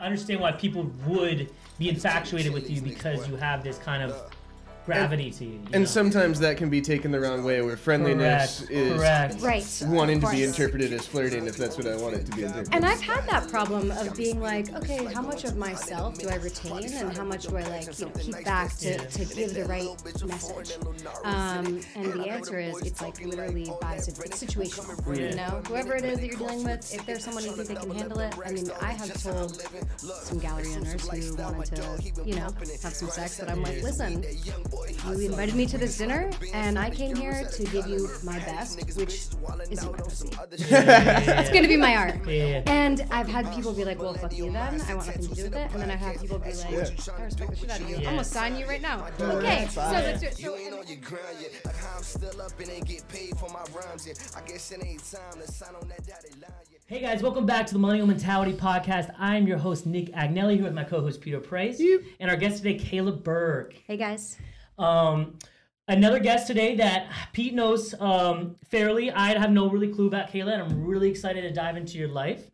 [0.00, 4.30] I understand why people would be infatuated with you because you have this kind of
[4.86, 5.50] gravity to you.
[5.52, 5.84] you And know?
[5.84, 9.40] sometimes that can be taken the wrong way, where friendliness correct, is correct.
[9.40, 9.82] Right.
[9.86, 12.74] wanting to be interpreted as flirting, if that's what I want it to be interpreted.
[12.74, 16.36] And I've had that problem of being like, okay, how much of myself do I
[16.36, 19.64] retain, and how much do I like, you know, keep back to, to give the
[19.64, 19.88] right
[20.26, 20.78] message?
[21.24, 25.16] Um, and the answer is, it's like literally by situ- it's situational.
[25.16, 27.74] You know, whoever it is that you're dealing with, if there's someone you think they
[27.74, 28.34] can handle it.
[28.44, 29.60] I mean, I have told
[29.98, 34.24] some gallery owners who wanted to, you know, have some sex that I'm like, listen,
[34.72, 38.78] you invited me to this dinner, and I came here to give you my best,
[38.96, 39.28] which
[39.70, 40.04] isn't my.
[40.52, 42.26] It's gonna be my art.
[42.26, 42.62] Yeah.
[42.66, 44.80] And I've had people be like, "Well, fuck you then.
[44.88, 47.24] I want nothing to do with it." And then I've had people be like, "I
[47.24, 47.96] respect the shit out of you.
[47.96, 50.36] I'm gonna sign you right now." Okay, so let's do it.
[50.36, 51.48] So, You know you grind, yeah.
[51.64, 54.14] Like how I'm still up and ain't get paid for my rhymes, yeah.
[54.36, 56.78] I guess it ain't time to sign on that dotted line, yeah.
[56.86, 59.12] Hey guys, welcome back to the Millennial Mentality Podcast.
[59.18, 61.80] I'm your host Nick Agnelli here with my co-host Peter Price
[62.20, 63.74] and our guest today, Cayla Birk.
[63.86, 64.36] hey guys.
[64.82, 65.38] Um,
[65.88, 69.10] another guest today that Pete knows um, fairly.
[69.10, 72.08] I have no really clue about Cayla, and I'm really excited to dive into your
[72.08, 72.50] life.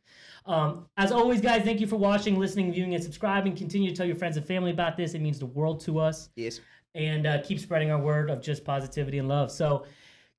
[0.47, 3.55] Um, as always, guys, thank you for watching, listening, viewing, and subscribing.
[3.55, 5.15] Continue to tell your friends and family about this.
[5.15, 6.31] It means the world to us.
[6.37, 6.61] Yes.
[6.95, 9.53] And uh, keep spreading our word of just positivity and love.
[9.53, 9.85] So,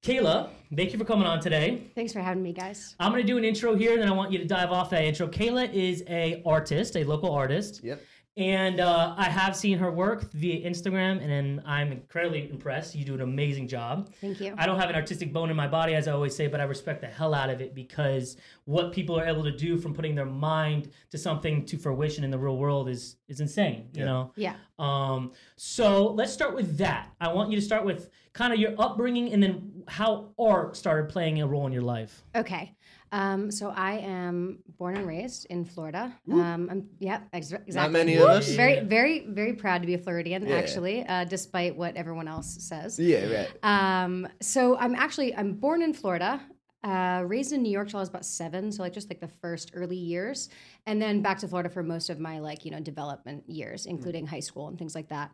[0.01, 1.91] Cayla, thank you for coming on today.
[1.93, 2.95] Thanks for having me, guys.
[2.99, 5.03] I'm gonna do an intro here, and then I want you to dive off that
[5.03, 5.27] intro.
[5.27, 7.83] Cayla is a artist, a local artist.
[7.83, 8.01] Yep.
[8.39, 12.95] And uh, I have seen her work via Instagram, and then I'm incredibly impressed.
[12.95, 14.13] You do an amazing job.
[14.21, 14.55] Thank you.
[14.57, 16.63] I don't have an artistic bone in my body, as I always say, but I
[16.63, 20.15] respect the hell out of it because what people are able to do from putting
[20.15, 23.89] their mind to something to fruition in the real world is is insane.
[23.93, 24.05] You Yeah.
[24.05, 24.31] know.
[24.37, 24.55] Yeah.
[24.79, 27.11] Um, so let's start with that.
[27.19, 31.09] I want you to start with kind of your upbringing and then how art started
[31.09, 32.23] playing a role in your life.
[32.33, 32.73] Okay.
[33.11, 36.13] Um, so I am born and raised in Florida.
[36.31, 37.73] Um, I'm yeah, ex- exactly.
[37.73, 38.49] Not many of us.
[38.49, 40.55] Very, very, very proud to be a Floridian, Yeah.
[40.55, 42.99] actually, uh, despite what everyone else says.
[42.99, 43.49] Yeah, right.
[43.63, 46.39] Um, so I'm actually I'm born in Florida,
[46.83, 49.27] uh, raised in New York till I was about seven, so like just like the
[49.41, 50.49] first early years,
[50.85, 54.27] and then back to Florida for most of my like you know development years, including
[54.27, 55.31] high school and things like that.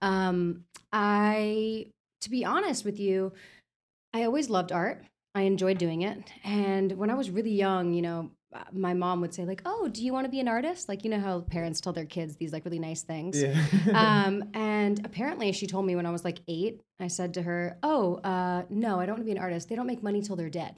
[0.00, 1.86] Um, I,
[2.22, 3.32] to be honest with you,
[4.14, 5.04] I always loved art.
[5.38, 8.20] I enjoyed doing it, and when I was really young, you know.
[8.54, 11.00] uh, My mom would say like, "Oh, do you want to be an artist?" Like
[11.04, 13.54] you know how parents tell their kids these like really nice things Yeah.
[14.04, 16.74] um, and apparently she told me when I was like eight,
[17.06, 17.60] I said to her,
[17.92, 19.68] Oh, uh, no, I don't want to be an artist.
[19.68, 20.74] They don't make money till they're dead.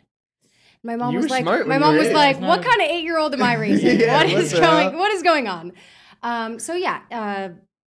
[0.82, 2.14] My mom You was like, my mom was eight.
[2.24, 4.00] like, what kind of eight year old am I raising?
[4.00, 5.72] Yeah, what is going, what is going on?
[6.30, 7.48] Um, so yeah, uh,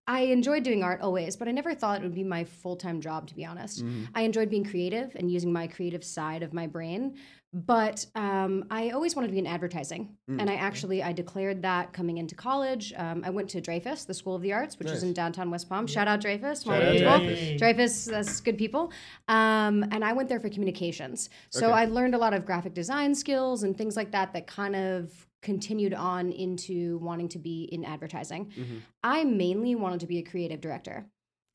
[0.08, 3.00] I enjoyed doing art always, but I never thought it would be my full time
[3.00, 3.84] job, to be honest.
[3.84, 4.04] Mm-hmm.
[4.14, 7.16] I enjoyed being creative and using my creative side of my brain,
[7.52, 10.40] but um, I always wanted to be in advertising, Mm.
[10.40, 12.92] and I actually I declared that coming into college.
[12.96, 15.68] Um, I went to Dreyfoos, the School of the Arts, which is in downtown West
[15.68, 15.86] Palm.
[15.86, 17.12] Shout out Dreyfoos, small Shout people.
[17.12, 17.58] Dreyfoos.
[17.58, 18.90] Dreyfoos, that's good people.
[19.28, 21.28] Um, and I went there for communications.
[21.50, 21.74] So Okay.
[21.80, 25.27] I learned a lot of graphic design skills and things like that that kind of
[25.42, 28.46] continued on into wanting to be in advertising.
[28.56, 28.80] Mhm.
[29.02, 31.06] I mainly wanted to be a creative director.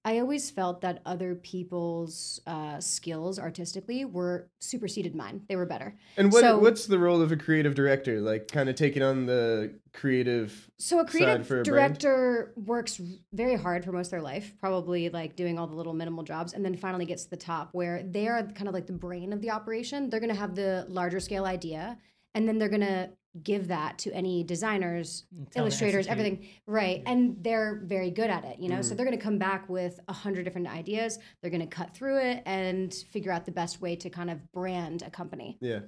[0.06, 5.44] I always felt that other people's uh, skills artistically were superseded mine.
[5.48, 5.96] They were better.
[6.18, 8.20] And what So- what's the role of a creative director?
[8.20, 10.70] Like, kind of taking on the creative.
[10.78, 11.66] So a creative a brand?
[11.66, 13.00] director works
[13.32, 16.52] very hard for most of their life, probably like doing all the little minimal jobs,
[16.54, 19.32] and then finally gets to the top where they are kind of like the brain
[19.32, 20.10] of the operation.
[20.10, 21.98] They're going to have the larger scale idea,
[22.36, 23.10] and then they're going to
[23.42, 26.48] give that to any designers, illustrators, everything.
[26.68, 28.60] Right, and they're very good at it.
[28.60, 31.18] You know, so they're going to come back with a hundred different ideas.
[31.42, 34.52] They're going to cut through it and figure out the best way to kind of
[34.52, 35.58] brand a company.
[35.62, 35.80] Yeah.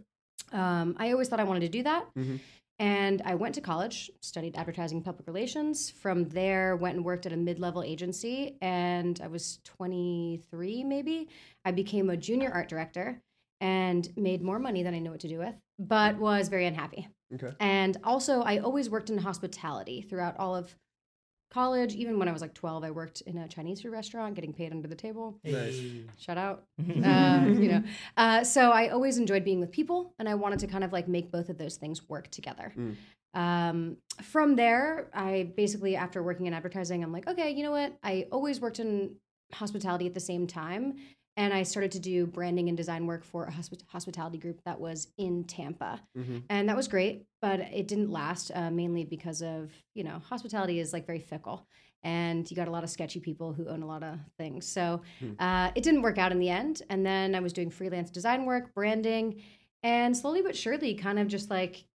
[0.51, 2.13] Um, I always thought I wanted to do that.
[2.15, 2.39] Mhm.
[2.77, 5.89] And I went to college, studied advertising and public relations.
[5.89, 8.57] From there, went and worked at a mid level agency.
[8.61, 11.29] And I was 23, maybe.
[11.63, 13.21] I became a junior art director
[13.61, 17.07] and made more money than I knew what to do with, but was very unhappy.
[17.33, 17.51] Okay.
[17.59, 20.75] And also, I always worked in hospitality throughout all of
[21.51, 21.95] college.
[21.95, 24.71] Even when I was like 12, I worked in a Chinese food restaurant, getting paid
[24.71, 25.39] under the table.
[25.43, 25.81] Nice.
[26.17, 27.83] Shout out uh, you know.
[28.17, 31.07] Uh, so I always enjoyed being with people, and I wanted to kind of like
[31.07, 32.73] make both of those things work together.
[32.77, 32.95] Mm.
[33.33, 37.97] Um, from there, I basically, after working in advertising, I'm like, okay, you know what?
[38.01, 39.15] I always worked in
[39.53, 40.95] hospitality at the same time.
[41.37, 44.79] And I started to do branding and design work for a hospi- hospitality group that
[44.79, 46.01] was in Tampa.
[46.17, 46.43] Mhm.
[46.49, 50.79] And that was great, but it didn't last uh, mainly because of, you know, hospitality
[50.79, 51.67] is like very fickle
[52.03, 54.65] and you got a lot of sketchy people who own a lot of things.
[54.65, 55.01] So
[55.39, 56.83] uh, it didn't work out in the end.
[56.89, 59.41] And then I was doing freelance design work, branding,
[59.83, 61.85] and slowly but surely kind of just like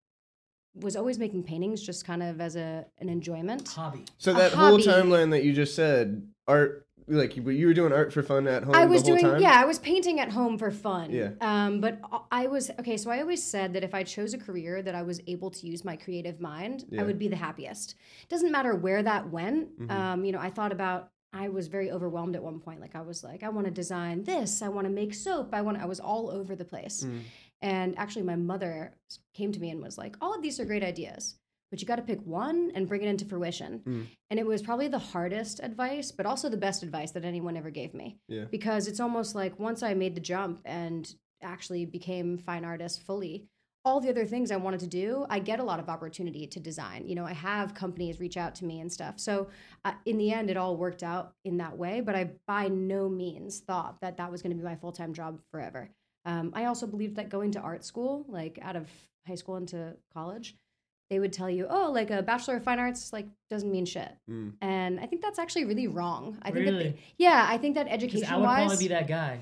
[0.74, 3.68] was always making paintings just kind of as a an enjoyment.
[3.68, 4.04] Hobby.
[4.18, 7.92] So A that whole timeline that you just said, art, like you, you were doing
[7.92, 9.40] art for fun at home I was doing time.
[9.42, 11.10] yeah, I was painting at home for fun.
[11.10, 11.30] Yeah.
[11.40, 12.96] Um, but I was okay.
[12.96, 15.66] So I always said that if I chose a career that I was able to
[15.66, 17.02] use my creative mind, Yeah.
[17.02, 17.96] I would be the happiest.
[18.28, 19.78] Doesn't matter where that went.
[19.80, 19.90] Mhm.
[19.90, 21.10] Um, you know, I thought about.
[21.32, 22.80] I was very overwhelmed at one point.
[22.80, 24.62] Like I was like, I want to design this.
[24.62, 25.50] I want to make soap.
[25.52, 25.78] I want.
[25.78, 27.04] I was all over the place.
[27.04, 27.20] Mm.
[27.62, 28.94] And actually, my mother
[29.34, 31.36] came to me and was like, "All of these are great ideas,
[31.70, 34.06] but you got to pick one and bring it into fruition." Mm.
[34.30, 37.70] And it was probably the hardest advice, but also the best advice that anyone ever
[37.70, 38.44] gave me Yeah.
[38.50, 41.12] because it's almost like once I made the jump and
[41.42, 43.46] actually became fine artist fully,
[43.82, 46.60] all the other things I wanted to do, I get a lot of opportunity to
[46.60, 47.08] design.
[47.08, 49.18] You know, I have companies reach out to me and stuff.
[49.18, 49.48] So
[49.86, 52.02] uh, in the end, it all worked out in that way.
[52.02, 55.14] But I by no means thought that that was going to be my full time
[55.14, 55.88] job forever.
[56.26, 58.86] Um, I also believed that going to art school, like out of
[59.26, 60.54] high school into college,
[61.10, 64.10] they would tell you, oh, like a bachelor of fine arts, like doesn't mean shit.
[64.30, 64.52] Mm.
[64.62, 66.38] And I think that's actually really wrong.
[66.40, 66.96] I think that, Really?
[67.18, 69.40] yeah, I think that Because education I would wise, probably be that guy.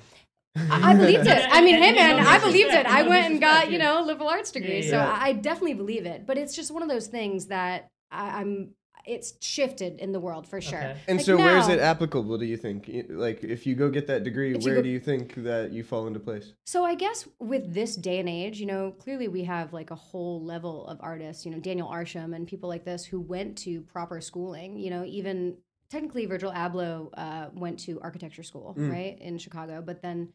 [0.57, 1.47] I, I believed it.
[1.51, 2.87] I mean, hey man, I believed it.
[2.87, 5.13] I went and got you know liberal arts degree, Yeah, so yeah.
[5.13, 6.27] I, I definitely believe it.
[6.27, 8.71] But it's just one of those things that I, I'm.
[9.07, 10.79] It's shifted in the world for sure.
[10.79, 10.97] Okay.
[11.09, 12.37] And Like so, where is it applicable?
[12.39, 12.91] Do you think?
[13.09, 15.73] Like, if you go get that degree, If you where go- do you think that
[15.73, 16.53] you fall into place?
[16.67, 19.95] So I guess with this day and age, you know, clearly we have like a
[19.95, 23.81] whole level of artists, you know, Daniel Arsham and people like this who went to
[23.83, 24.77] proper schooling.
[24.79, 25.57] You know, even
[25.91, 28.93] technically Virgil Abloh uh, went to architecture school, Mm.
[28.93, 29.83] right, in Chicago.
[29.85, 30.29] But then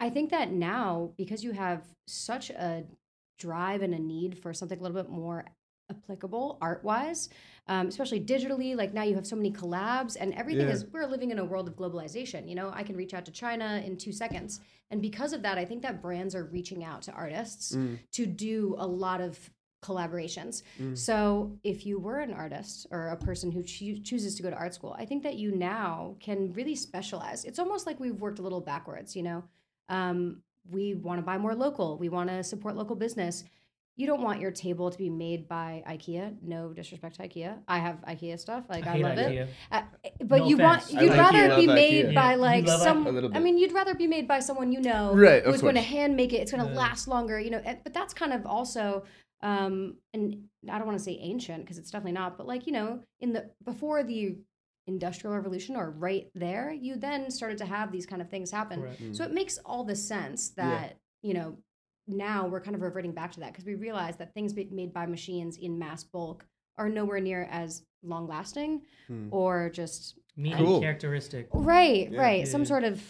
[0.00, 2.84] I think that now because you have such a
[3.38, 5.44] drive and a need for something a little bit more
[5.90, 7.28] applicable art wise
[7.66, 10.74] um, especially digitally like now you have so many collabs and everything Yeah.
[10.74, 12.70] is we're living in a world of globalization you know?
[12.74, 14.60] I can reach out to china in two seconds.
[14.90, 17.98] And because of that i think that brands are reaching out to artists Mm.
[18.12, 19.38] to do a lot of
[19.82, 20.62] collaborations.
[20.80, 20.96] Mm.
[20.96, 24.56] so if you were an artist or a person who choo- chooses to go to
[24.56, 27.44] art school i think that you now can really specialize.
[27.44, 29.44] It's almost like we've worked a little backwards you know?
[29.88, 31.98] Um, we want to buy more local.
[31.98, 33.44] We want to support local business
[33.96, 36.36] you don't want your table to be made by IKEA.
[36.42, 37.58] No disrespect to IKEA.
[37.68, 38.64] I have IKEA stuff.
[38.68, 39.48] Like I, hate love it.
[39.70, 39.82] Uh,
[40.24, 40.90] but No you offense.
[40.92, 42.14] want you'd like rather IKEA, be made IKEA.
[42.14, 43.30] by You like some.
[43.34, 45.80] I mean, you'd rather be made by someone you know Right, of who's going to
[45.80, 46.36] hand make it.
[46.38, 46.78] It's going to Yeah.
[46.78, 47.38] last longer.
[47.38, 49.04] You know, but that's kind of also.
[49.42, 52.72] Um, and I don't want to say ancient because it's definitely not, but like you
[52.72, 54.38] know, in the before the
[54.86, 58.80] industrial revolution or right there, you then started to have these kind of things happen.
[58.80, 59.02] Correct.
[59.02, 59.16] Mm.
[59.16, 60.64] So it makes all the sense Yeah.
[60.70, 61.56] that, you know,
[62.06, 65.06] now we're kind of reverting back to that because we realize that things made by
[65.06, 66.44] machines in mass bulk
[66.76, 69.28] are nowhere near as long lasting Hmm.
[69.30, 70.80] or just Meaning Cool.
[70.80, 71.48] characteristic.
[71.52, 72.20] right, Yeah.
[72.20, 73.00] right, Yeah, some sort of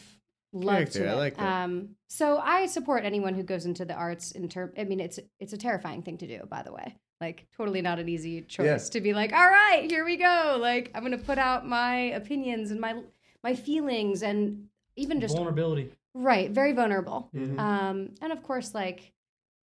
[0.52, 1.10] love Character, to it.
[1.10, 1.62] I like that.
[1.64, 4.72] Um, so I support anyone who goes into the arts in term.
[4.76, 6.96] I mean, it's it's a terrifying thing to do, by the way.
[7.22, 8.90] Like totally not an easy choice Yeah.
[8.92, 10.58] to be like, all right, here we go.
[10.60, 13.02] Like I'm gonna put out my opinions and my
[13.42, 15.90] my feelings and even just Vulnerability.
[16.14, 17.28] Right, very vulnerable.
[17.34, 17.58] Mhm.
[17.58, 19.12] Um, and of course, like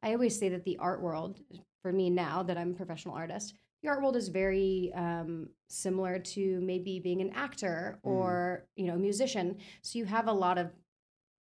[0.02, 1.40] I always say that the art world,
[1.82, 3.54] for me now that I'm a professional artist,
[3.84, 8.10] the art world is very um, similar to maybe being an actor Mm.
[8.10, 9.58] or you know a musician.
[9.82, 10.72] So you have a lot of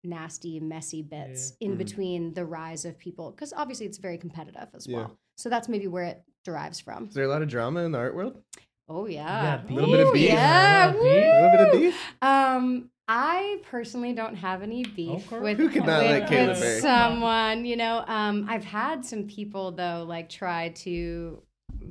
[0.05, 1.79] nasty, messy bits in Mhm.
[1.79, 4.97] between the rise of people because obviously it's very competitive as Yeah.
[4.99, 5.19] well.
[5.37, 7.09] So that's maybe where it derives from.
[7.09, 8.43] Is there a lot of drama in the art world?
[8.89, 10.31] Oh yeah, Yeah, Little bit of beef.
[10.31, 12.15] Yeah, A little bit A of beef.
[12.23, 15.39] Um, I personally don't have any beef Okay.
[15.41, 17.65] with, Who could not with, like with someone.
[17.65, 21.41] You know, um, I've had some people though, like try to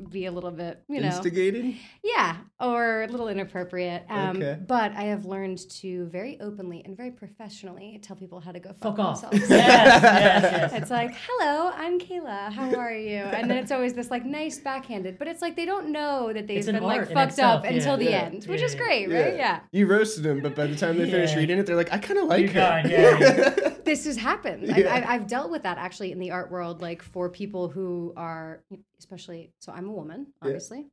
[0.10, 1.76] be a little bit, you know, Instigated?
[2.04, 4.04] yeah, or a little inappropriate.
[4.10, 4.58] Um, Okay.
[4.68, 8.70] But I have learned to very openly and very professionally tell people how to go
[8.74, 9.26] fuck, Fuck off.
[9.34, 10.74] yes, yes, yes.
[10.74, 12.52] It's like, hello, I'm Cayla.
[12.52, 13.18] How are you?
[13.18, 16.48] And then it's always this like nice backhanded, but it's like they don't know that
[16.48, 17.72] they've It's an been like fucked itself, up yeah.
[17.72, 18.22] until the Yeah.
[18.24, 18.80] end, which Yeah, is yeah.
[18.80, 19.36] great, right?
[19.36, 19.60] Yeah.
[19.72, 21.38] You roasted them, but by the time they finish Yeah.
[21.38, 22.82] reading it, they're like, I kind of like You're her.
[22.84, 23.70] done, yeah, yeah.
[23.86, 24.72] this has happened.
[24.72, 24.94] I, Yeah.
[24.94, 28.64] I, I've dealt with that actually in the art world, like for people who are,
[29.00, 29.54] especially.
[29.60, 30.48] So I'm a woman, Yeah.
[30.48, 30.88] obviously,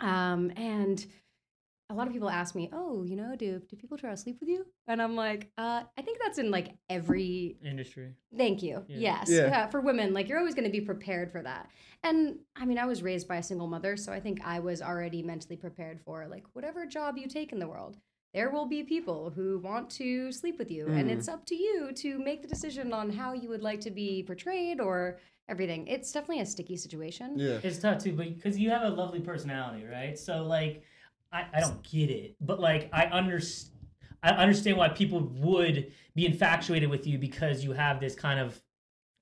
[0.00, 1.04] um, and
[1.90, 4.38] a lot of people ask me, "Oh, you know, do do people try to sleep
[4.38, 7.56] with you?" And I'm like, uh, I think that's in like every.
[7.64, 8.14] Industry.
[8.36, 8.84] Thank you.
[8.88, 8.98] Yeah.
[8.98, 9.46] Yes, Yeah.
[9.48, 11.68] Yeah, for women, like you're always going to be prepared for that.
[12.04, 14.80] And I mean, I was raised by a single mother, so I think I was
[14.80, 17.98] already mentally prepared for like whatever job you take in the world.
[18.32, 21.12] There will be people who want to sleep with you, and Mhm.
[21.12, 24.22] it's up to you to make the decision on how you would like to be
[24.22, 25.18] portrayed or
[25.48, 25.88] everything.
[25.88, 27.38] It's definitely a sticky situation.
[27.38, 27.58] yeah.
[27.62, 30.16] It's tough too, but because you have a lovely personality, right?
[30.16, 30.84] So like,
[31.32, 33.76] I, I don't get it, but like I understand.
[34.22, 38.60] I understand why people would be infatuated with you because you have this kind of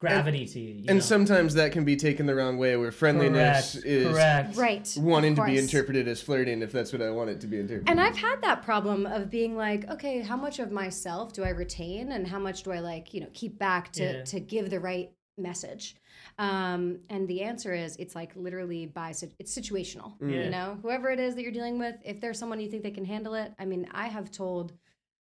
[0.01, 0.75] gravity to you.
[0.75, 1.01] you and know?
[1.01, 4.57] sometimes that can be taken the wrong way, where friendliness correct, is correct.
[4.57, 4.97] Right.
[4.99, 7.91] wanting to be interpreted as flirting, if that's what I want it to be interpreted.
[7.91, 11.51] And I've had that problem of being like, okay, how much of myself do I
[11.51, 14.25] retain and how much do I like, you know, keep back to Yeah.
[14.25, 15.97] to give the right message?
[16.39, 20.15] Um, and the answer is it's like literally by it's situational.
[20.21, 20.45] Yeah.
[20.45, 22.91] You know, whoever it is that you're dealing with, if there's someone you think they
[22.93, 23.53] can handle it.
[23.59, 24.73] I mean, I have told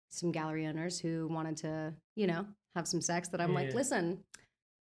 [0.09, 4.19] some gallery owners who wanted to, you know, have some sex that I'm like, listen,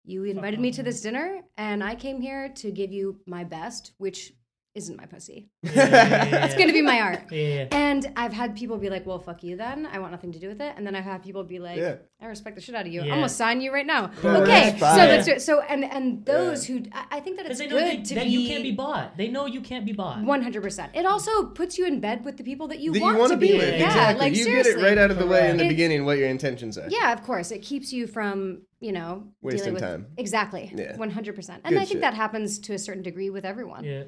[0.08, 3.92] you invited me to this dinner and I came here to give you my best,
[3.98, 4.32] which
[4.78, 5.48] isn't my pussy.
[5.62, 7.22] Yeah, yeah, yeah, It's gonna be my art.
[7.32, 7.66] yeah.
[7.70, 9.86] And I've had people be like, "Well, fuck you, then.
[9.94, 11.96] I want nothing to do with it." And then I've had people be like, Yeah.
[12.22, 13.00] "I respect the shit out of you.
[13.02, 13.12] Yeah.
[13.12, 15.08] I'm gonna sign you right now." Yeah, okay, that's so fine.
[15.12, 15.42] let's do it.
[15.42, 18.14] So and and those who I I think that Because it's they good they, to
[18.14, 19.16] that be you can't be bought.
[19.16, 20.22] They know you can't be bought.
[20.22, 20.92] One hundred percent.
[20.94, 23.32] It also puts you in bed with the people that you that want you want
[23.32, 23.74] to be with.
[23.80, 24.20] Yeah, exactly.
[24.24, 24.72] like you seriously.
[24.74, 25.70] get it right out of the way in the Correct.
[25.76, 26.88] beginning what your intentions are.
[26.88, 27.50] Yeah, of course.
[27.50, 30.06] It keeps you from, you know, Wasting dealing with time.
[30.16, 30.64] exactly.
[30.74, 30.96] Yeah.
[30.96, 31.62] One hundred percent.
[31.64, 32.00] And Good I think shit.
[32.02, 33.84] that happens to a certain degree with everyone.
[33.84, 34.04] Yeah.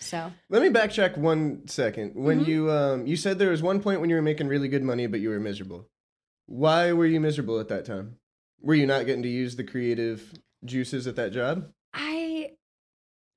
[0.00, 2.14] So Let me backtrack one second.
[2.14, 2.50] When Mm-hmm.
[2.50, 5.06] you um you said there was one point when you were making really good money
[5.06, 5.88] but you were miserable.
[6.46, 8.16] Why were you miserable at that time?
[8.62, 10.32] Were you not getting to use the creative
[10.64, 11.68] juices at that job?
[11.94, 12.52] I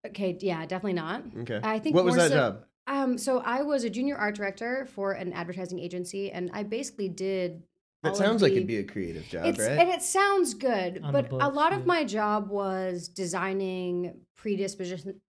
[0.08, 1.24] okay, yeah, definitely not.
[1.42, 1.60] Okay.
[1.64, 2.64] I think what was that so- job?
[2.86, 7.08] Um, so I was a junior art director for an advertising agency, and I basically
[7.08, 7.64] did.
[8.04, 9.70] That all of sounds like it'd be a creative job, It's right?
[9.80, 11.78] and it sounds good, On the but a books, lot yeah.
[11.78, 15.22] of my job was designing predisposition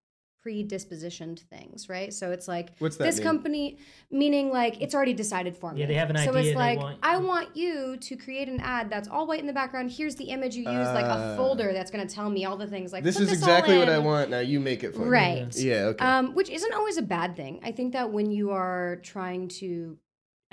[0.45, 2.13] predispositioned things, right?
[2.13, 3.23] So it's like What's that this mean?
[3.23, 3.77] company,
[4.11, 5.81] meaning like it's already decided for me.
[5.81, 6.31] Yeah, they have an idea.
[6.33, 9.47] So it's like want- I want you to create an ad that's all white in
[9.47, 9.91] the background.
[9.91, 11.37] Here's the image you use, like a Ah.
[11.37, 12.91] folder that's going to tell me all the things.
[12.93, 14.29] Like this is all exactly what I want.
[14.29, 15.07] Now you make it for me.
[15.09, 15.55] Right.
[15.55, 16.05] Yeah, okay.
[16.05, 17.59] Um, which isn't always a bad thing.
[17.63, 19.97] I think that when you are trying to,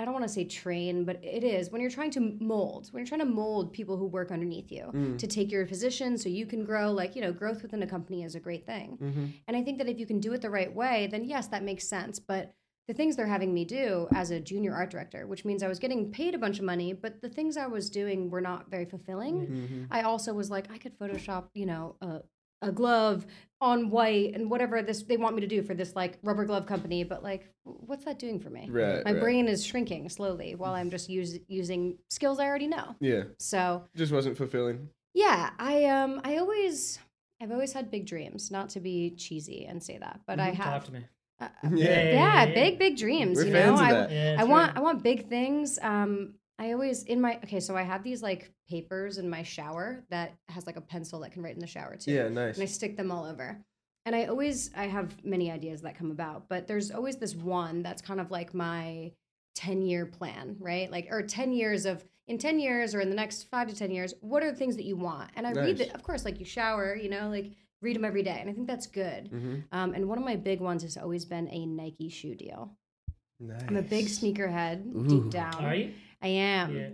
[0.00, 3.02] I don't want to say train, but it is when you're trying to mold, when
[3.02, 5.19] you're trying to mold people who work underneath you Mm.
[5.19, 6.90] to take your position so you can grow.
[6.90, 8.97] Like, you know, growth within a company is a great thing.
[8.97, 9.26] Mm-hmm.
[9.47, 11.62] And I think that if you can do it the right way, then yes, that
[11.62, 12.19] makes sense.
[12.19, 12.54] But
[12.88, 15.78] the things they're having me do as a junior art director, which means I was
[15.78, 18.87] getting paid a bunch of money, but the things I was doing were not very
[18.87, 19.47] fulfilling.
[19.47, 19.85] Mm-hmm.
[19.90, 22.23] I also was like, I could Photoshop, you know, a,
[22.62, 23.26] a glove
[23.61, 26.67] on white and whatever this they want me to do for this like rubber glove
[26.67, 28.69] company, but like, what's that doing for me?
[28.71, 29.05] Right.
[29.05, 29.21] My right.
[29.21, 32.95] brain is shrinking slowly while I'm just use, using skills I already know.
[33.00, 33.25] Yeah.
[33.38, 34.88] So Just wasn't fulfilling.
[35.14, 36.99] yeah, I um I always
[37.43, 40.57] I've always had big dreams, not to be cheesy and say that, but I have
[40.57, 41.05] Talk have to me.
[41.40, 42.12] uh, Yeah.
[42.12, 43.37] yeah, big big dreams.
[43.37, 44.14] We're you fans know, of I.
[44.14, 44.76] Yeah, I want right.
[44.79, 45.79] I want big things.
[45.83, 50.05] Um, I always in my okay, so I have these like papers in my shower
[50.11, 52.12] that has like a pencil that can write in the shower too.
[52.12, 52.57] Yeah, nice.
[52.57, 53.59] And I stick them all over.
[54.05, 57.83] And I always I have many ideas that come about, but there's always this one
[57.83, 59.12] that's kind of like my
[59.55, 60.90] 10 year plan, right?
[60.90, 63.90] Like or 10 years of in 10 years or in the next 5 to 10
[63.90, 65.31] years, what are the things that you want?
[65.37, 65.88] And I read Nice.
[65.88, 68.37] it, of course, like you shower, you know, like read them every day.
[68.38, 69.31] And I think that's good.
[69.33, 69.55] Mm-hmm.
[69.73, 72.76] Um, and one of my big ones has always been a Nike shoe deal.
[73.40, 73.62] Nice.
[73.67, 75.09] I'm a big sneakerhead Ooh.
[75.09, 75.64] deep down.
[75.64, 75.95] Are you?
[76.23, 76.77] I am.
[76.77, 76.89] Yeah.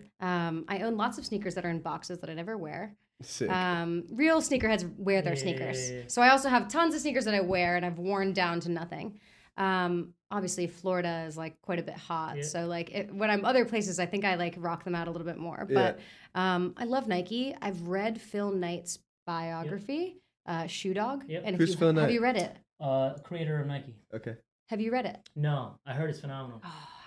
[0.49, 2.95] Um, I own lots of sneakers that are in boxes that I never wear.
[3.23, 3.51] Sick.
[3.51, 5.91] Um, real sneakerheads wear their Yeah, sneakers.
[5.91, 6.03] yeah, yeah.
[6.09, 8.71] So I also have tons of sneakers that I wear and I've worn down to
[8.71, 9.19] nothing.
[9.57, 12.37] Um, obviously Florida is like quite a bit hot.
[12.37, 12.43] Yeah.
[12.43, 15.11] So like it, when I'm other places, I think I like rock them out a
[15.11, 15.67] little bit more.
[15.69, 15.75] Yeah.
[16.35, 17.55] But um, I love Nike.
[17.63, 21.25] I've read Phil Knight's biography, uh, Shoe Dog.
[21.27, 21.43] Yep.
[21.47, 22.55] And Who's you, Phil have you read it?
[22.81, 23.95] Uh, creator of Nike.
[24.15, 24.35] okay.
[24.69, 25.17] Have you read it?
[25.37, 26.61] No, I heard it's phenomenal.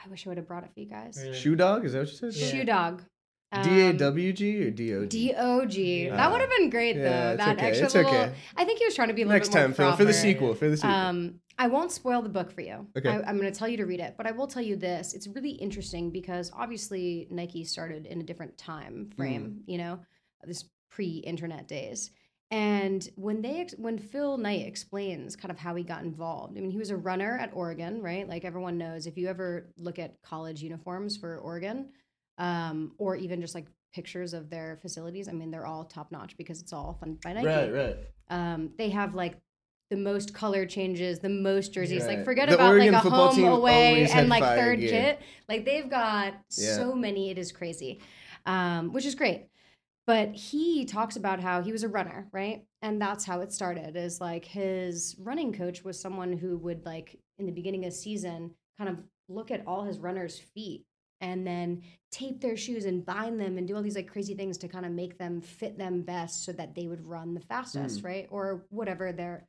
[0.09, 1.19] I wish I would have brought it for you guys.
[1.21, 1.37] Really.
[1.37, 1.85] Shoe dog?
[1.85, 2.33] Is that what you said?
[2.33, 2.47] Yeah.
[2.47, 3.03] Shoe Dog.
[3.63, 5.07] D A Um, W G or D O G?
[5.29, 6.09] D O G.
[6.09, 7.31] That would have been great though.
[7.33, 8.11] it's That okay, extra it's little.
[8.11, 8.33] okay.
[8.57, 10.05] I think he was trying to be a little Next bit more time, Phil, for
[10.05, 10.55] the sequel.
[10.55, 10.91] For the sequel.
[10.91, 12.87] Um, I won't spoil the book for you.
[12.97, 13.09] Okay.
[13.09, 15.13] I, I'm going to tell you to read it, but I will tell you this:
[15.13, 19.61] it's really interesting because obviously Nike started in a different time frame.
[19.61, 19.71] Mm.
[19.71, 19.99] You know,
[20.43, 22.09] this pre-internet days.
[22.51, 26.61] And when they ex- when Phil Knight explains kind of how he got involved, I
[26.61, 28.27] mean, he was a runner at Oregon, right?
[28.27, 31.89] Like everyone knows, if you ever look at college uniforms for Oregon,
[32.39, 36.37] um, or even just like pictures of their facilities, I mean, they're all top notch
[36.37, 37.97] because it's all funded by Nike right, right.
[38.29, 39.37] um, they have like
[39.91, 42.01] the most color changes, the most jerseys.
[42.05, 42.17] Right.
[42.17, 44.89] Like forget The about Oregon like a home away and like third gear.
[44.89, 45.19] kit.
[45.47, 46.75] Like they've got Yeah.
[46.77, 47.29] so many.
[47.29, 47.99] It is crazy,
[48.47, 49.47] um, which is great.
[50.09, 52.65] But he talks about how he was a runner, right?
[52.81, 53.95] And that's how it started.
[53.95, 58.49] Is like his running coach was someone who would like in the beginning of season
[58.79, 58.97] kind of
[59.27, 60.83] look at all his runners' feet
[61.21, 64.57] and then tape their shoes and bind them and do all these like crazy things
[64.57, 68.01] to kind of make them fit them best so that they would run the fastest,
[68.01, 68.05] mm.
[68.05, 68.27] right?
[68.31, 69.45] Or whatever their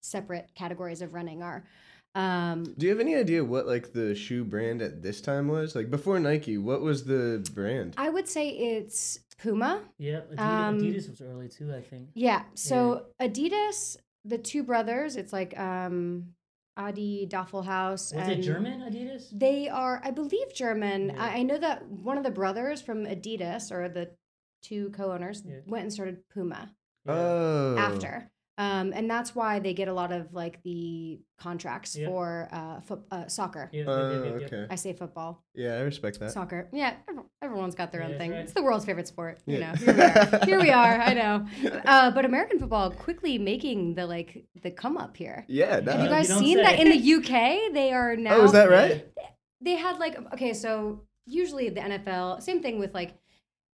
[0.00, 1.66] separate categories of running are.
[2.14, 5.74] Um, Do you have any idea what like the shoe brand at this time was?
[5.74, 7.94] Like before Nike, what was the brand?
[7.96, 9.80] I would say it's Puma.
[9.98, 12.10] Yeah, Adidas, Um, Adidas was early too, I think.
[12.14, 12.42] Yeah.
[12.54, 16.34] So Adidas, the two brothers, it's like um,
[16.76, 17.92] Adi Doffelhaus.
[17.92, 19.28] Was and it German Adidas?
[19.32, 21.08] They are, I believe, German.
[21.10, 21.22] Yeah.
[21.24, 24.10] I, I know that one of the brothers from Adidas, or the
[24.62, 25.56] two co-owners, Yeah.
[25.66, 26.70] went and started Puma
[27.06, 27.12] Yeah.
[27.14, 28.30] Oh, after.
[28.58, 32.06] Um, and that's why they get a lot of like the contracts Yeah.
[32.08, 33.70] for uh, foot, uh, soccer.
[33.72, 34.46] Yeah, yeah, Oh, yeah, yeah, yeah.
[34.46, 34.66] okay.
[34.70, 36.32] I say football, Yeah, I respect that.
[36.32, 36.68] soccer.
[36.72, 38.30] Yeah, every- everyone's got their Yeah, own that's thing.
[38.32, 38.40] right.
[38.40, 39.38] It's the world's favorite sport.
[39.46, 39.72] You Yeah.
[39.72, 40.44] know, here we are.
[40.46, 41.00] Here we are.
[41.00, 41.46] I know.
[41.86, 45.44] Uh, but American football quickly making the like the come up here.
[45.48, 46.02] Yeah, Have nah.
[46.02, 46.62] you guys you don't seen say.
[46.64, 47.72] that in the UK?
[47.72, 48.36] They are now.
[48.36, 49.06] Oh, is that right?
[49.62, 53.14] They had like okay, so usually the NFL, same thing with like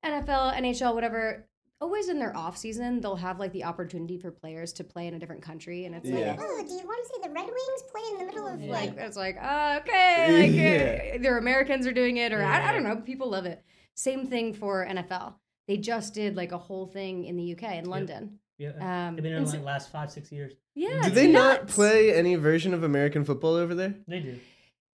[0.04, 1.46] NFL, NHL, whatever.
[1.78, 5.14] Always in their off season, they'll have like the opportunity for players to play in
[5.14, 6.30] a different country, and it's Yeah.
[6.30, 8.60] like, Oh, do you want to see the Red Wings play in the middle of
[8.62, 8.72] Yeah.
[8.72, 8.90] like?
[8.96, 11.12] like it's like uh, okay, like Yeah.
[11.12, 13.62] uh, either Americans are doing it or I, I don't know, people love it.
[13.94, 15.34] Same thing for NFL.
[15.68, 18.38] They just did like a whole thing in the UK in London.
[18.56, 19.08] Yeah.
[19.08, 20.54] Um, They've been in like so- last five, six years.
[20.74, 23.94] yeah, Do it's they not play any version of American football over there?
[24.08, 24.38] They do.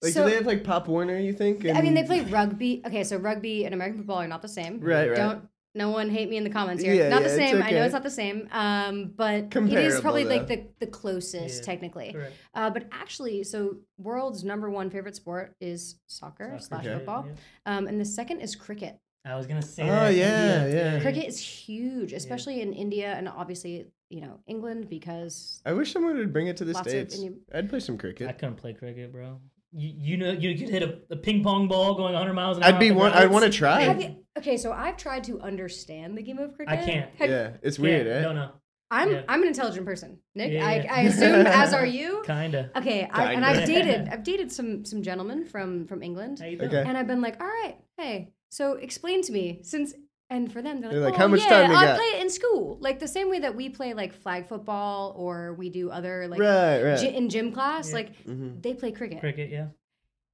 [0.02, 1.16] Like, So- do they have like Pop Warner?
[1.16, 1.64] You think?
[1.68, 2.82] I mean, they play rugby.
[2.84, 4.80] Okay, so rugby and American football are not the same.
[4.80, 5.16] Right, right.
[5.16, 6.94] Don't no one hate me in the comments here.
[6.94, 7.62] Yeah, not yeah, the it's same.
[7.62, 8.48] I know it's not the same.
[8.52, 12.12] Um, but it is Comparable, probably like the the closest Yeah, technically.
[12.12, 12.34] Correct.
[12.54, 16.94] Uh, but actually, so world's number one favorite sport is soccer, Soccer, slash Okay.
[16.96, 17.76] football, yeah.
[17.78, 18.98] um, and the second is cricket.
[19.24, 19.84] I was gonna say.
[19.84, 20.14] Oh, that.
[20.14, 21.00] yeah, India, yeah.
[21.00, 26.16] Cricket is huge, especially in India and obviously you know England because I wish someone
[26.18, 27.14] would bring it to the Lots states.
[27.14, 28.28] Indian- I'd play some cricket.
[28.28, 29.40] I couldn't play cricket, bro.
[29.74, 32.62] You, you know you could hit a, a ping pong ball going 100 miles an
[32.62, 32.74] hour.
[32.74, 33.12] I'd be one.
[33.12, 33.80] I'd want to try.
[33.82, 34.16] have you?
[34.36, 36.72] Okay, so I've tried to understand the game of cricket.
[36.72, 37.10] I can't.
[37.18, 38.22] Have- Yeah, it's Yeah, weird, right?
[38.22, 38.50] No, no.
[38.90, 39.22] I'm Yeah.
[39.28, 40.52] I'm an intelligent person, Nick.
[40.52, 40.94] Yeah, I, yeah.
[40.94, 42.22] I assume as are you.
[42.26, 42.70] Kinda.
[42.76, 43.60] Okay, I, and Kinda.
[43.62, 46.68] I've dated I've dated some some gentlemen from from England, How you doing?
[46.68, 46.84] Okay.
[46.86, 49.94] and I've been like, all right, hey, so explain to me since.
[50.32, 51.96] And for them, they're like, They're like, oh, "How much yeah, time you I got?"
[51.98, 55.52] play it in school, like the same way that we play like flag football or
[55.52, 56.98] we do other like right, right.
[56.98, 57.88] gy- in gym class.
[57.90, 57.94] Yeah.
[57.96, 58.62] Like Mhm.
[58.62, 59.20] they play cricket.
[59.20, 59.66] Cricket, yeah.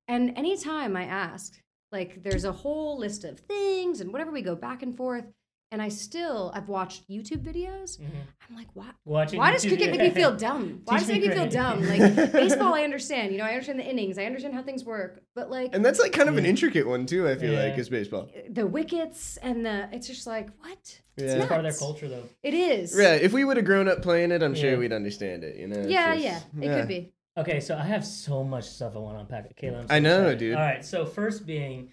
[0.07, 1.53] And anytime I ask,
[1.91, 5.27] like, there's a whole list of things and whatever we go back and forth.
[5.71, 7.99] And I still, I've watched YouTube videos.
[8.01, 8.07] Mhm.
[8.49, 8.87] I'm like, why?
[9.05, 10.81] Watching Why does YouTube- cricket make me feel dumb?
[10.87, 11.87] Why does it make me feel dumb?
[11.87, 13.33] Like baseball, I understand.
[13.33, 14.17] You know, I understand the innings.
[14.19, 15.21] I understand how things work.
[15.35, 17.29] But like And that's like kind of an intricate one too.
[17.29, 17.65] I feel Yeah.
[17.65, 18.31] like is baseball.
[18.49, 20.79] the wickets and the, it's just like what?
[20.79, 21.33] It's Yeah.
[21.35, 22.25] It's part of their culture, though.
[22.43, 22.95] It is.
[22.97, 23.21] Right.
[23.21, 24.61] If we would have grown up playing it, I'm Yeah.
[24.63, 25.57] sure we'd understand it.
[25.57, 25.81] You know.
[25.81, 26.25] It's Yeah, just-
[26.59, 26.65] yeah.
[26.65, 27.13] It could be.
[27.37, 29.55] Okay, so I have so much stuff I want to unpack.
[29.57, 30.39] Cayla, I'm so I know, excited.
[30.39, 30.55] dude.
[30.57, 31.91] All right, so first being,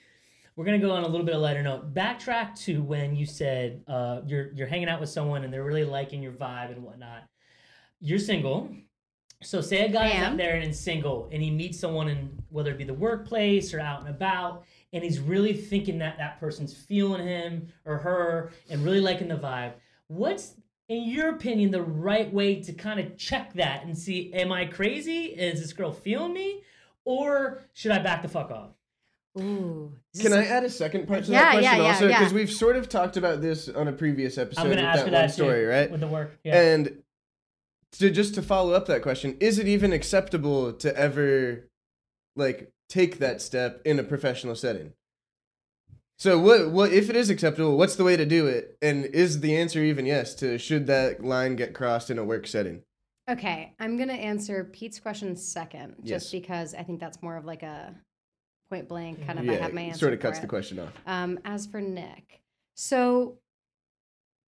[0.56, 1.94] we're gonna go on a little bit of lighter note.
[1.94, 5.84] Backtrack to when you said uh, you're you're hanging out with someone and they're really
[5.84, 7.24] liking your vibe and whatnot.
[8.00, 8.70] You're single.
[9.44, 12.41] So say a guy is out there and is single and he meets someone in
[12.50, 14.63] whether it be the workplace or out and about
[14.94, 19.36] and he's really thinking that that person's feeling him or her and really liking the
[19.36, 19.74] vibe.
[20.08, 20.56] What's
[20.88, 24.65] in your opinion the right way to kind of check that and see am I
[24.65, 25.26] crazy?
[25.26, 26.62] Is this girl feeling me?
[27.04, 28.72] Or should I back the fuck off?
[29.38, 29.91] Ooh.
[30.19, 32.08] Can this- I add a second part to Yeah, that question yeah, yeah, also?
[32.08, 32.19] yeah.
[32.19, 35.00] Because we've sort of talked about this on a previous episode I'm with gonna ask
[35.00, 35.91] that you one that story, too, right?
[35.91, 36.38] With the work.
[36.43, 36.60] Yeah.
[36.62, 37.04] And
[37.93, 41.69] to just to follow up that question, is it even acceptable to ever
[42.36, 44.93] like take that step in a professional setting?
[46.17, 48.78] So what what if it is acceptable, what's the way to do it?
[48.82, 52.48] And is the answer even yes to should that line get crossed in a work
[52.48, 52.84] setting?
[53.30, 56.41] Okay, I'm gonna answer Pete's question second, just Yes.
[56.41, 57.95] because I think that's more of like a
[58.69, 59.47] point blank kind of.
[59.49, 59.99] I have my answer.
[59.99, 60.41] sort of cuts it.
[60.41, 60.91] the question off.
[61.06, 62.41] Um, as for Nick,
[62.75, 63.38] so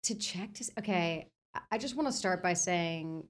[0.03, 3.23] to check to okay, I- I just want to start by saying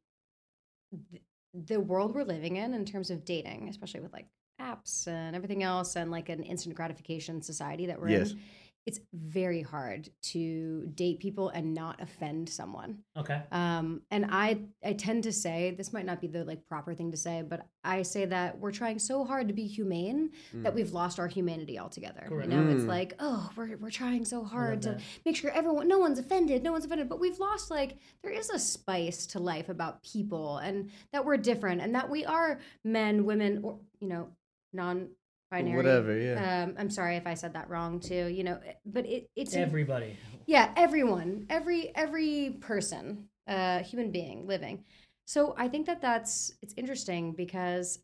[1.12, 1.24] th-
[1.54, 4.28] the world we're living in, in terms of dating, especially with like
[4.62, 8.32] apps and everything else, and like an instant gratification society that we're Yes.
[8.32, 8.40] in,
[8.88, 13.00] it's very hard to date people and not offend someone.
[13.18, 13.42] okay.
[13.52, 17.12] Um, and I I tend to say this might not be the like proper thing
[17.12, 20.94] to say, but I say that we're trying so hard to be humane that we've
[20.94, 22.24] lost our humanity altogether.
[22.28, 22.50] Correct.
[22.52, 22.88] You know, it's Mm.
[22.88, 25.02] like oh, we're we're trying so hard to that.
[25.26, 28.50] make sure everyone, no one's offended, no one's offended, but we've lost like there is
[28.50, 33.26] a spice to life about people and that we're different and that we are men,
[33.26, 34.30] women, or you know,
[34.72, 35.10] non.
[35.52, 35.78] Binary.
[35.78, 36.64] Whatever, yeah.
[36.64, 38.28] Um, I'm sorry if I said that wrong too.
[38.28, 40.18] You know, but it, it's Everybody.
[40.46, 44.84] yeah everyone every every person uh human being living
[45.26, 48.00] so i think that that's it's interesting because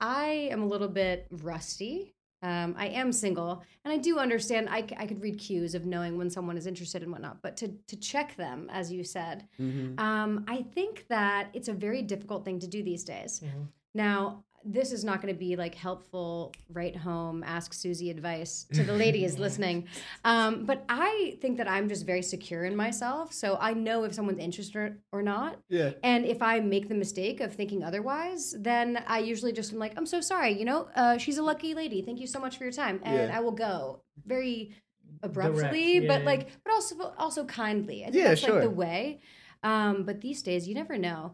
[0.00, 4.68] i am a little bit rusty um, I am single, and I do understand.
[4.70, 7.66] I, I could read cues of knowing when someone is interested and whatnot, but to
[7.88, 9.98] to check them, as you said, Mhm.
[9.98, 13.40] um, I think that it's a very difficult thing to do these days.
[13.44, 13.66] Mhm.
[13.92, 18.82] Now, this is not going to be like helpful right home ask susie advice to
[18.82, 19.86] the ladies listening.
[20.24, 24.12] Um, but i think that i'm just very secure in myself so i know if
[24.14, 25.58] someone's interested or not.
[25.68, 25.92] Yeah.
[26.02, 29.94] and if i make the mistake of thinking otherwise then i usually just am like
[29.96, 32.64] i'm so sorry you know uh, she's a lucky lady thank you so much for
[32.64, 33.36] your time and Yeah.
[33.36, 34.02] i will go.
[34.26, 34.74] Very
[35.22, 36.26] abruptly yeah, but yeah.
[36.26, 38.02] like but also also kindly.
[38.02, 39.20] I think Yeah, that's like the way.
[39.62, 41.32] Um, but these days you never know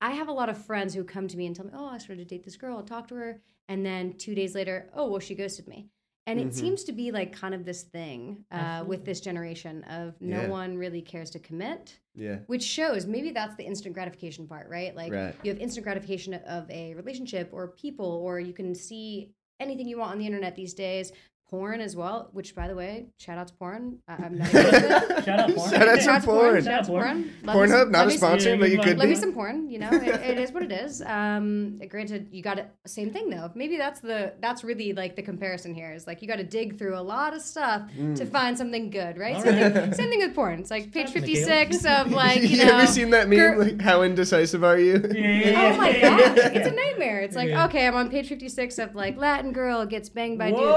[0.00, 1.98] I have a lot of friends who come to me and tell me, "Oh, I
[1.98, 5.10] started to date this girl, I talk to her," and then two days later, "Oh,
[5.10, 5.88] well, she ghosted me."
[6.26, 6.52] And it Mhm.
[6.54, 10.48] seems to be like kind of this thing uh, with this generation of no Yeah.
[10.48, 12.40] one really cares to commit, Yeah.
[12.46, 14.94] which shows maybe that's the instant gratification part, right?
[14.94, 15.34] Like Right.
[15.44, 19.98] you have instant gratification of a relationship or people, or you can see anything you
[19.98, 21.12] want on the internet these days.
[21.48, 23.98] Porn as well, which by the way, shout out to porn.
[24.08, 25.24] I- I'm not against it.
[25.24, 25.70] Shout out porn.
[25.70, 26.40] Shout out Shout out to to porn.
[26.50, 26.64] porn.
[26.64, 27.02] Shout out to Porn.
[27.04, 27.32] porn.
[27.44, 29.08] Love me some- Pornhub, not love a me some- sponsor, but you you could Love
[29.08, 29.20] me be.
[29.20, 29.90] some porn, you know.
[29.92, 31.02] It, it is what it is.
[31.02, 32.68] Um, granted, you got it.
[32.86, 33.48] Same thing though.
[33.54, 36.78] Maybe that's the that's really like the comparison here is like you got to dig
[36.78, 38.16] through a lot of stuff Mm.
[38.16, 39.36] to find something good, right?
[39.36, 39.72] All Same, right.
[39.72, 40.58] Thing, same thing with porn.
[40.58, 42.78] It's like page Stop, fifty six of like you you know.
[42.78, 43.38] ever seen that meme?
[43.38, 44.94] gir- like, how indecisive are you?
[44.94, 47.20] Yeah, yeah, yeah, Oh my yeah, gosh, it's a nightmare.
[47.20, 47.66] It's like, Yeah.
[47.66, 50.58] okay, I'm on page 56 of like Latin girl gets banged by dude.
[50.60, 50.74] Whoa.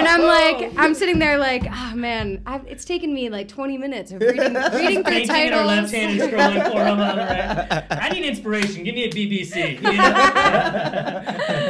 [0.07, 4.11] I'm like, I'm sitting there like, oh man, I've, it's taken me like 20 minutes
[4.11, 5.67] of reading, reading through Painting in our titles.
[5.67, 7.85] left hand and scrolling for on the right.
[7.91, 8.83] I need inspiration.
[8.83, 9.75] Give me a BBC.
[9.75, 11.21] you know?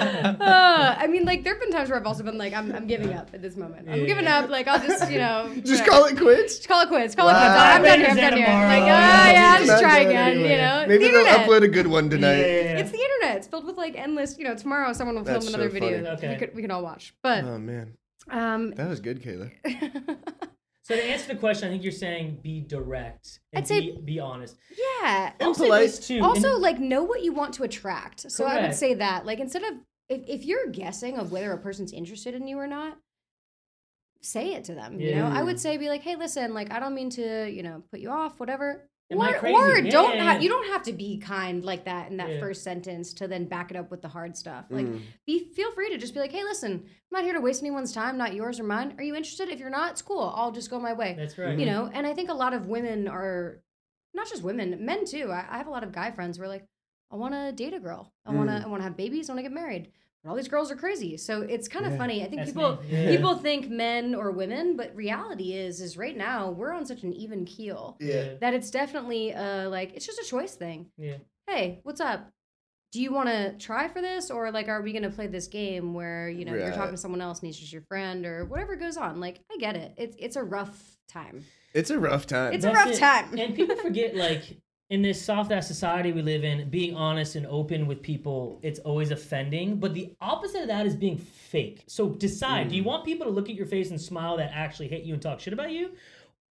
[0.42, 2.88] Uh, I mean, like, there have been times where I've also been like, I'm, I'm
[2.88, 3.88] giving up at this moment.
[3.90, 4.06] I'm Yeah.
[4.06, 4.50] giving up.
[4.50, 5.52] Like, I'll just, you know.
[5.64, 5.90] Just whatever.
[5.90, 6.56] call it quits.
[6.58, 7.16] Just call it quits.
[7.16, 7.40] Call it Wow.
[7.40, 7.56] quits.
[7.78, 8.10] I'm done here.
[8.10, 8.48] I'm done here.
[8.48, 9.32] Like, oh, Yeah.
[9.32, 10.52] yeah, It's just try again, anywhere.
[10.52, 10.86] you know?
[10.88, 11.48] Maybe the they'll internet.
[11.50, 12.38] upload a good one tonight.
[12.40, 12.78] Yeah.
[12.80, 13.38] It's the internet.
[13.38, 16.04] It's filled with like endless, you know, tomorrow someone will film That's another so video
[16.04, 16.08] funny.
[16.18, 16.30] Okay.
[16.30, 17.14] we, could, we can all watch.
[17.22, 17.94] But, Oh man,
[18.30, 19.52] um, that was good, Cayla.
[20.84, 24.02] So to answer the question, I think you're saying be direct and I'd say- be,
[24.02, 24.58] be honest.
[25.02, 25.32] yeah.
[25.40, 25.94] I'll polite.
[26.02, 26.20] too.
[26.22, 29.40] also and- like know what you want to attract so i would say that like
[29.40, 29.74] instead of
[30.10, 32.98] if, if you're guessing of whether a person's interested in you or not
[34.22, 36.80] say it to them you know i would say be like hey listen like i
[36.80, 39.56] don't mean to you know put you off whatever Am or, crazy?
[39.56, 42.30] or Yeah, don't yeah, ha- you don't have to be kind like that in that
[42.30, 42.40] Yeah.
[42.40, 44.66] first sentence to then back it up with the hard stuff.
[44.70, 45.02] Like Mm.
[45.26, 47.92] be feel free to just be like hey listen i'm not here to waste anyone's
[47.94, 48.96] time not yours or mine.
[48.98, 49.50] Are you interested?
[49.50, 50.34] If you're not it's cool.
[50.36, 51.16] I'll just go my way.
[51.18, 51.58] That's right.
[51.60, 53.62] you know and i think a lot of women are
[54.14, 55.32] not just women men too.
[55.32, 56.66] I, I have a lot of guy friends who are like
[57.12, 58.14] i want to date a girl.
[58.26, 58.66] I want to Mm.
[58.66, 59.30] i want to have babies.
[59.30, 59.90] I want to get married
[60.24, 61.98] but all these girls are crazy so it's kind of Yeah.
[61.98, 62.80] funny i think That's people.
[62.90, 63.10] Yeah.
[63.16, 67.14] people think men or women but reality is is right now we're on such an
[67.14, 68.36] even keel Yeah.
[68.42, 71.18] that it's definitely uh like it's just a choice thing Yeah.
[71.48, 72.30] hey what's up
[72.92, 75.48] do you want to try for this or like are we going to play this
[75.48, 78.44] game where you know you're talking to someone else and he's just your friend or
[78.46, 82.28] whatever goes on like i get it it's it's a rough time It's a rough
[82.28, 82.52] time.
[82.54, 82.98] It's a rough it.
[83.00, 83.34] time.
[83.38, 84.44] and people forget, like,
[84.92, 88.78] in this soft ass society we live in, being honest and open with people, it's
[88.80, 89.78] always offending.
[89.78, 91.84] But the opposite of that is being fake.
[91.88, 94.90] So decide do you want people to look at your face and smile that actually
[94.90, 95.92] hate you and talk shit about you?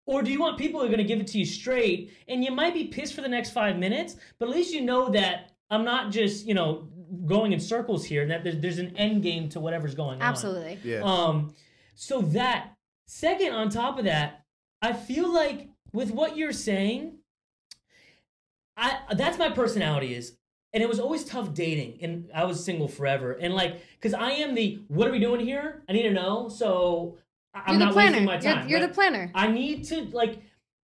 [0.06, 2.42] Or do you want people who are going to give it to you straight and
[2.42, 5.52] you might be pissed for the next five minutes, but at least you know that
[5.68, 6.88] I'm not just, you know,
[7.26, 10.22] going in circles here, and that there's, there's an end game to whatever's going on.
[10.22, 11.02] absolutely yeah.
[11.02, 11.54] Um,
[11.94, 12.72] so that
[13.06, 14.44] second, on top of that,
[14.80, 17.19] I feel like with what you're saying,
[18.76, 20.36] I that's my personality is,
[20.72, 24.30] and it was always tough dating, and I was single forever, and like, cause I
[24.32, 25.82] am the what are we doing here?
[25.88, 27.18] I need to know, so
[27.54, 28.68] I- I'm you're the not planner wasting my you're, time.
[28.68, 30.40] you're the planner I need to like.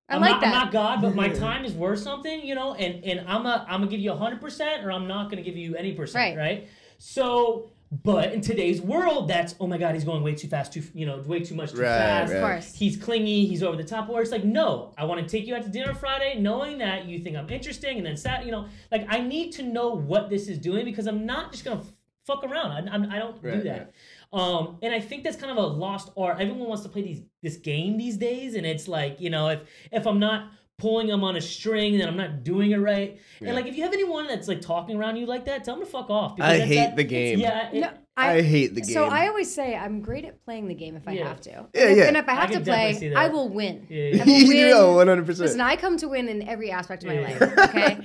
[0.09, 0.47] I I'm like not, that.
[0.55, 2.75] I'm not God, but my time is worth something, you know.
[2.75, 5.57] And and I'm a I'm gonna give you hundred percent, or I'm not gonna give
[5.57, 6.39] you any percent, Right.
[6.39, 6.69] right?
[6.99, 10.83] So, but in today's world, that's oh my God, he's going way too fast, too
[10.93, 12.33] you know, way too much too Right, fast.
[12.33, 12.39] right.
[12.39, 14.09] of course He's clingy, he's over the top.
[14.09, 17.07] Or it's like, no, I want to take you out to dinner Friday, knowing that
[17.07, 20.29] you think I'm interesting, and then Sat, you know, like I need to know what
[20.31, 21.83] this is doing because I'm not just gonna
[22.27, 22.73] fuck around.
[22.89, 23.93] I, I'm, I don't do Right, that.
[24.33, 26.41] Um, and I think that's kind of a lost art.
[26.41, 29.61] Everyone wants to play these this game these days, and it's like you know, if
[29.93, 33.19] if I'm not pulling them on a string, then I'm not doing it right.
[33.41, 33.49] Yeah.
[33.49, 35.85] And like, if you have anyone that's like talking around you like that, tell them
[35.85, 36.33] to fuck off.
[36.41, 37.39] I that's- hate that- the game.
[37.39, 38.91] Yeah, it- no, I, hate the game.
[38.93, 41.29] so I always say I'm great at playing the game if I Yeah.
[41.29, 41.51] have to.
[41.51, 42.05] Yeah, and if, yeah.
[42.05, 43.15] And if I I have can to play.
[43.15, 43.87] I will win.
[43.89, 44.23] Yeah, yeah.
[44.23, 45.47] I will know, one hundred percent.
[45.47, 47.39] Listen, I come to win in every aspect of my Yeah.
[47.39, 47.59] life.
[47.71, 47.99] Okay,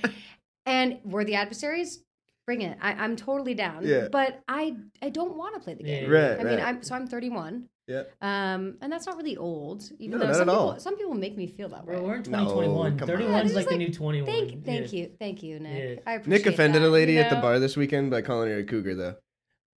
[0.65, 2.03] and we're the adversaries.
[2.47, 2.77] Bring it.
[2.81, 3.85] I, I'm totally down.
[3.85, 4.07] Yeah.
[4.11, 6.09] But I I don't want to play the game.
[6.11, 6.17] Yeah.
[6.17, 6.67] Right, I mean, right.
[6.67, 7.67] I'm so I'm 31.
[7.87, 8.03] Yeah.
[8.21, 10.79] Um, and that's not really old, even No, though not some at people all.
[10.79, 11.95] some people make me feel that way.
[11.95, 12.97] Bro, we're in No, 2021.
[12.97, 13.15] come on.
[13.17, 14.25] 31 is this like the new 21.
[14.31, 14.99] Thank, thank Yeah.
[14.99, 15.97] you, thank you, Nick.
[15.97, 16.03] Yeah.
[16.05, 17.41] I appreciate Nick offended that, a lady you at the know?
[17.41, 19.15] bar this weekend by calling her a cougar, though.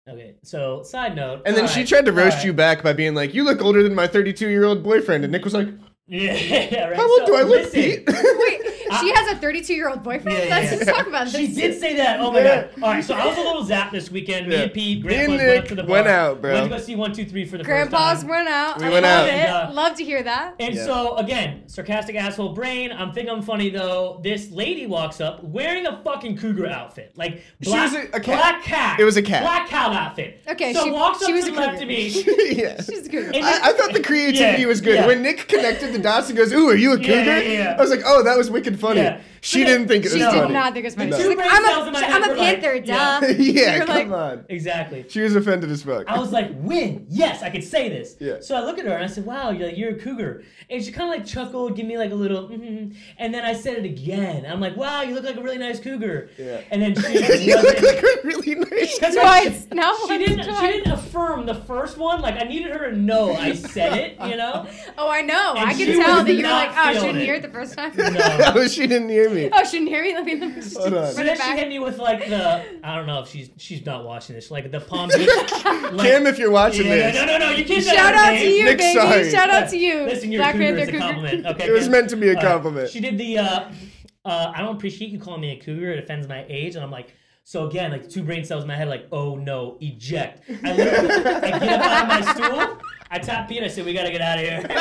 [0.09, 1.43] Okay, so side note.
[1.47, 2.45] And then she alright, tried to roast alright.
[2.45, 5.33] you back by being like, "You look older than my 32 year old boyfriend." And
[5.33, 5.69] Nick was like,
[6.07, 6.35] Yeah,
[6.71, 6.97] yeah, right.
[6.97, 10.03] "How old So, do I look, listen, Pete?" Wait, she has a 32 year old
[10.03, 10.39] boyfriend.
[10.39, 10.79] Yeah, yeah, Let's yeah.
[10.79, 11.35] just talk about this.
[11.37, 12.21] She did say that.
[12.21, 12.63] Oh my Yeah.
[12.63, 12.83] god!
[12.83, 14.49] All right, so I was a little zapped this weekend.
[14.49, 14.63] Me Yeah.
[14.63, 15.91] and Pete, Me and went up Nick to the bar.
[15.93, 16.53] went out, bro.
[16.55, 18.31] Went to go see one, two, three for the Grandpa's first time.
[18.31, 18.79] went out.
[18.79, 19.29] We I went love out.
[19.29, 19.37] it.
[19.37, 19.57] Yeah.
[19.69, 20.55] Uh, love to hear that.
[20.61, 20.85] And Yeah.
[20.85, 22.93] so again, sarcastic asshole brain.
[22.93, 24.21] I'm thinking I'm funny though.
[24.23, 28.21] This lady walks up wearing a fucking cougar outfit, like She black, was a- a
[28.21, 28.25] cat.
[28.25, 29.01] black cat.
[29.01, 29.43] It was a cat.
[29.43, 30.41] Black cat outfit.
[30.49, 31.83] Okay, so she- walks up she was to a the left cougar.
[31.85, 32.09] of me.
[32.63, 32.81] yeah.
[32.83, 33.35] She's good.
[33.35, 34.95] And I, I thought the creativity Yeah, was good.
[34.97, 35.07] yeah.
[35.07, 37.77] When Nick connected the dots and goes, "Ooh, are you a cougar?" yeah, yeah.
[37.79, 39.21] I was like, "Oh, that was wicked funny." Yeah.
[39.45, 40.31] She But didn't think it She was No.
[40.33, 40.55] did funny.
[40.55, 41.11] not think it was funny.
[41.11, 41.17] No.
[41.19, 43.21] She's Two like, I'm cells in a, my I'm a were like- panther, yeah.
[43.21, 43.27] duh.
[43.37, 44.47] yeah, come like- on.
[44.49, 45.05] exactly.
[45.11, 46.09] She was offended as fuck.
[46.09, 47.05] I was like, win.
[47.11, 48.17] Yes, I could say this.
[48.21, 48.37] Yeah.
[48.41, 50.45] So I look at her and I said, wow, you're like, you're a cougar.
[50.71, 52.97] And she kind of like chuckled, give me like a little, mm-hmm.
[53.19, 54.47] and then I said it again.
[54.49, 56.31] I'm like, wow, you look like a really nice cougar.
[56.39, 56.63] Yeah.
[56.71, 58.99] And then she you look like a really nice.
[58.99, 59.67] Cause Twice.
[59.73, 60.43] Now she didn't.
[60.45, 62.23] She didn't affirm the first one.
[62.23, 64.17] Like I needed her to know I said it.
[64.27, 64.67] You know.
[64.97, 65.55] Oh, I know.
[65.57, 67.43] And I can tell that you were not like, oh, I feeling shouldn't hear it
[67.43, 67.93] the first time.
[67.97, 68.15] No.
[68.57, 69.51] oh, she didn't hear me.
[69.53, 70.15] Oh, shouldn't hear me.
[70.15, 71.13] Let me, let me just Hold on.
[71.13, 74.05] So then she hit me with like the I don't know if she's she's not
[74.05, 75.29] watching this like the Palm Beach.
[75.93, 77.83] like, Kim, if you're watching yeah, this, no, no, no, you can't.
[77.85, 78.99] say Shout her out to you, Nick, baby.
[79.01, 79.31] sorry.
[79.31, 80.05] Shout out to you.
[80.05, 81.47] Listen, your Black cougar Panther is a compliment.
[81.47, 81.93] Okay, it was good.
[81.93, 82.91] meant to be a Uh, compliment.
[82.91, 83.39] she did the.
[83.39, 83.71] Uh,
[84.25, 85.93] uh, I don't appreciate you calling me a cougar.
[85.93, 87.13] It offends my age, and I'm like.
[87.47, 90.49] So again, like two brain cells in my head, like, oh no, eject.
[90.65, 92.79] I literally, I get up out of my stool,
[93.11, 94.67] I tap Pete, I say, we gotta get out of here.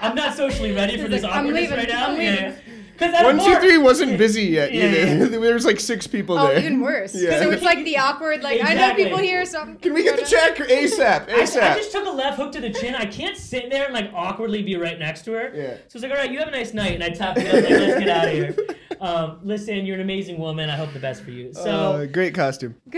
[0.00, 2.06] I'm not socially ready for this like, I'm awkwardness leaving, right now.
[2.06, 2.34] I'm leaving.
[2.44, 2.54] Yeah.
[3.00, 4.98] Because at two, three wasn't busy yet Yeah, either.
[5.32, 5.38] yeah.
[5.40, 6.58] there was like six people Oh, there.
[6.58, 7.14] even worse.
[7.14, 7.40] Yeah.
[7.40, 10.18] So it's like the awkward, like, I know people here, so I'm Can we get
[10.18, 11.28] the check ASAP?
[11.30, 12.94] I, I just took a left hook to the chin.
[12.94, 15.52] I can't sit there and like awkwardly be right next to her.
[15.54, 15.74] Yeah.
[15.88, 17.54] So it's like, all right, you have a nice night, and I tapped it up,
[17.54, 18.56] like, let's get out of here.
[19.00, 20.68] Um, listen, you're an amazing woman.
[20.68, 21.54] I hope the best for you.
[21.54, 22.74] So, Uh, great costume.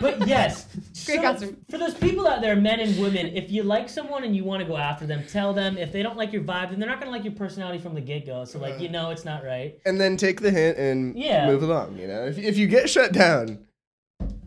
[0.00, 0.66] but yes,
[1.04, 1.56] Great so costume.
[1.68, 4.62] for those people out there, men and women, if you like someone and you want
[4.62, 5.76] to go after them, tell them.
[5.76, 8.00] If they don't like your vibe, then they're not gonna like your personality from the
[8.00, 8.46] get go.
[8.46, 9.78] So like, you know, it's not right.
[9.84, 11.46] And then take the hint and Yeah.
[11.46, 11.98] move along.
[11.98, 13.66] You know, if if you get shut down,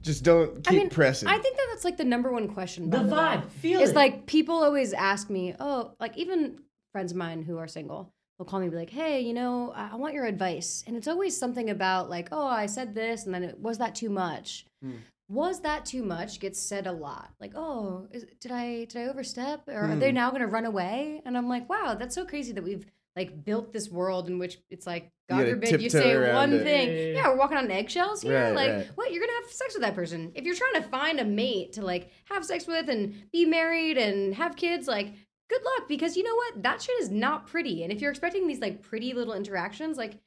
[0.01, 1.27] just don't keep I mean, pressing.
[1.27, 2.89] I think that that's like the number one question.
[2.89, 3.11] by The way.
[3.11, 3.95] vibe, feel It's it.
[3.95, 6.59] like people always ask me, oh, like even
[6.91, 9.71] friends of mine who are single, they'll call me and be like, hey, you know,
[9.75, 10.83] I, I want your advice.
[10.85, 13.95] And it's always something about like, oh, I said this, and then it, was that
[13.95, 14.65] too much?
[14.83, 14.97] Hmm.
[15.27, 16.39] Was that too much?
[16.39, 17.31] Gets said a lot.
[17.39, 19.67] Like, oh, is, did I did I overstep?
[19.67, 20.15] Or are they hmm.
[20.15, 21.21] now going to run away?
[21.25, 24.57] And I'm like, wow, that's so crazy that we've like built this world in which
[24.69, 26.63] it's like, God gotta forbid you say one it.
[26.63, 26.87] thing.
[26.89, 27.13] Yeah, yeah, yeah.
[27.13, 28.43] Yeah, we're walking on eggshells here.
[28.43, 28.91] Right, like, right.
[28.95, 29.11] what?
[29.11, 30.31] You're gonna have sex with that person.
[30.35, 33.97] If you're trying to find a mate to like have sex with and be married
[33.97, 35.13] and have kids, like,
[35.49, 36.63] good luck because you know what?
[36.63, 37.83] That shit is not pretty.
[37.83, 40.19] And if you're expecting these like pretty little interactions, like,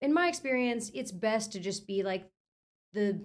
[0.00, 2.30] in my experience, it's best to just be like
[2.92, 3.20] the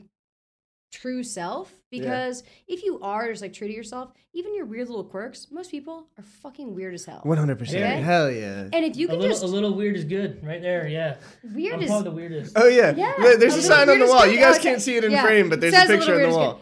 [0.94, 5.04] true self because if you are just like true to yourself, even your weird little
[5.04, 7.22] quirks, most people are fucking weird as hell.
[7.24, 7.84] One hundred percent.
[7.84, 8.02] Okay.
[8.02, 8.70] Hell yeah.
[8.72, 10.88] And if you a can little, just a little weird is good, right there.
[10.88, 12.54] Yeah, weird I'm is probably the weirdest.
[12.56, 12.94] Oh yeah.
[12.96, 14.28] Yeah, There's a a sign on the wall.
[14.28, 15.24] You guys can't see it in Yeah.
[15.24, 16.62] frame, but there's a says a picture little on the wall.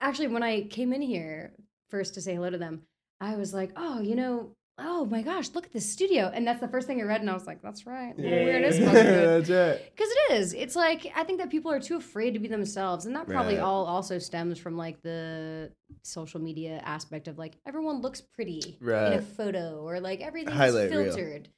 [0.00, 1.52] actually when I came in here
[1.90, 2.82] first to say hello to them,
[3.20, 6.30] I was like, oh, you know, oh my gosh, look at this studio.
[6.32, 8.14] And that's the first thing I read, and I was like, that's right.
[8.18, 8.86] Yeah, weird yeah, is yeah.
[8.86, 9.46] fucking good.
[9.46, 9.90] That's right.
[9.96, 10.52] Because it is.
[10.54, 13.54] It's like I think that people are too afraid to be themselves, and that probably
[13.54, 13.62] Right.
[13.62, 18.88] all also stems from like the social media aspect of like everyone looks pretty in
[18.88, 21.04] a photo or like everything's Highlight reel.
[21.04, 21.48] filtered.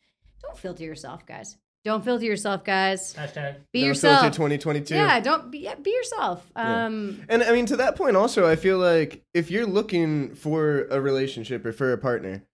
[0.43, 1.57] Don't filter yourself, guys.
[1.85, 3.15] Don't filter yourself, guys.
[3.15, 3.57] Hashtag.
[3.73, 4.21] Be No yourself.
[4.21, 4.95] filter 2022.
[4.95, 6.49] Yeah, don't be yeah, be yourself.
[6.57, 6.85] Yeah.
[6.87, 10.87] Um And I mean, to that point, also, I feel like if you're looking for
[10.91, 12.45] a relationship or for a partner,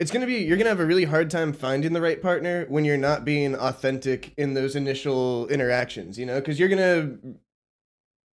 [0.00, 2.84] it's gonna be you're gonna have a really hard time finding the right partner when
[2.84, 6.18] you're not being authentic in those initial interactions.
[6.18, 7.16] You know, because you're gonna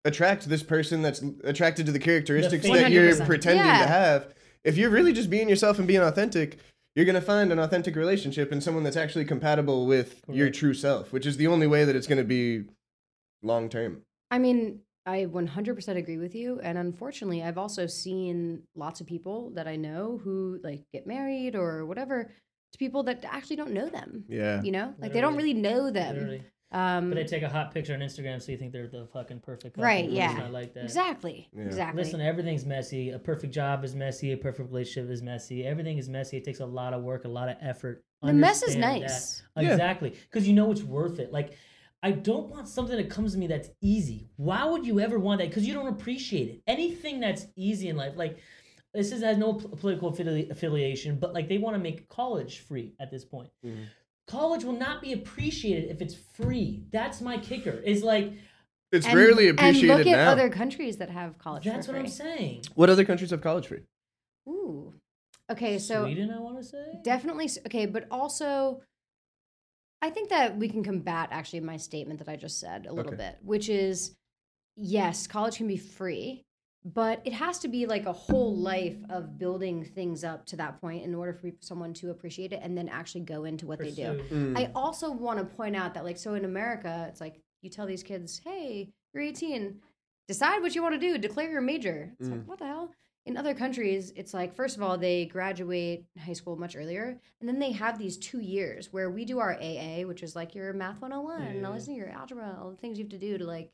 [0.06, 3.82] attract this person that's attracted to the characteristics fake- that you're pretending Yeah.
[3.84, 4.34] to have.
[4.63, 6.58] If you're really just being yourself and being authentic.
[6.95, 11.12] You're gonna find an authentic relationship and someone that's actually compatible with your true self,
[11.12, 12.65] which is the only way that it's gonna be
[13.41, 14.04] long term.
[14.30, 16.60] I mean, I 100% agree with you.
[16.62, 21.56] And unfortunately, I've also seen lots of people that I know who like get married
[21.56, 22.32] or whatever
[22.72, 24.24] to people that actually don't know them.
[24.28, 24.62] Yeah.
[24.62, 26.16] You know, like they don't really know them.
[26.16, 26.44] Literally.
[26.72, 29.42] Um, But they take a hot picture on Instagram, so you think they're the fucking
[29.42, 29.76] perfect.
[29.76, 29.84] couple.
[29.84, 30.10] right?
[30.10, 30.34] Yeah.
[30.34, 30.86] not like that.
[30.86, 31.48] Exactly.
[31.56, 31.66] Yeah.
[31.66, 32.04] Exactly.
[32.04, 33.12] Listen, everything's messy.
[33.12, 34.32] A perfect job is messy.
[34.32, 35.66] A perfect relationship is messy.
[35.66, 36.38] Everything is messy.
[36.38, 38.04] It takes a lot of work, a lot of effort.
[38.24, 39.44] the mess is nice.
[39.56, 39.66] that.
[39.66, 41.32] Exactly, because you know it's worth it.
[41.32, 41.54] Like,
[42.04, 44.28] I don't want something that comes to me that's easy.
[44.36, 45.50] Why would you ever want that?
[45.50, 46.62] Because you don't appreciate it.
[46.68, 48.38] Anything that's easy in life, like
[48.94, 52.60] this is has no p- political affili- affiliation, but like they want to make college
[52.60, 53.50] free at this point.
[53.66, 53.86] Mhm.
[54.28, 56.84] College will not be appreciated if it's free.
[56.92, 57.72] That's my kicker.
[57.86, 58.34] Is like
[58.92, 60.32] It's And- rarely And appreciated look at now.
[60.34, 61.63] other countries that have college.
[61.66, 62.62] that's for what I'm saying.
[62.76, 63.82] What other countries have college free?
[64.48, 64.94] Ooh.
[65.50, 67.00] Okay, so Sweden, I want to say.
[67.04, 68.82] definitely okay, but also
[70.04, 73.13] I think that we can combat actually my statement that I just said a little
[73.13, 73.24] Okay.
[73.24, 74.18] bit, which is
[74.76, 76.44] yes, college can be free,
[76.84, 80.82] but it has to be like a whole life of building things up to that
[80.82, 83.92] point in order for someone to appreciate it and then actually go into what they
[83.92, 84.22] do.
[84.30, 84.58] Mm.
[84.58, 87.86] I also want to point out that, like, so in America, it's like you tell
[87.86, 89.80] these kids, hey, you're 18,
[90.28, 92.13] decide what you want to do, declare your major.
[92.20, 92.92] It's like, what the hell?
[93.25, 97.47] In other countries, it's like, first of all, they graduate high school much earlier, and
[97.47, 100.73] then they have these two years where we do our AA, which is like your
[100.73, 101.67] math 101, and Yeah.
[101.67, 103.71] all this, your algebra, all the things you have to do to like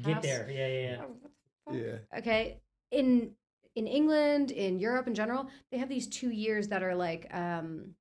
[0.00, 0.48] Get pass- there.
[0.50, 0.96] Yeah, yeah, yeah.
[1.02, 1.28] Oh, what the
[1.66, 1.74] fuck?
[2.12, 2.18] Yeah.
[2.18, 2.60] Okay.
[2.90, 3.34] In
[3.74, 7.94] in England, in Europe in general, they have these two years that are like um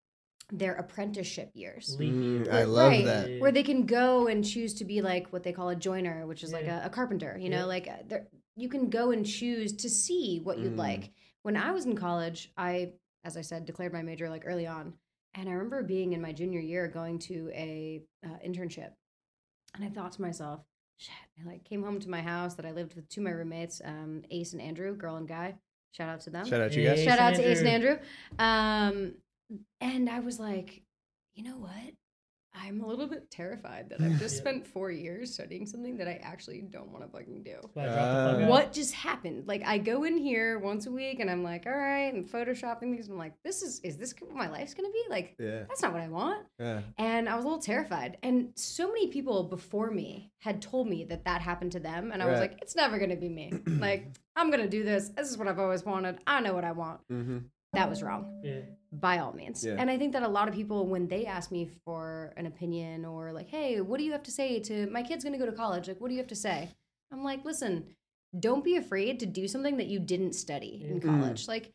[0.51, 1.97] their apprenticeship years.
[1.99, 2.47] Mm.
[2.51, 3.05] I love Right.
[3.05, 3.39] that.
[3.39, 6.43] Where they can go and choose to be like what they call a joiner, which
[6.43, 7.61] is like a, a carpenter, you Yeah.
[7.61, 10.77] know, like uh, there- you can go and choose to see what you'd Mm.
[10.77, 11.11] like.
[11.43, 14.93] When I was in college, I, as I said, declared my major like early on.
[15.33, 18.91] And I remember being in my junior year going to a uh, internship.
[19.75, 20.61] And I thought to myself,
[20.97, 21.13] shit,
[21.43, 23.81] I like came home to my house that I lived with two of my roommates,
[23.83, 25.55] um, Ace and Andrew, girl and guy.
[25.91, 26.45] Shout out to them.
[26.45, 26.95] Shout out to you Hey.
[26.95, 27.03] guys.
[27.03, 27.97] Shout out and to Ace and Andrew.
[28.39, 29.05] Andrew.
[29.09, 29.15] Um,
[29.81, 30.81] and I was like,
[31.33, 31.93] you know what?
[32.57, 34.41] I'm a little bit terrified that I've just Yeah.
[34.41, 37.55] spent four years studying something that I actually don't want to fucking do.
[37.73, 38.47] So I dropped the fuck Uh.
[38.49, 39.47] What just happened?
[39.47, 42.95] Like I go in here once a week and I'm like, all right, and photoshopping
[42.95, 43.09] these.
[43.09, 45.03] I'm like, this is is this what my life's gonna be?
[45.09, 45.63] Like Yeah.
[45.67, 46.45] that's not what I want.
[46.59, 46.81] Yeah.
[46.97, 48.17] And I was a little terrified.
[48.23, 52.11] And so many people before me had told me that that happened to them.
[52.11, 53.51] And I was like, it's never going to be me.
[53.65, 55.09] like, I'm going to do this.
[55.09, 56.19] This is what I've always wanted.
[56.27, 56.99] I know what I want.
[57.11, 57.37] Mm-hmm.
[57.75, 58.61] That was wrong Yeah.
[58.91, 59.63] by all means.
[59.65, 59.75] Yeah.
[59.77, 63.05] And I think that a lot of people, when they ask me for an opinion
[63.05, 65.49] or like, hey, what do you have to say to my kid's going to go
[65.49, 65.87] to college?
[65.87, 66.69] Like, what do you have to say?
[67.11, 67.95] I'm like, listen,
[68.37, 71.03] don't be afraid to do something that you didn't study in Mm.
[71.03, 71.47] college.
[71.47, 71.71] Like,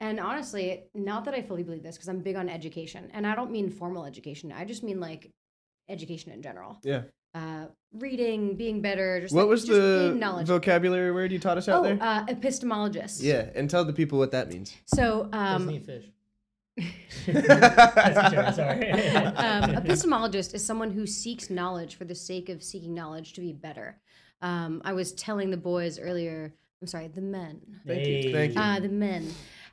[0.00, 3.34] and honestly, not that I fully believe this because I'm big on education, and I
[3.34, 4.50] don't mean formal education.
[4.52, 5.30] I just mean like
[5.90, 6.78] education in general.
[6.82, 7.02] Yeah.
[7.34, 9.20] Uh, reading, being better.
[9.20, 10.46] Just What like, was just the knowledge?
[10.46, 11.98] vocabulary word you taught us out oh, there?
[12.00, 13.22] uh, epistemologist.
[13.22, 14.74] yeah, and tell the people what that means.
[14.86, 16.04] So, um, eat fish.
[17.26, 18.90] Joke, sorry.
[18.92, 23.52] um, epistemologist is someone who seeks knowledge for the sake of seeking knowledge to be
[23.52, 23.98] better.
[24.42, 28.32] Um, I was telling the boys earlier, I'm sorry, the men, Thank you.
[28.32, 28.60] Thank you.
[28.60, 29.30] uh, the men.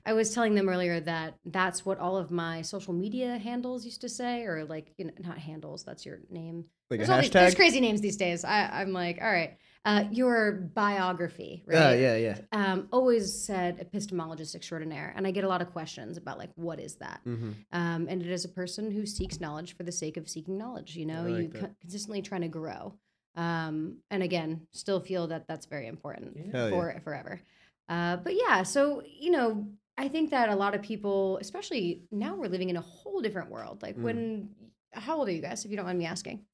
[0.07, 3.99] I was telling them earlier that that's what all of my social media handles used
[4.01, 6.63] to say, or like, you know, not handles, that's your name.
[6.89, 8.45] Like a there's, these- there's crazy names these days.
[8.45, 11.77] I, I'm like, all right, uh, your biography, right?
[11.77, 12.37] Ah, yeah, yeah.
[12.53, 16.79] um, always said epistemologist extraordinaire, and I get a lot of questions about like what
[16.79, 17.19] is that.
[17.27, 17.51] Mm-hmm.
[17.73, 20.95] Um, and it is a person who seeks knowledge for the sake of seeking knowledge.
[20.95, 22.93] You know, like you co- consistently trying to grow.
[23.35, 26.69] Um, and again, still feel that that's very important yeah.
[26.69, 27.41] for forever.
[27.89, 32.35] Uh, but yeah, so you know, I think that a lot of people, especially now,
[32.35, 33.81] we're living in a whole different world.
[33.81, 34.01] Like Mm.
[34.03, 34.49] when,
[34.93, 36.45] how old are you guys, if you don't mind me asking?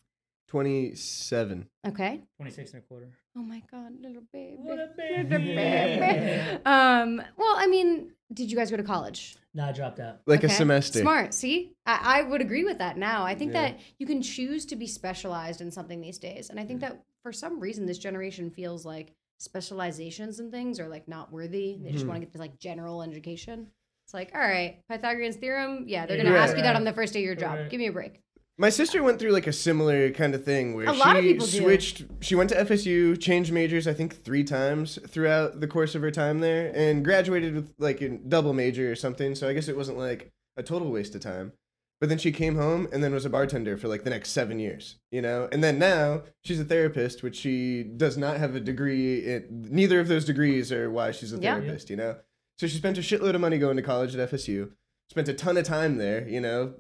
[0.48, 1.68] 27.
[1.88, 2.22] Okay.
[2.38, 3.10] 26 and a quarter.
[3.36, 4.56] Oh my God, little baby.
[4.60, 5.56] What a Little baby.
[5.56, 6.60] baby.
[6.66, 9.36] um, well, I mean, did you guys go to college?
[9.54, 10.22] No, I dropped out.
[10.26, 11.00] Like a semester.
[11.00, 11.34] Smart.
[11.34, 13.24] See, I, I would agree with that now.
[13.24, 13.70] I think Yeah.
[13.72, 16.50] that you can choose to be specialized in something these days.
[16.50, 20.88] And I think that for some reason, this generation feels like specializations and things are
[20.88, 21.78] like not worthy.
[21.82, 22.10] They just Mhm.
[22.10, 23.68] want to get this like general education.
[24.06, 25.86] It's like, all right, Pythagorean's theorem.
[25.88, 26.42] Yeah, they're going to Right.
[26.42, 27.58] ask you that on the first day of your job.
[27.58, 27.70] Right.
[27.70, 28.20] Give me a break.
[28.58, 31.24] My sister went through like a similar kind of thing where A she lot of
[31.24, 31.58] people do.
[31.62, 32.04] switched.
[32.20, 36.12] She went to FSU, changed majors, I think three times throughout the course of her
[36.12, 39.34] time there, and graduated with like a double major or something.
[39.36, 41.54] So I guess it wasn't like a total waste of time.
[42.00, 44.60] But then she came home and then was a bartender for like the next seven
[44.60, 45.48] years, you know.
[45.52, 49.20] And then now she's a therapist, which she does not have a degree.
[49.26, 51.56] in Neither of those degrees are why she's a Yeah.
[51.60, 52.18] therapist, you know.
[52.60, 54.72] So she spent a shitload of money going to college at FSU.
[55.10, 56.74] Spent a ton of time there, you know,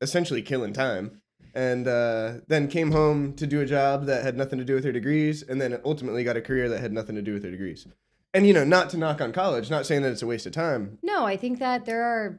[0.00, 1.20] essentially killing time
[1.54, 4.84] and uh, then came home to do a job that had nothing to do with
[4.84, 7.50] her degrees, and then ultimately got a career that had nothing to do with her
[7.50, 7.86] degrees.
[8.32, 10.52] And you know, not to knock on college, not saying that it's a waste of
[10.52, 12.38] time, No, I think that there are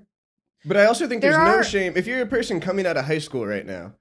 [0.65, 3.05] but I also think There there's no shame if you're a person coming out of
[3.05, 3.93] high school right now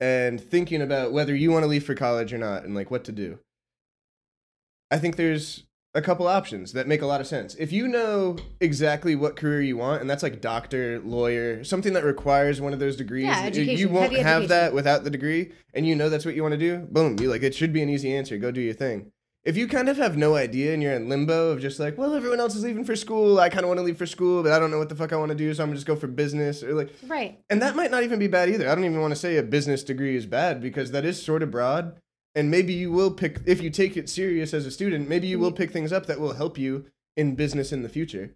[0.00, 3.04] and thinking about whether you want to leave for college or not, and like what
[3.04, 3.38] to do.
[4.90, 5.64] I think there's
[5.94, 7.54] a couple options that make a lot of sense.
[7.54, 12.04] If you know exactly what career you want, and that's like doctor, lawyer, something that
[12.04, 14.48] requires one of those degrees, Yeah, you- education, you won't have education.
[14.48, 16.78] that without the degree, and you know that's what you want to do.
[16.90, 18.36] Boom, you like it should be an easy answer.
[18.36, 19.10] Go do your thing.
[19.46, 22.14] If you kind of have no idea and you're in limbo of just like, well,
[22.14, 24.50] everyone else is leaving for school, I kind of want to leave for school, but
[24.50, 25.94] I don't know what the fuck I want to do, so I'm gonna just go
[25.94, 27.38] for business or like, right.
[27.48, 28.68] and that might not even be bad either.
[28.68, 31.44] I don't even want to say a business degree is bad because that is sort
[31.44, 31.94] of broad.
[32.34, 35.38] And maybe you will pick, if you take it serious as a student, maybe you
[35.38, 36.86] will pick things up that will help you
[37.16, 38.34] in business in the future.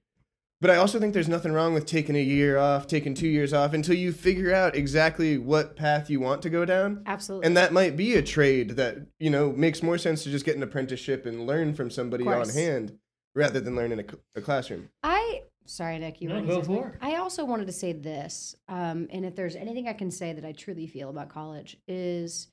[0.60, 3.54] But I also think there's nothing wrong with taking a year off, taking two years
[3.54, 7.02] off until you figure out exactly what path you want to go down.
[7.06, 7.46] Absolutely.
[7.46, 10.56] And that might be a trade that, you know, makes more sense to just get
[10.56, 12.98] an apprenticeship and learn from somebody on hand
[13.34, 14.04] rather than learn in a,
[14.36, 14.90] a classroom.
[15.02, 16.20] I sorry, Nick.
[16.20, 16.82] You No, wanted go to say something?
[16.92, 16.98] for.
[17.00, 20.44] I also wanted to say this, um, and if there's anything I can say that
[20.44, 22.48] I truly feel about college is,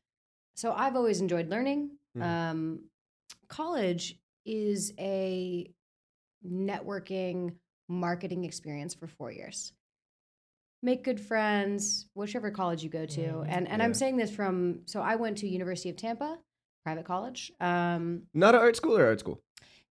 [0.55, 1.89] so I've always enjoyed learning.
[2.18, 2.22] Mhm.
[2.24, 2.80] Um,
[3.49, 5.70] college is a
[6.47, 7.55] networking
[7.88, 9.74] marketing experience for four years.
[10.84, 13.48] Make good friends, whichever college you go to, Mhm.
[13.50, 13.80] and and.
[13.80, 13.84] Yeah.
[13.86, 16.38] I'm saying this from so I went to University of Tampa,
[16.84, 17.52] private college.
[17.60, 19.42] Um, Not an art school or art school?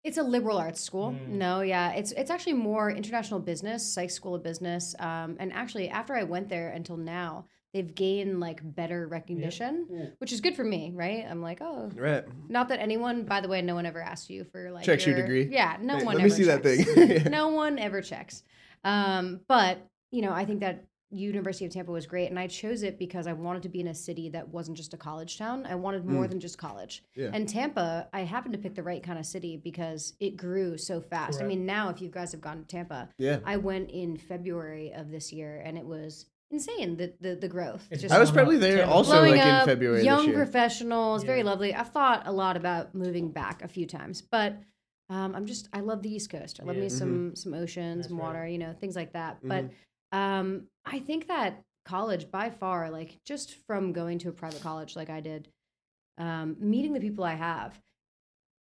[0.05, 1.11] it's a liberal arts school.
[1.11, 1.29] Mm.
[1.31, 4.95] No, yeah, it's it's actually more international business, psych school of business.
[5.01, 10.07] Um, and actually, after I went there until now, they've gained like better recognition, Yeah.
[10.17, 11.27] which is good for me, right?
[11.29, 12.25] I'm like, oh, Right.
[12.49, 13.25] not that anyone.
[13.25, 15.47] By the way, no one ever asked you for like Checks your degree.
[15.53, 16.15] Yeah, no Hey, one.
[16.15, 16.85] let me ever see that checks.
[16.95, 17.25] thing.
[17.31, 18.43] no one ever checks.
[18.83, 19.79] Um, but
[20.11, 23.27] you know, I think that University of Tampa was great, and I chose it because
[23.27, 25.67] I wanted to be in a city that wasn't just a college town.
[25.67, 27.05] I wanted more than just college.
[27.17, 27.23] Mm.
[27.23, 27.31] Yeah.
[27.35, 31.01] And Tampa, I happened to pick the right kind of city because it grew so
[31.03, 31.43] fast.
[31.43, 33.39] I mean, now if you guys have gone to Tampa, Yeah.
[33.45, 37.87] I went in February of this year, and it was insane the the, the growth.
[37.91, 38.93] It's Just I was probably there Tampa.
[38.93, 40.37] also blowing like up, in February young this year.
[40.37, 41.75] professionals, very lovely.
[41.75, 44.57] I've thought a lot about moving back a few times, but
[45.09, 46.59] um, I'm just I love the East Coast.
[46.61, 46.83] I love Yeah.
[46.83, 48.27] me some some oceans, That's some right.
[48.27, 49.37] water, you know, things like that.
[49.39, 49.49] Mm-hmm.
[49.49, 54.61] But um, I think that college, by far, like just from going to a private
[54.63, 55.49] college like I did,
[56.19, 57.81] um, meeting the people I have.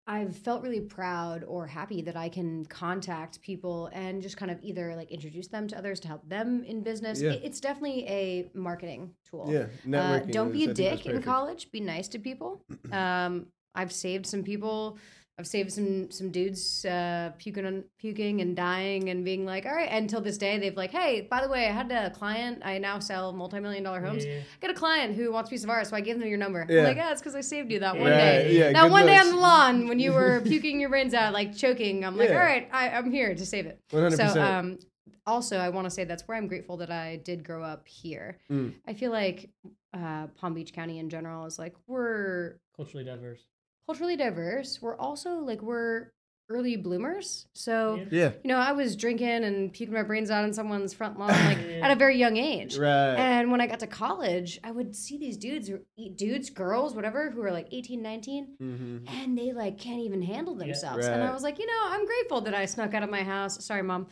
[0.07, 4.59] I've felt really proud or happy that I can contact people and just kind of
[4.61, 7.19] either like introduce them to others to help them in business.
[7.21, 7.31] Yeah.
[7.31, 9.47] It- It's definitely a marketing tool.
[9.51, 9.61] yeah.
[9.61, 10.31] Uh, Networking.
[10.31, 11.71] don't be a dick in college.
[11.71, 12.61] Be nice to people.
[12.91, 14.97] Um, I've saved some people.
[15.37, 19.73] I've saved some some dudes uh, puking on, puking and dying and being like, all
[19.73, 19.91] right.
[19.91, 22.61] Until this day, they've like, hey, by the way, I had a client.
[22.63, 24.25] I now sell multi million dollar homes.
[24.25, 24.37] Yeah.
[24.39, 26.37] I got a client who wants a piece of art, so I gave them your
[26.37, 26.65] number.
[26.69, 26.79] Yeah.
[26.79, 28.57] I'm like, yeah, it's because I saved you that one Right, day.
[28.57, 31.33] yeah, that good one day on the lawn when you were puking your brains out,
[31.33, 32.05] like choking.
[32.05, 32.35] I'm like, Yeah.
[32.37, 33.81] all right, I, I'm here to save it.
[33.91, 34.15] 100%.
[34.33, 34.79] So, um,
[35.27, 38.37] also, I want to say that's where I'm grateful that I did grow up here.
[38.49, 38.73] Mm.
[38.87, 39.49] I feel like
[39.93, 43.41] uh, Palm Beach County in general is like we're Culturally diverse.
[43.85, 44.81] Culturally diverse.
[44.81, 46.11] We're also like we're
[46.47, 47.47] early bloomers.
[47.53, 48.05] So, Yeah.
[48.11, 48.31] yeah.
[48.43, 51.57] you know, I was drinking and puking my brains out on someone's front lawn like
[51.57, 52.77] at a very young age.
[52.77, 53.15] Right.
[53.15, 55.81] And when I got to college, I would see these dudes, or
[56.15, 60.53] dudes, girls, whatever, who are like 18, 19, hmm and they like can't even handle
[60.55, 61.07] themselves.
[61.07, 63.63] And I was like, you know, I'm grateful that I snuck out of my house.
[63.65, 64.05] Sorry, mom.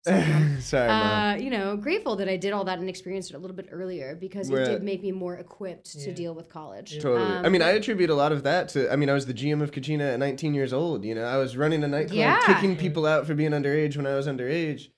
[0.06, 0.60] Sorry, mom.
[0.60, 1.34] Sorry, Mom.
[1.34, 3.68] Uh, you know, grateful that I did all that and experienced it a little bit
[3.70, 6.98] earlier because it did make me more equipped to deal with college.
[7.00, 7.20] Totally.
[7.30, 8.90] Um, I mean, I attribute a lot of that to.
[8.92, 11.04] I mean, I was the GM of Kachina at 19 years old.
[11.04, 12.40] You know, I was running a nightclub, Yeah.
[12.46, 14.88] kicking people out for being underage when I was underage,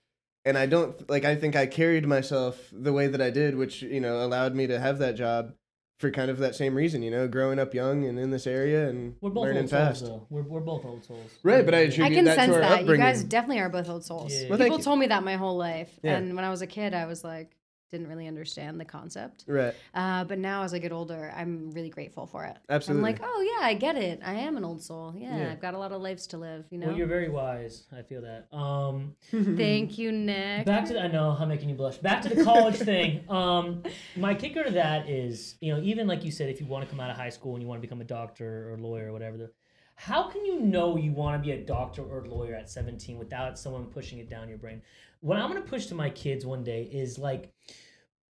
[0.44, 1.24] and I don't like.
[1.24, 4.66] I think I carried myself the way that I did, which you know allowed me
[4.68, 5.54] to have that job
[6.00, 7.02] for kind of that same reason.
[7.02, 10.00] You know, growing up young and in this area and We're both learning old souls,
[10.00, 10.26] though.
[10.30, 11.30] We're, we're both old souls.
[11.42, 12.86] Right, but I I attribute can that sense to our that.
[12.86, 14.32] You guys definitely are both old souls.
[14.32, 14.48] Yeah.
[14.48, 14.82] Well, People you.
[14.84, 15.90] told me that my whole life.
[16.02, 16.16] Yeah.
[16.16, 17.54] And when I was a kid, I was like,
[17.90, 19.44] didn't really understand the concept.
[19.46, 19.74] right.
[19.94, 22.56] Uh, but now as I get older, I'm really grateful for it.
[22.68, 23.00] Absolutely.
[23.10, 24.20] I'm like, oh, yeah, I get it.
[24.24, 25.14] I am an old soul.
[25.16, 25.52] Yeah, Yeah.
[25.52, 26.88] I've got a lot of lives to live, you know?
[26.88, 27.86] Well, you're very wise.
[27.96, 28.46] I feel that.
[28.56, 30.66] Um, Thank you, Nick.
[30.66, 31.98] back to the, I know I'm making you blush.
[31.98, 33.28] Back to the college thing.
[33.28, 33.82] Um,
[34.16, 36.90] my kicker to that is, you know, even like you said, if you want to
[36.90, 39.12] come out of high school and you want to become a doctor or lawyer or
[39.12, 39.50] whatever, the,
[39.96, 43.58] how can you know you want to be a doctor or lawyer at 17 without
[43.58, 44.80] someone pushing it down your brain?
[45.20, 47.52] What I'm going to push to my kids one day is like,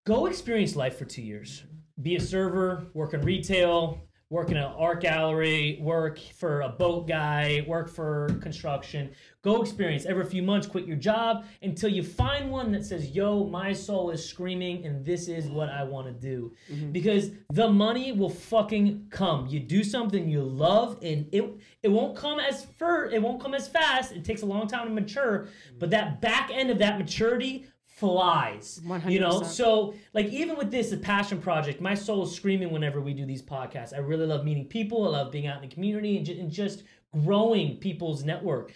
[0.04, 1.64] go experience life for two years.
[2.02, 7.08] Be a server, work in retail, work in an art gallery, work for a boat
[7.08, 9.10] guy, work for construction.
[9.42, 13.44] Go experience every few months, quit your job until you find one that says, Yo,
[13.44, 16.54] my soul is screaming and this is what I want to do.
[16.70, 16.92] Mm-hmm.
[16.92, 19.48] Because the money will fucking come.
[19.48, 21.44] You do something you love and it
[21.82, 24.12] it won't come as fur, it won't come as fast.
[24.12, 25.48] It takes a long time to mature,
[25.78, 27.66] but that back end of that maturity
[28.00, 28.80] flies.
[29.12, 33.00] You know, so like even with this, the passion project, my soul is screaming whenever
[33.00, 33.94] we do these podcasts.
[33.94, 35.06] I really love meeting people.
[35.06, 36.82] I love being out in the community and, ju- and just
[37.12, 38.72] growing people's network.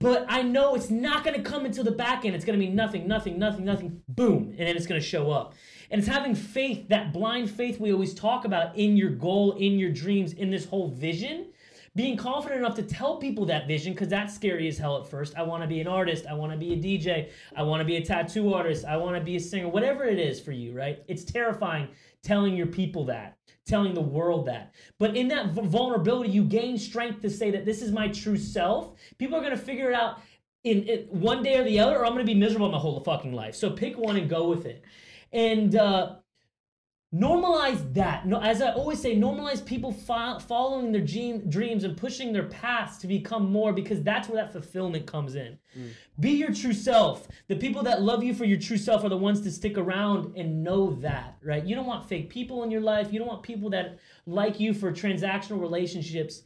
[0.00, 2.34] But I know it's not going to come until the back end.
[2.34, 5.30] It's going to be nothing, nothing, nothing, nothing, boom, and then it's going to show
[5.30, 5.54] up.
[5.90, 9.78] And it's having faith, that blind faith we always talk about in your goal, in
[9.78, 11.52] your dreams, in this whole vision.
[11.96, 15.34] Being confident enough to tell people that vision, because that's scary as hell at first.
[15.36, 16.26] I want to be an artist.
[16.30, 17.30] I want to be a DJ.
[17.56, 18.84] I want to be a tattoo artist.
[18.84, 19.68] I want to be a singer.
[19.68, 21.02] Whatever it is for you, right?
[21.08, 21.88] It's terrifying
[22.22, 23.36] telling your people that,
[23.66, 24.74] telling the world that.
[24.98, 28.94] But in that vulnerability, you gain strength to say that this is my true self.
[29.18, 30.20] People are going to figure it out
[30.66, 33.32] in, in one day or the other, or I'm gonna be miserable my whole fucking
[33.32, 33.54] life.
[33.54, 34.82] So pick one and go with it.
[35.32, 36.16] And uh,
[37.14, 38.26] normalize that.
[38.26, 42.44] No, as I always say, normalize people fo- following their dream, dreams and pushing their
[42.44, 45.58] paths to become more because that's where that fulfillment comes in.
[45.78, 45.90] Mm.
[46.18, 47.28] Be your true self.
[47.48, 50.36] The people that love you for your true self are the ones to stick around
[50.36, 51.64] and know that, right?
[51.64, 53.12] You don't want fake people in your life.
[53.12, 56.42] You don't want people that like you for transactional relationships.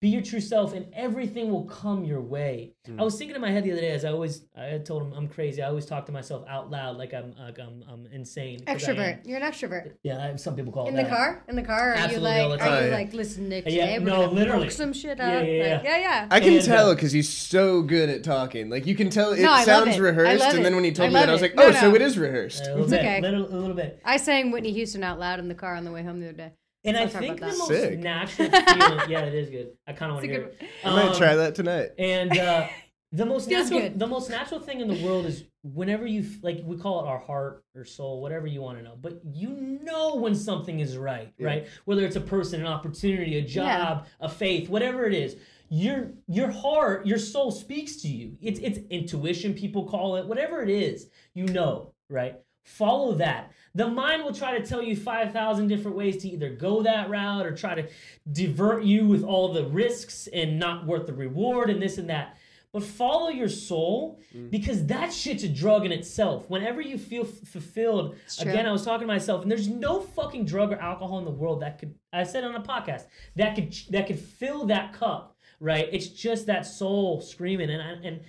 [0.00, 2.72] Be your true self, and everything will come your way.
[2.96, 5.12] I was thinking in my head the other day, as I always, I told him
[5.12, 5.60] I'm crazy.
[5.60, 8.60] I always talk to myself out loud, like I'm, like I'm, I'm insane.
[8.64, 8.96] 'cause I am.
[8.96, 9.26] Extrovert.
[9.26, 9.94] You're an extrovert.
[10.04, 11.10] Yeah, I- some people call it In the that.
[11.10, 11.42] car?
[11.48, 11.90] In the car?
[11.90, 12.84] Are Absolutely, you like, are time.
[12.84, 14.66] you like, listen, Nick, Yeah, today no, literally.
[14.66, 15.32] fuck some shit up?
[15.32, 16.26] Yeah, yeah, Like, yeah, yeah.
[16.30, 18.70] I can And, tell uh, because he's so good at talking.
[18.70, 20.00] Like you can tell it No, sounds it.
[20.00, 21.44] Rehearsed, and then when he told I me that, love I was it.
[21.44, 23.20] like, No, "Oh, so it is rehearsed." A little It's bit, okay.
[23.20, 24.00] little, a little bit.
[24.04, 26.36] I sang Whitney Houston out loud in the car on the way home the other
[26.36, 26.52] day.
[26.84, 27.98] And I Let's talk think the most Sick.
[27.98, 29.70] natural feeling, yeah, it is good.
[29.86, 30.68] I kind of want to hear good it.
[30.84, 31.90] I might Um, try that tonight.
[31.98, 32.68] And uh,
[33.12, 33.98] the most natural, good.
[33.98, 37.08] the most natural thing in the world is whenever you f- like, we call it
[37.08, 38.94] our heart or soul, whatever you want to know.
[39.00, 39.50] But you
[39.82, 41.66] know when something is right, right?
[41.84, 45.36] Whether it's a person, an opportunity, a job, a faith, whatever it is.
[45.70, 48.38] Your your heart, your soul speaks to you.
[48.40, 51.10] It's it's intuition, people call it, whatever it is.
[51.34, 52.36] You know, right?
[52.64, 53.52] Follow that.
[53.74, 57.46] The mind will try to tell you 5,000 different ways to either go that route
[57.46, 57.88] or try to
[58.32, 62.36] divert you with all the risks and not worth the reward and this and that.
[62.72, 64.50] But follow your soul mm.
[64.50, 66.50] because that shit's a drug in itself.
[66.50, 70.44] Whenever you feel f- fulfilled, again, I was talking to myself, and there's no fucking
[70.44, 73.04] drug or alcohol in the world that could, I said on a podcast,
[73.36, 75.88] that could that could fill that cup, right?
[75.90, 77.70] It's just that soul screaming.
[77.70, 78.20] And, I- and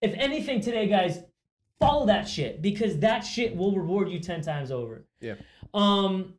[0.00, 1.18] if anything today, guys,
[1.80, 5.04] follow that shit because that shit will reward you 10 times over.
[5.20, 5.34] Yeah.
[5.74, 6.34] Um,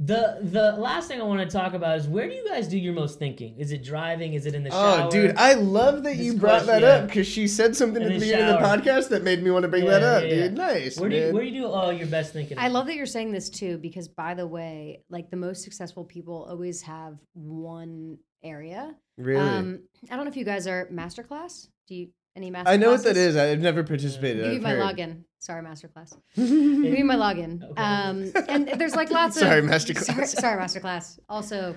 [0.00, 2.78] the the last thing I want to talk about is where do you guys do
[2.78, 3.58] your most thinking?
[3.58, 4.34] Is it driving?
[4.34, 5.06] Is it in the shower?
[5.08, 8.00] Oh, dude, I love that you This brought that question, up because she said something
[8.00, 9.98] In at the the beginning of the podcast that made me want to bring Yeah,
[9.98, 10.42] that up, yeah, yeah.
[10.44, 10.56] dude.
[10.56, 11.34] Nice, where do you, man.
[11.34, 12.56] where do you do uh, your best thinking?
[12.60, 16.04] I love that you're saying this too, because by the way, like the most successful
[16.04, 18.94] people always have one area.
[19.16, 19.40] really?
[19.40, 19.80] Um,
[20.12, 21.66] I don't know if you guys are masterclass.
[21.88, 22.70] Do you any master?
[22.70, 23.36] I know what that is.
[23.36, 24.44] I've never participated.
[24.44, 24.96] Give you I've my heard.
[24.96, 25.24] login.
[25.40, 26.16] Sorry, masterclass.
[26.36, 27.62] Give you my login.
[27.62, 27.82] Okay.
[27.82, 30.04] Um, and there's like lots of Sorry, masterclass.
[30.14, 31.18] Sorry, sorry, masterclass.
[31.28, 31.74] Also,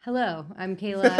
[0.00, 1.10] hello, I'm Cayla.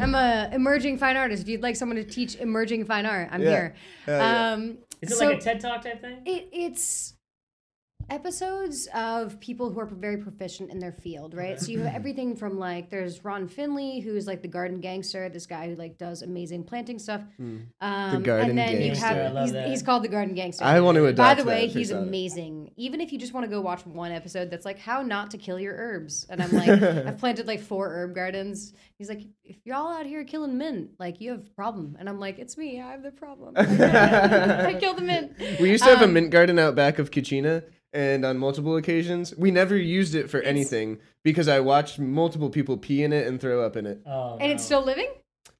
[0.00, 1.42] I'm a emerging fine artist.
[1.42, 3.50] If you'd like someone to teach emerging fine art, I'm Yeah.
[3.50, 3.74] here.
[4.06, 4.52] Hell yeah.
[4.52, 6.22] Um, Is it so like a TED Talk type thing?
[6.24, 7.14] it, it's
[8.08, 11.60] episodes of people who are very proficient in their field, right?
[11.60, 15.46] So you have everything from like there's Ron Finley, who's like the garden gangster, this
[15.46, 17.22] guy who like does amazing planting stuff.
[17.38, 18.84] Um, garden and then gangster.
[18.86, 19.68] you I have love he's, that.
[19.68, 20.64] he's called the garden gangster.
[20.64, 21.16] I want to adopt.
[21.16, 22.06] By the way, that he's persona.
[22.06, 22.72] amazing.
[22.76, 25.38] Even if you just want to go watch one episode that's like how not to
[25.38, 26.26] kill your herbs.
[26.30, 28.72] And I'm like, I've planted like four herb gardens.
[28.98, 31.96] He's like, if you're all out here killing mint, like you have a problem.
[31.98, 32.80] And I'm like, it's me.
[32.80, 33.54] I have the problem.
[33.56, 35.32] I kill the mint.
[35.60, 37.64] We used to have a Um, mint garden out back of Kachina,
[37.96, 42.76] and on multiple occasions, we never used it for anything because I watched multiple people
[42.76, 44.02] pee in it and throw up in it.
[44.06, 45.08] Oh, And it's still living?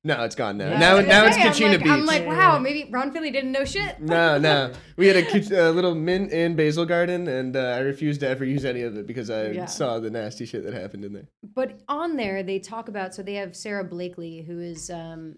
[0.04, 0.68] No, it's gone now.
[0.68, 0.78] Yeah.
[0.78, 1.64] Now, now what it's I say.
[1.64, 1.88] Kachina I'm like, Beach.
[1.90, 4.00] I'm like, wow, maybe Ron Finley didn't know shit.
[4.00, 4.72] no, no.
[4.96, 8.44] We had a, a little mint and basil garden, and uh, I refused to ever
[8.44, 9.64] use any of it because I Yeah.
[9.64, 11.26] saw the nasty shit that happened in there.
[11.54, 15.36] But on there, they talk about so they have Sara Blakely, who is um,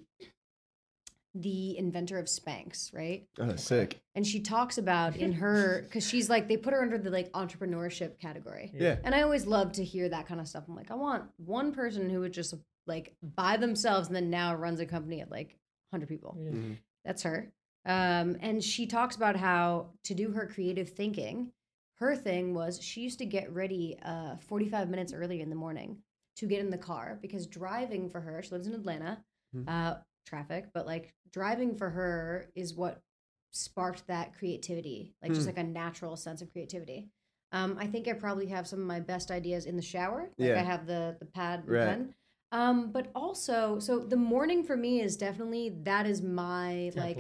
[1.40, 3.26] the inventor of Spanx, right?
[3.38, 4.00] Oh, sick.
[4.14, 7.30] And she talks about in her because she's like they put her under the like
[7.32, 8.72] entrepreneurship category.
[8.74, 8.96] Yeah.
[9.04, 10.64] And I always love to hear that kind of stuff.
[10.68, 12.54] I'm like, I want one person who would just
[12.86, 15.56] like by themselves and then now runs a company at like
[15.90, 16.36] 100 people.
[16.40, 16.74] Yeah.
[17.04, 17.52] That's her.
[17.86, 21.52] Um, and she talks about how to do her creative thinking,
[21.98, 25.98] her thing was she used to get ready uh, 45 minutes early in the morning
[26.36, 29.18] to get in the car because driving for her, she lives in Atlanta,
[29.66, 29.94] uh,
[30.28, 33.02] traffic, but like driving for her is what
[33.50, 35.56] sparked that creativity, like just Hmm.
[35.56, 37.08] like a natural sense of creativity.
[37.52, 40.30] Um, I think I probably have some of my best ideas in the shower.
[40.38, 40.60] Like Yeah.
[40.60, 41.84] I have the the pad Right.
[41.86, 42.14] pen.
[42.52, 47.18] Um, but also, so the morning for me is definitely that is my like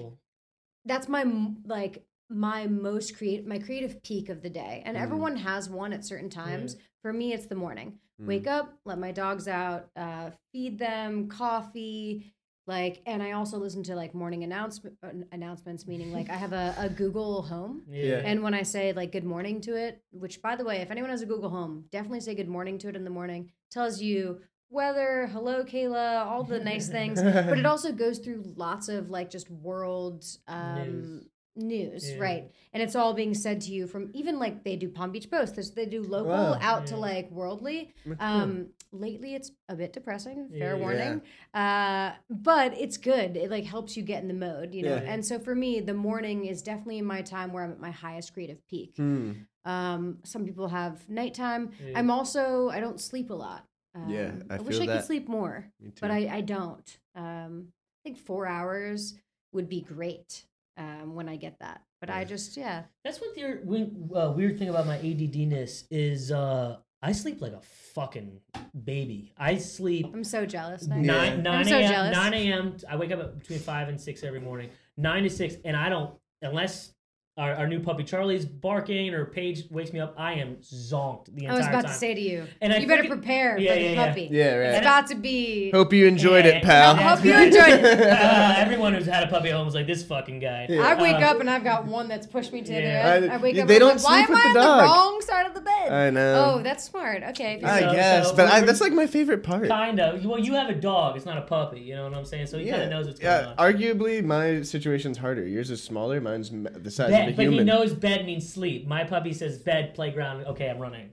[0.84, 1.24] that's my
[1.64, 5.02] like my most create my creative peak of the day and Mm.
[5.02, 8.48] everyone has one at certain times for me it's the morning wake Mm.
[8.58, 12.34] up let my dogs out uh, feed them coffee
[12.68, 14.94] like and i also listen to like morning announcement
[15.32, 18.20] announcements meaning like i have a, a google home Yeah.
[18.24, 21.10] and when i say like good morning to it which by the way if anyone
[21.10, 24.40] has a google home definitely say good morning to it in the morning tells you
[24.70, 29.30] weather hello cayla all the nice things but it also goes through lots of like
[29.30, 31.26] just world um News.
[31.58, 32.18] News, Yeah.
[32.18, 32.50] right?
[32.72, 35.54] And it's all being said to you from even like they do Palm Beach Post,
[35.54, 36.58] there's, they do local Wow.
[36.60, 37.92] out to like worldly.
[38.20, 40.48] Um, lately it's a bit depressing.
[40.50, 40.80] Fair Yeah.
[40.80, 41.22] warning.
[41.54, 43.36] Uh, but it's good.
[43.36, 44.96] It like helps you get in the mode, you know.
[44.96, 45.10] Yeah.
[45.12, 48.32] And so for me, the morning is definitely my time where I'm at my highest
[48.34, 48.94] creative peak.
[48.96, 49.32] Hmm.
[49.64, 51.70] Um, some people have nighttime.
[51.84, 51.98] Yeah.
[51.98, 53.66] I'm also I don't sleep a lot.
[53.94, 54.96] Um, Yeah, I wish feel I that.
[54.98, 56.98] could sleep more, but I, I don't.
[57.14, 59.14] Um, I think four hours
[59.52, 60.44] would be great
[60.78, 61.82] um, when I get that.
[62.00, 62.84] But I just yeah.
[63.04, 66.30] That's what the weird, uh, weird thing about my ADDness is.
[66.30, 67.60] Uh, I sleep like a
[67.94, 68.40] fucking
[68.84, 69.32] baby.
[69.36, 70.86] I sleep I'm so jealous.
[70.86, 70.96] Now.
[70.96, 71.02] Yeah.
[71.02, 71.90] nine nine so a.m.
[71.90, 72.16] jealous.
[72.16, 72.76] nine a.m.
[72.88, 74.70] I wake up at between five and six every morning.
[74.96, 76.92] Nine to six, and I don't unless
[77.38, 80.14] our, our new puppy Charlie's barking or Paige wakes me up.
[80.18, 81.92] I am zonked the entire I was about time.
[81.92, 84.06] to say to you, And I you better it- prepare Yeah, for the yeah, yeah.
[84.06, 84.28] puppy.
[84.30, 84.80] Yeah, It's right.
[84.82, 85.70] about to be.
[85.70, 86.56] Hope you enjoyed Yeah.
[86.58, 86.96] it, pal.
[86.96, 88.00] I hope you enjoyed it.
[88.12, 90.66] uh, everyone who's had a puppy at home is like this fucking guy.
[90.68, 90.82] Yeah.
[90.82, 93.20] I wake Uh, up and I've got one that's pushed me to the Yeah.
[93.20, 93.30] bed.
[93.30, 93.70] I- I, wake they up.
[93.70, 95.46] and don't I'm like, Why sleep am with I the on dog." the wrong side
[95.46, 95.92] of the bed?
[95.92, 96.54] I know.
[96.58, 97.22] Oh, that's smart.
[97.30, 97.54] Okay.
[97.54, 99.68] if you're I So- guess, so but I, that's like my favorite part.
[99.68, 100.24] Kind of.
[100.24, 101.16] Well, you have a dog.
[101.16, 101.80] It's not a puppy.
[101.80, 102.46] You know what I'm saying?
[102.48, 103.54] So he kind of knows what's going yeah.
[103.56, 103.72] on.
[103.72, 105.46] Arguably, my situation's harder.
[105.46, 106.20] Yours is smaller.
[106.20, 108.86] Mine's the size Bed, of a but he knows bed means sleep.
[108.86, 110.46] My puppy says bed, playground.
[110.46, 111.10] Okay, I'm running.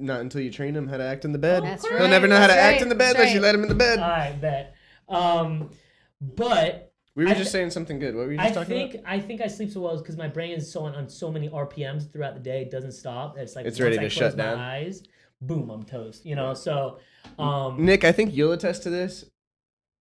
[0.00, 1.64] Not until you train him how to act in the bed.
[1.64, 3.34] That's He'll right, never know how to that's act right, in the bed that's unless
[3.34, 3.46] you right.
[3.46, 3.98] let him in the bed.
[3.98, 4.74] I bet.
[5.08, 5.70] Um,
[6.20, 8.14] but we were I just th- saying something good.
[8.14, 9.12] What were you I just talking think about?
[9.12, 11.48] I think I sleep so well because my brain is so on, on so many
[11.48, 12.62] RPMs throughout the day.
[12.62, 13.36] It doesn't stop.
[13.36, 14.58] It's like It's once ready I to close shut my down.
[14.58, 15.02] Eyes,
[15.40, 16.24] boom, I'm toast.
[16.24, 16.54] You know.
[16.54, 16.98] So,
[17.38, 19.24] um, Nick, I think you'll attest to this.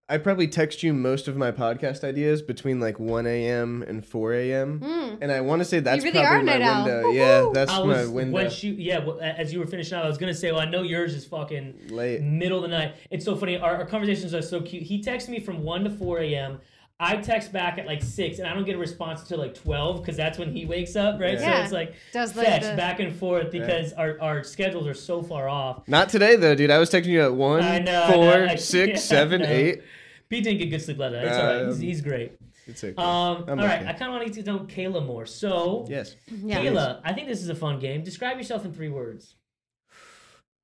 [0.10, 3.84] I probably text you most of my podcast ideas between like 1 a.m.
[3.86, 4.80] and 4 a.m.
[4.80, 5.18] Mm.
[5.20, 6.86] And I want to say that's really probably my night owl.
[6.86, 7.12] window.
[7.12, 8.34] Yeah, that's I my was window.
[8.34, 9.00] when she yeah.
[9.00, 11.26] well, As you were finishing up, I was gonna say, well, I know yours is
[11.26, 12.22] fucking Late.
[12.22, 12.96] middle of the night.
[13.12, 13.58] It's so funny.
[13.58, 14.84] Our, our conversations are so cute.
[14.84, 16.60] He texts me from one to four a.m.
[17.00, 20.02] I text back at like six, and I don't get a response until like twelve
[20.02, 21.34] because that's when he wakes up, right?
[21.40, 21.58] Yeah.
[21.58, 24.96] So it's like Does like fetch the- back and forth because our, our schedules are
[24.96, 25.88] so far off.
[25.88, 26.72] Not today though, dude.
[26.72, 28.56] I was texting you at one, I know, I four, know.
[28.56, 29.84] Six, yeah, seven, eight.
[30.30, 31.24] Pete didn't get good sleep last night.
[31.26, 31.66] It's all right.
[31.68, 32.32] He's, Um, he's great.
[32.66, 32.94] It's okay.
[32.98, 33.86] Um, I'm all right.
[33.88, 35.26] I kind of want to get to know Cayla more.
[35.26, 36.16] So, yes.
[36.30, 36.60] Yeah.
[36.62, 38.04] Cayla, I think this is a fun game.
[38.04, 39.36] Describe yourself in three words.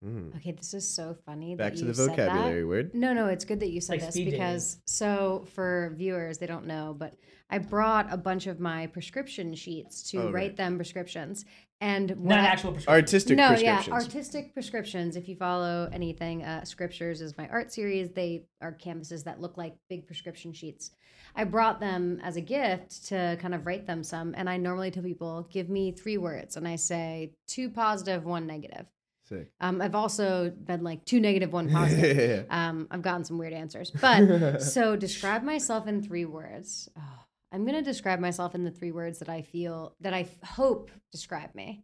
[0.06, 0.36] Mm.
[0.36, 1.56] Okay, this is so funny.
[1.56, 2.94] Back that to you the vocabulary word.
[2.94, 4.40] No, no, it's good that you said Like this speed dating.
[4.42, 7.14] because so for viewers, they don't know, but
[7.54, 10.58] I brought a bunch of my prescription sheets to Oh, write right.
[10.58, 11.46] them prescriptions.
[11.80, 12.94] And Not I- actual prescription.
[13.02, 13.88] Artistic no, prescriptions.
[13.88, 15.16] yeah, artistic prescriptions.
[15.16, 18.12] If you follow anything, uh, Scriptures is my art series.
[18.12, 20.92] They are canvases that look like big prescription sheets.
[21.36, 24.92] I brought them as a gift to kind of write them some, and I normally
[24.92, 28.86] tell people, give me three words, and I say two positive, one negative.
[29.26, 29.52] Sick.
[29.60, 32.46] Um, I've also been like two negative, one positive.
[32.50, 36.88] um, I've gotten some weird answers, but so describe myself in three words.
[36.98, 37.20] Oh,
[37.54, 40.90] I'm gonna describe myself in the three words that I feel that I f- hope
[41.12, 41.84] describe me.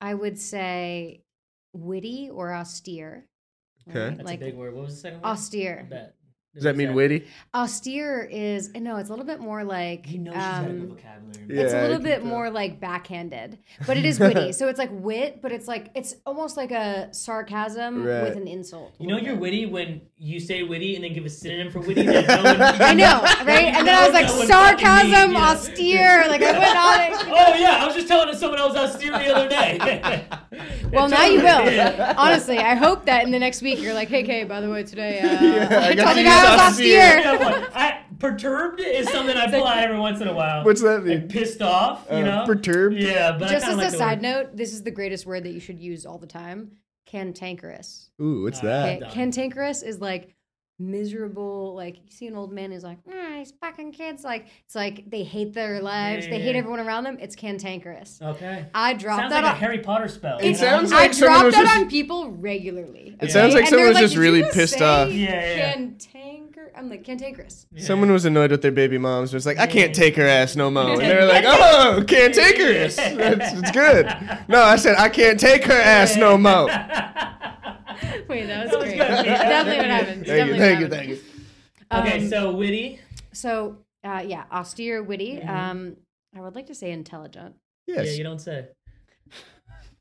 [0.00, 1.24] I would say
[1.72, 3.26] witty or austere.
[3.88, 3.98] Okay.
[4.00, 4.16] right?
[4.16, 4.74] That's like a big word.
[4.74, 5.26] What was the second word?
[5.26, 5.88] I austere.
[6.56, 6.62] Bet.
[6.62, 7.26] Does that mean witty?
[7.54, 10.80] Austere is no, it's a little bit more like He knows she's got a good
[10.82, 11.56] um, vocabulary.
[11.56, 12.26] Yeah, it's a I little bit tell.
[12.28, 14.52] more like backhanded, but it is witty.
[14.58, 18.22] so it's like wit, but it's like it's almost like a sarcasm Right.
[18.24, 18.94] with an insult.
[18.98, 22.02] You know you're witty when you say witty and then give a synonym for witty.
[22.02, 23.74] that no one- I know, right?
[23.74, 25.50] And then I was like, No sarcasm, yeah.
[25.50, 26.24] austere.
[26.28, 27.26] Like I went on it.
[27.38, 30.26] Oh yeah, I was just telling someone else austere the other day.
[30.92, 32.14] Well, now you will.
[32.16, 34.82] Honestly, I hope that in the next week you're like, hey, Kay, by the way,
[34.84, 37.18] today uh, Yeah, I I got told you the guy I was austere.
[37.18, 37.20] austere.
[37.20, 37.76] Yeah, what?
[37.76, 40.64] I, perturbed is something I pull out every once in a while.
[40.64, 41.28] What's that like mean?
[41.28, 42.42] pissed off, you Uh, know?
[42.46, 42.96] perturbed?
[42.96, 44.22] Yeah, but Just as like a side word.
[44.22, 46.70] note, this is the greatest word that you should use all the time.
[47.06, 48.10] Cantankerous.
[48.20, 49.02] Ooh, what's Uh, that?
[49.02, 50.34] Okay, cantankerous is like
[50.78, 51.74] miserable.
[51.74, 54.24] Like you see an old man who's like, ah, these fucking kids.
[54.24, 56.24] Like it's like they hate their lives.
[56.26, 56.58] Yeah, they yeah, hate yeah.
[56.58, 57.18] everyone around them.
[57.20, 58.20] It's cantankerous.
[58.22, 58.66] Okay.
[58.74, 59.60] I drop Sounds that like a on.
[59.60, 60.38] Harry Potter spell.
[60.38, 60.58] It you know?
[60.58, 63.16] sounds I like someone drop that just- on people regularly.
[63.20, 65.74] It sounds like And someone they're was just "Did you really pissed off." Yeah, yeah.
[65.76, 66.70] Cantanker.
[66.76, 67.66] I'm like cantankerous.
[67.78, 69.32] Someone was annoyed with their baby moms.
[69.32, 70.90] Was like, I can't take her ass no more.
[70.90, 72.96] And they were like, Oh, can't take her ass.
[73.16, 74.06] That's, it's good.
[74.48, 76.68] No, I said I can't take her ass no more.
[78.28, 78.98] Wait, that was, That was great.
[78.98, 79.24] good.
[79.24, 80.26] Definitely what happened.
[80.26, 81.18] Thank you, Definitely thank what you, thank you.
[81.92, 83.00] okay, Um, so witty.
[83.32, 85.36] So, uh, yeah, austere, witty.
[85.38, 85.48] Mhm.
[85.48, 85.96] Um,
[86.36, 87.54] I would like to say intelligent.
[87.86, 88.18] Yeah, Yes.
[88.18, 88.68] you don't say.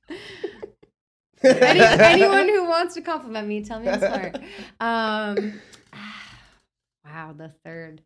[1.43, 4.37] Any, anyone who wants to compliment me, tell me I'm smart.
[4.79, 5.61] Um,
[7.05, 8.01] wow, the third.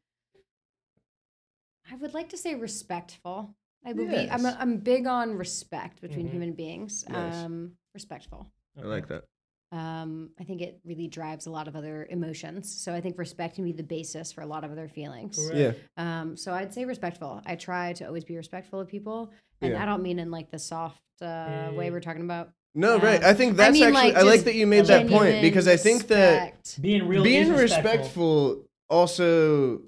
[1.90, 3.56] I would like to say respectful.
[3.86, 4.30] I would be.
[4.30, 4.56] I'm, Yes.
[4.60, 6.32] I'm big on respect between Mhm.
[6.32, 7.06] human beings.
[7.08, 7.36] Nice.
[7.36, 8.46] Um, respectful.
[8.78, 9.24] I like that.
[9.72, 12.74] Um, I think it really drives a lot of other emotions.
[12.74, 15.38] So I think respect can be the basis for a lot of other feelings.
[15.38, 15.80] Correct.
[15.98, 16.22] Yeah.
[16.22, 17.42] Um, so I'd say respectful.
[17.46, 19.84] I try to always be respectful of people, and Yeah.
[19.84, 22.52] I don't mean in like the soft uh, Yeah, way we're talking about.
[22.74, 23.06] No, Yeah.
[23.06, 23.24] right.
[23.24, 25.76] I think that's mean, actually like, I like that you made that point because I
[25.78, 26.76] think that.
[26.80, 27.84] Being real, being respectful.
[27.84, 29.82] respectful also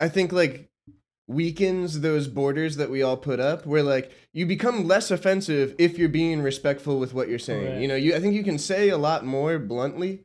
[0.00, 0.67] I think like
[1.28, 5.98] weakens those borders that we all put up where like you become less offensive if
[5.98, 7.66] you're being respectful with what you're saying.
[7.66, 7.82] Correct.
[7.82, 10.24] You know, you I think you can say a lot more bluntly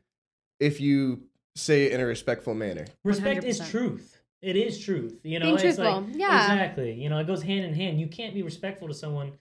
[0.58, 1.24] if you
[1.54, 2.86] say it in a respectful manner.
[3.04, 3.70] Respect is 100%.
[3.70, 4.22] truth.
[4.40, 5.20] It is truth.
[5.22, 6.52] You know, Being it's like yeah.
[6.52, 6.92] exactly.
[6.94, 8.00] You know, it goes hand in hand.
[8.00, 9.32] You can't be respectful to someone.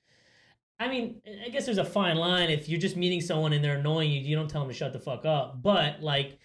[0.80, 2.50] I mean, I guess there's a fine line.
[2.50, 4.92] If you're just meeting someone and they're annoying you, you don't tell them to shut
[4.92, 5.62] the fuck up.
[5.62, 6.40] But like,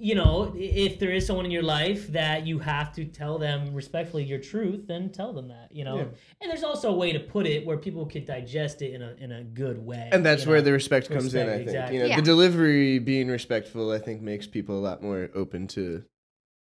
[0.00, 3.74] you know, if there is someone in your life that you have to tell them
[3.74, 5.68] respectfully your truth, then tell them that.
[5.72, 6.04] You know, Yeah.
[6.40, 9.14] and there's also a way to put it where people can digest it in a
[9.18, 10.08] in a good way.
[10.12, 10.64] And that's where know?
[10.64, 11.62] the respect comes in, I think.
[11.62, 11.96] exactly.
[11.96, 12.16] You know, Yeah.
[12.16, 16.04] the delivery being respectful I think makes people a lot more open to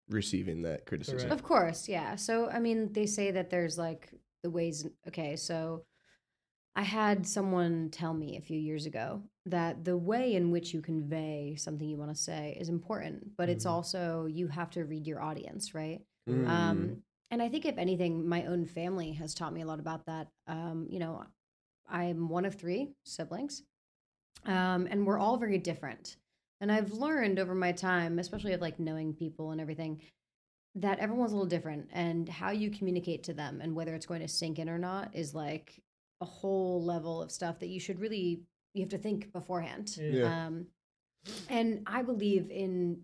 [0.09, 1.19] receiving that criticism.
[1.19, 1.33] Correct.
[1.33, 2.15] Of course, yeah.
[2.17, 4.11] So I mean, they say that there's like
[4.43, 4.87] the ways.
[5.09, 5.85] Okay, so
[6.77, 10.83] I had someone tell me a few years ago that the way in which you
[10.83, 13.71] convey something you want to say is important, but it's Mhm.
[13.71, 16.05] also you have to read your audience, right?
[16.29, 16.47] Mm.
[16.47, 20.05] Um, and I think if anything, my own family has taught me a lot about
[20.05, 20.29] that.
[20.47, 21.25] Um, you know,
[21.89, 23.63] I'm one of three siblings,
[24.45, 26.19] um, and we're all very different.
[26.61, 30.03] And I've learned over my time, especially of like knowing people and everything,
[30.75, 34.21] that everyone's a little different, and how you communicate to them and whether it's going
[34.21, 35.83] to sink in or not is like
[36.21, 38.43] a whole level of stuff that you should really
[38.75, 39.97] you have to think beforehand.
[39.99, 40.47] Yeah.
[40.47, 40.67] Um,
[41.49, 43.03] and I believe in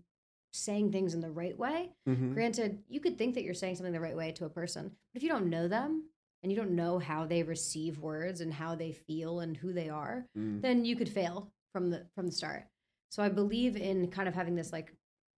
[0.51, 1.89] saying things in the right way.
[2.07, 2.33] Mhm.
[2.35, 5.17] Granted, you could think that you're saying something the right way to a person, but
[5.17, 6.09] if you don't know them
[6.43, 9.89] and you don't know how they receive words and how they feel and who they
[9.89, 10.61] are, Mm.
[10.61, 12.67] then you could fail from the from the start.
[13.09, 14.95] So I believe in kind of having this like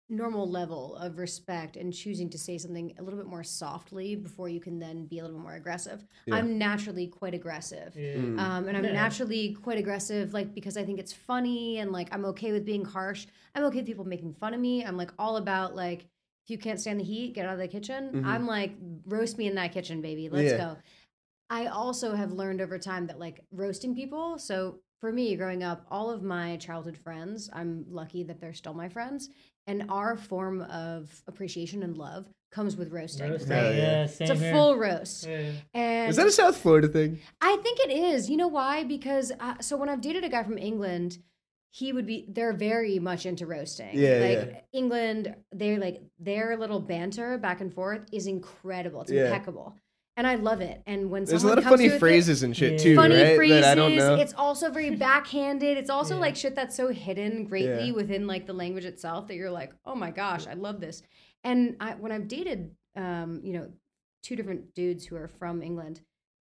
[0.09, 4.47] normal level of respect and choosing to say something a little bit more softly before
[4.47, 6.05] you can then be a little bit more aggressive.
[6.27, 6.35] Yeah.
[6.35, 7.95] I'm naturally quite aggressive.
[7.95, 8.15] Yeah.
[8.15, 8.39] Mm.
[8.39, 8.93] Um, and I'm Yeah.
[8.93, 12.85] naturally quite aggressive, like because I think it's funny and like I'm okay with being
[12.85, 13.25] harsh.
[13.55, 14.85] I'm okay with people making fun of me.
[14.85, 16.01] I'm like all about like
[16.43, 18.11] if you can't stand the heat, get out of the kitchen.
[18.13, 18.25] Mhm.
[18.25, 18.73] I'm like
[19.07, 20.29] roast me in that kitchen, baby.
[20.29, 20.57] Let's Yeah.
[20.57, 20.77] go.
[21.49, 24.37] I also have learned over time that like roasting people.
[24.37, 28.73] So for me, growing up, all of my childhood friends, I'm lucky that they're still
[28.73, 29.29] my friends,
[29.67, 33.29] and our form of appreciation and love comes with roasting.
[33.31, 33.75] Roasting, Hell Right?
[33.75, 33.81] yeah.
[34.01, 34.53] yeah, same It's a here.
[34.53, 35.27] full roast.
[35.27, 35.51] Yeah.
[35.73, 37.19] And Is that a South Florida thing?
[37.41, 38.29] I think it is.
[38.29, 38.83] You know why?
[38.83, 41.17] Because uh, so when I've dated a guy from England,
[41.71, 42.25] he would be.
[42.29, 43.89] They're very much into roasting.
[43.93, 44.59] Yeah, like yeah.
[44.71, 49.01] England, they're like their little banter back and forth is incredible.
[49.01, 49.25] It's Yeah.
[49.25, 49.75] impeccable,
[50.17, 50.81] and I love it.
[50.85, 53.35] And when There's a lot of funny to it phrases and shit too, funny right?
[53.35, 54.15] phrases, that I don't know.
[54.15, 55.77] it's also very backhanded.
[55.77, 56.21] It's also Yeah.
[56.21, 57.93] like shit that's so hidden greatly Yeah.
[57.93, 61.01] within like the language itself that you're like, oh my gosh, I love this.
[61.43, 63.71] And I, when I've dated, um, you know,
[64.23, 66.01] two different dudes who are from England,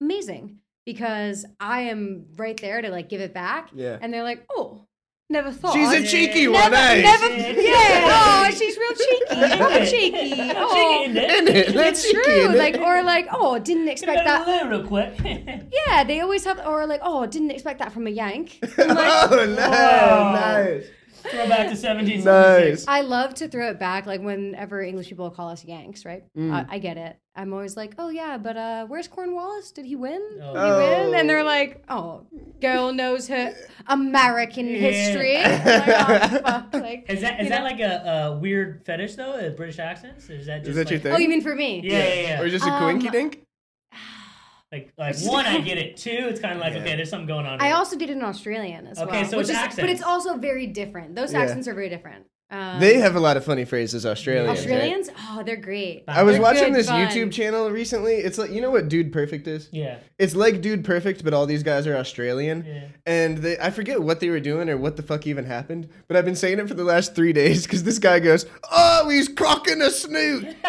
[0.01, 3.97] amazing because I am right there to like give it back, yeah.
[4.01, 4.85] and they're like, oh,
[5.29, 5.73] never thought.
[5.73, 6.07] She's a Yeah.
[6.07, 7.01] cheeky Never- one, eh?
[7.01, 7.51] Never, Yeah.
[7.61, 8.43] yeah.
[8.45, 9.23] Oh, she's real cheeky.
[9.31, 9.89] Isn't Real it?
[9.89, 10.29] cheeky.
[10.35, 11.31] Cheeky, Oh, isn't it?
[11.31, 11.73] Isn't it?
[11.73, 12.55] That's it's cheeky, true.
[12.57, 14.69] Like, or like, oh, didn't expect that.
[14.69, 15.13] real quick.
[15.87, 18.59] Yeah, they always have, or like, oh, didn't expect that from a Yank.
[18.77, 20.31] I'm like, oh, no, Wow.
[20.33, 20.85] nice.
[21.31, 22.25] Throw back to 1776.
[22.25, 22.85] Nice.
[22.87, 26.23] I love to throw it back, like whenever English people call us Yanks, right?
[26.37, 26.51] Mm.
[26.53, 27.17] I, I get it.
[27.35, 29.71] I'm always like, oh yeah, but uh, where's Cornwallis?
[29.71, 30.21] Did he win?
[30.41, 30.53] Oh.
[30.53, 31.15] Did he win?
[31.19, 31.43] And they're Oh.
[31.45, 32.27] like, oh,
[32.61, 33.53] girl knows her
[33.87, 34.75] American Yeah.
[34.77, 35.35] history.
[35.41, 36.73] Like, oh, fuck.
[36.73, 37.63] Like, Is that is you that know?
[37.63, 39.31] like a, a weird fetish though?
[39.33, 40.29] Uh, British accents?
[40.29, 41.13] Or is that just Is that your like, thing?
[41.13, 41.81] Oh, you mean for me?
[41.83, 42.41] Yeah, yeah, yeah.
[42.41, 43.41] Or just a Um, quinky dink?
[44.73, 45.97] Like, like one, I get it.
[45.97, 46.79] Two, it's kind of like Yeah.
[46.81, 47.61] okay, there's something going on.
[47.61, 49.29] I also did an Australian as Okay, well.
[49.29, 49.79] so which it's is, accents.
[49.81, 51.15] but it's also very different.
[51.15, 51.41] Those Yeah.
[51.41, 52.25] accents are very different.
[52.51, 54.47] Um, They have a lot of funny phrases, Australians.
[54.49, 54.57] right?
[54.59, 55.09] Australians.
[55.29, 56.03] Oh, they're great.
[56.07, 57.07] I was They're watching good this fun.
[57.07, 58.15] YouTube channel recently.
[58.15, 59.69] It's like you know what Dude Perfect is?
[59.71, 62.63] Yeah, It's like Dude Perfect, but all these guys are Australian.
[62.67, 62.83] yeah.
[63.07, 66.15] And they, I forget what they were doing or what the fuck even happened, but
[66.17, 69.29] I've been saying it for the last three days because this guy goes, "Oh, he's
[69.29, 70.55] crocking a snoot."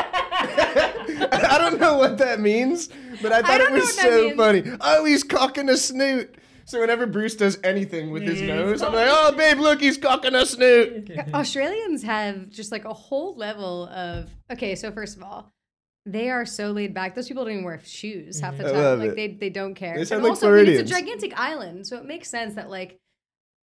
[0.76, 2.88] I don't know what that means,
[3.22, 4.62] but I thought it was so funny.
[4.80, 6.36] Oh, he's cocking a snoot.
[6.66, 10.34] So whenever Bruce does anything with his nose, I'm like, "Oh, babe, look, he's cocking
[10.34, 14.74] a snoot." Australians have just like a whole level of okay.
[14.74, 15.52] So first of all,
[16.06, 17.14] they are so laid back.
[17.14, 18.82] Those people don't even wear shoes half the I time.
[18.82, 19.16] love like it.
[19.16, 19.94] they they don't care.
[19.96, 22.54] They sound and like also, I mean, it's a gigantic island, so it makes sense
[22.54, 22.98] that like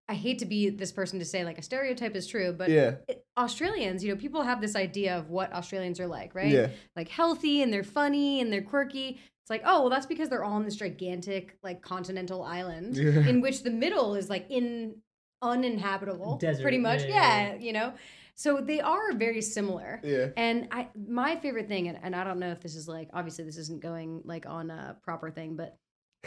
[0.09, 2.97] I hate to be this person to say like a stereotype is true, but Yeah.
[3.09, 6.51] it- Australians, you know, people have this idea of what Australians are like, right?
[6.53, 6.69] Yeah.
[6.95, 9.19] Like healthy and they're funny and they're quirky.
[9.43, 13.05] It's like, oh, well, that's because they're all on this gigantic, like, continental island Yeah.
[13.29, 14.97] in which the middle is like in
[15.43, 17.03] uninhabitable, Desert, pretty much.
[17.03, 17.93] yeah, Yeah, yeah, you know.
[18.35, 20.01] So they are very similar.
[20.05, 20.29] Yeah.
[20.37, 23.45] And I, my favorite thing, and, and I don't know if this is like, obviously
[23.45, 25.77] this isn't going like on a proper thing, but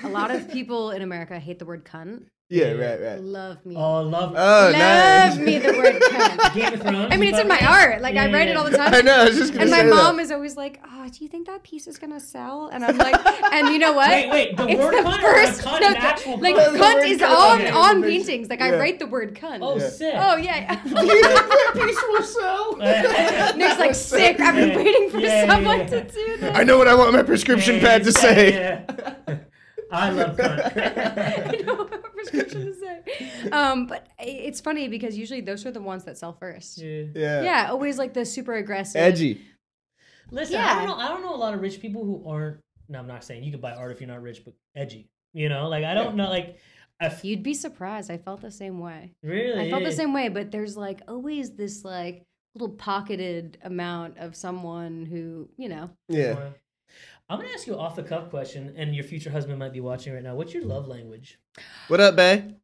[0.04, 2.26] a lot of people in America hate the word cunt.
[2.52, 3.22] Yeah, right, right.
[3.22, 3.76] Love me.
[3.76, 4.32] Oh, love.
[4.32, 5.38] Oh, Love nice.
[5.38, 6.54] me the word cunt.
[6.56, 7.14] Game of Thrones.
[7.14, 8.02] I mean, it's in my art.
[8.02, 8.92] Like I write it all the time.
[8.92, 9.20] I know.
[9.22, 10.24] I was just gonna And my say mom that.
[10.24, 13.16] is always like, "Oh, do you think that piece is gonna sell?" And I'm like,
[13.54, 14.10] "And you know what?
[14.10, 16.72] Wait, wait, the It's word the cunt or first- cunt, no, the- like cunt?
[16.74, 17.38] The cunt is cunt.
[17.38, 17.70] on Okay.
[17.70, 18.50] on paintings.
[18.50, 19.60] Like I write the word cunt.
[19.62, 19.90] Oh, Yeah.
[19.90, 20.16] sick.
[20.18, 20.74] Oh yeah.
[20.84, 23.56] do you think that Piece will sell.
[23.58, 24.40] Nick's like sick.
[24.40, 26.56] I've been waiting for Yeah, yeah, someone to do that.
[26.56, 28.20] I know what I want my prescription pad to yeah,
[29.28, 29.40] say.
[29.92, 29.98] Yeah.
[29.98, 30.60] I love fun.
[30.60, 31.66] I cunt.
[31.66, 33.50] know what prescription to say.
[33.52, 36.78] Um, but it's funny because usually those are the ones that sell first.
[36.78, 37.04] Yeah.
[37.16, 37.42] Yeah.
[37.44, 39.02] Yeah, always like the super aggressive.
[39.02, 39.42] Edgy.
[40.32, 40.96] Listen, I don't know.
[41.04, 42.60] I don't know a lot of rich people who aren't.
[42.88, 45.10] No, I'm not saying you could buy art if you're not rich, but edgy.
[45.34, 46.30] You know, like I don't know.
[46.30, 46.58] Like,
[47.00, 48.12] I f- You'd be surprised.
[48.12, 49.14] I felt the same way.
[49.24, 52.24] really, I felt the same way, but there's like always this like
[52.56, 56.50] little pocketed amount of someone who, you know, Yeah.
[57.30, 60.14] I'm gonna ask you off the cuff question, and your future husband might be watching
[60.14, 60.36] right now.
[60.36, 61.40] What's your love language?
[61.88, 62.56] What up, Bay?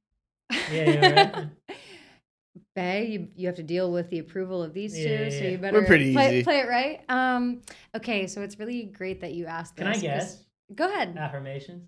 [0.72, 1.48] Yeah, yeah, right.
[2.76, 5.46] Bay, you, you have to deal with the approval of these Yeah, two, yeah, so
[5.46, 6.44] you better pretty play, easy.
[6.44, 7.02] play it right.
[7.10, 7.62] Um,
[7.96, 9.76] okay, so it's really great that you asked.
[9.78, 10.44] Can I guess
[10.74, 11.16] Go ahead.
[11.18, 11.88] affirmations?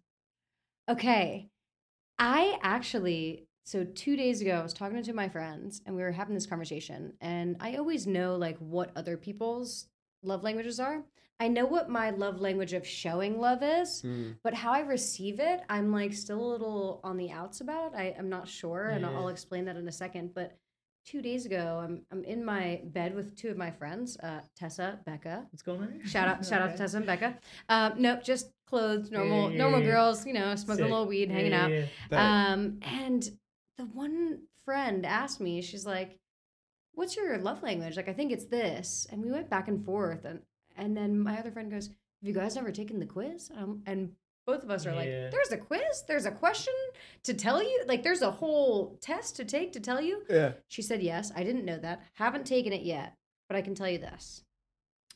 [0.89, 1.49] Okay.
[2.19, 6.11] I actually, so two days ago, I was talking to my friends and we were
[6.11, 7.13] having this conversation.
[7.21, 9.87] And I always know like what other people's
[10.23, 11.03] love languages are.
[11.39, 14.37] I know what my love language of showing love is, Mm.
[14.43, 17.93] but how I receive it, I'm like still a little on the outs about.
[17.95, 20.33] I, I'm not sure, and I'll, I'll explain that in a second.
[20.33, 20.57] But
[21.05, 24.99] two days ago, I'm I'm in my bed with two of my friends, uh, Tessa,
[25.05, 26.01] Becca, What's going on?
[26.05, 27.37] Shout out, shout out to Tessa and Becca.
[27.69, 29.85] Um, nope, just clothes, normal, yeah, normal yeah.
[29.91, 30.25] girls.
[30.25, 30.91] You know, smoking Sick.
[30.91, 32.51] a little weed, hanging Yeah, out.
[32.53, 33.29] Um, and
[33.77, 36.17] the one friend asked me, she's like,
[36.93, 39.05] "What's your love language?" Like, I think it's this.
[39.11, 40.41] And we went back and forth, and
[40.77, 44.11] and then my other friend goes, "Have you guys never taken the quiz?" Um, and
[44.45, 44.95] both of us are Yeah.
[44.95, 46.03] like, "There's a quiz.
[46.07, 46.73] There's a question
[47.23, 47.83] to tell you.
[47.87, 50.53] Like, there's a whole test to take to tell you." Yeah.
[50.67, 52.01] She said, Yes, I didn't know that.
[52.13, 53.13] Haven't taken it yet,
[53.49, 54.43] but I can tell you this.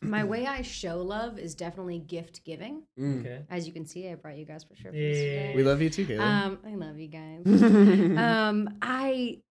[0.03, 2.81] My way I show love is definitely gift giving.
[2.99, 3.19] Mm.
[3.19, 3.45] Okay.
[3.51, 4.91] As you can see, I brought you guys for sure.
[4.93, 5.55] Yeah.
[5.55, 6.19] We love you too, Cayla.
[6.21, 7.45] Um, I love you guys.
[8.17, 9.41] um, I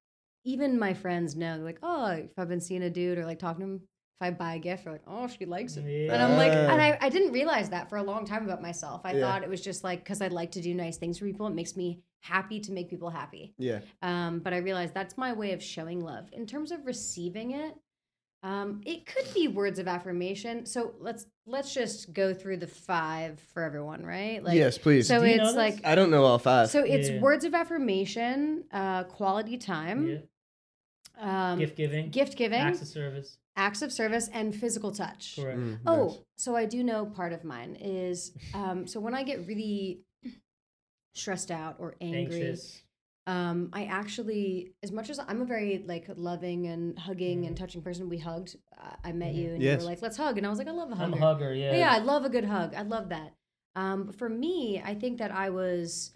[0.44, 3.60] even my friends know, like, oh, if I've been seeing a dude or like talking
[3.60, 3.80] to him,
[4.20, 5.84] if I buy a gift, they're like, oh, she likes it.
[5.84, 6.12] Yeah.
[6.12, 9.00] And I'm like, and I, I didn't realize that for a long time about myself.
[9.04, 9.20] I Yeah.
[9.20, 11.54] thought it was just like because I like to do nice things for people, it
[11.54, 13.54] makes me happy to make people happy.
[13.56, 13.80] yeah.
[14.02, 16.28] Um, but I realized that's my way of showing love.
[16.32, 17.74] In terms of receiving it,
[18.42, 20.66] um, it could be words of affirmation.
[20.66, 24.42] So let's let's just go through the five for everyone, right?
[24.52, 25.08] yes, please.
[25.08, 25.56] So Do you know it's this?
[25.56, 26.68] like I don't know all five.
[26.68, 27.20] so it's Yeah.
[27.20, 31.52] words of affirmation, uh, quality time, Yeah.
[31.52, 32.10] um, Gift giving.
[32.10, 33.38] gift giving, Acts of service.
[33.60, 35.36] Acts of service, and physical touch.
[35.38, 35.58] Correct.
[35.58, 36.18] Mm, Oh, nice.
[36.38, 40.00] so I do know part of mine is um, so when I get really
[41.14, 42.56] stressed out or angry,
[43.26, 47.48] um, I actually, as much as I'm a very like loving and hugging Mm.
[47.48, 48.56] and touching person, we hugged.
[48.76, 49.38] Uh, I met Mhm.
[49.42, 49.80] you and Yes.
[49.80, 51.20] you were like, "Let's hug," and I was like, "I love a I'm hugger." a
[51.20, 51.54] hugger.
[51.54, 51.76] Yeah.
[51.76, 52.74] yeah, I love a good hug.
[52.74, 53.34] I love that.
[53.76, 56.12] Um, but for me, I think that I was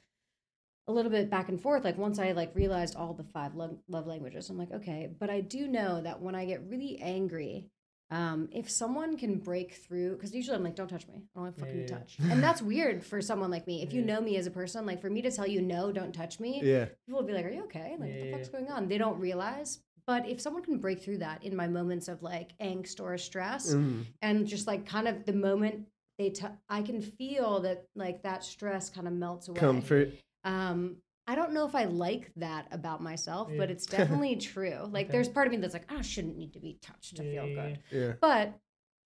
[0.87, 1.85] a little bit back and forth.
[1.85, 5.09] Like once I like realized all the five love, love languages, I'm like, okay.
[5.19, 7.71] But I do know that when I get really angry,
[8.11, 11.15] um, if someone can break through, because usually I'm like, don't touch me.
[11.17, 11.87] I don't want to fucking Yeah.
[11.87, 12.17] touch.
[12.31, 13.83] And that's weird for someone like me.
[13.83, 16.13] If you know me as a person, like for me to tell you no, don't
[16.15, 16.87] touch me, yeah.
[17.07, 17.97] people will be like, "Are you okay?
[17.99, 19.81] Like, what the fuck's going on?" They don't realize.
[20.07, 23.75] But if someone can break through that in my moments of like angst or stress,
[23.75, 24.05] Mm.
[24.21, 25.87] and just like kind of the moment
[26.19, 29.59] they, t- I can feel that like that stress kind of melts away.
[29.59, 30.13] Comfort.
[30.45, 34.79] Um, I don't know if I like that about myself, but it's definitely true.
[34.91, 35.13] Like, Okay.
[35.13, 37.79] there's part of me that's like, I shouldn't need to be touched to feel good.
[37.91, 38.13] Yeah.
[38.21, 38.55] But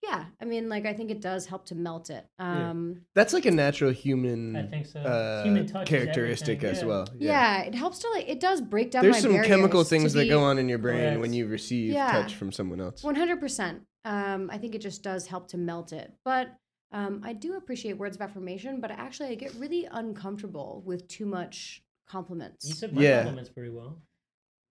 [0.03, 2.25] yeah, I mean, like, I think it does help to melt it.
[2.39, 2.69] Yeah.
[2.71, 4.99] Um, That's like a natural human, I think so.
[5.01, 6.85] uh, Human touch characteristic as yeah.
[6.87, 7.07] well.
[7.17, 7.61] yeah.
[7.63, 10.29] it helps to like, it does break down There's my some chemical things that be-
[10.29, 11.19] go on in your brain Correct.
[11.21, 12.11] when you receive Yeah.
[12.11, 13.01] touch from someone else.
[13.03, 13.81] 100%.
[14.05, 16.13] Um, I think it just does help to melt it.
[16.23, 16.47] But
[16.91, 21.25] um, I do appreciate words of affirmation, but actually, I get really uncomfortable with too
[21.25, 22.67] much compliments.
[22.67, 23.17] You said my Yeah.
[23.17, 24.01] compliments pretty well.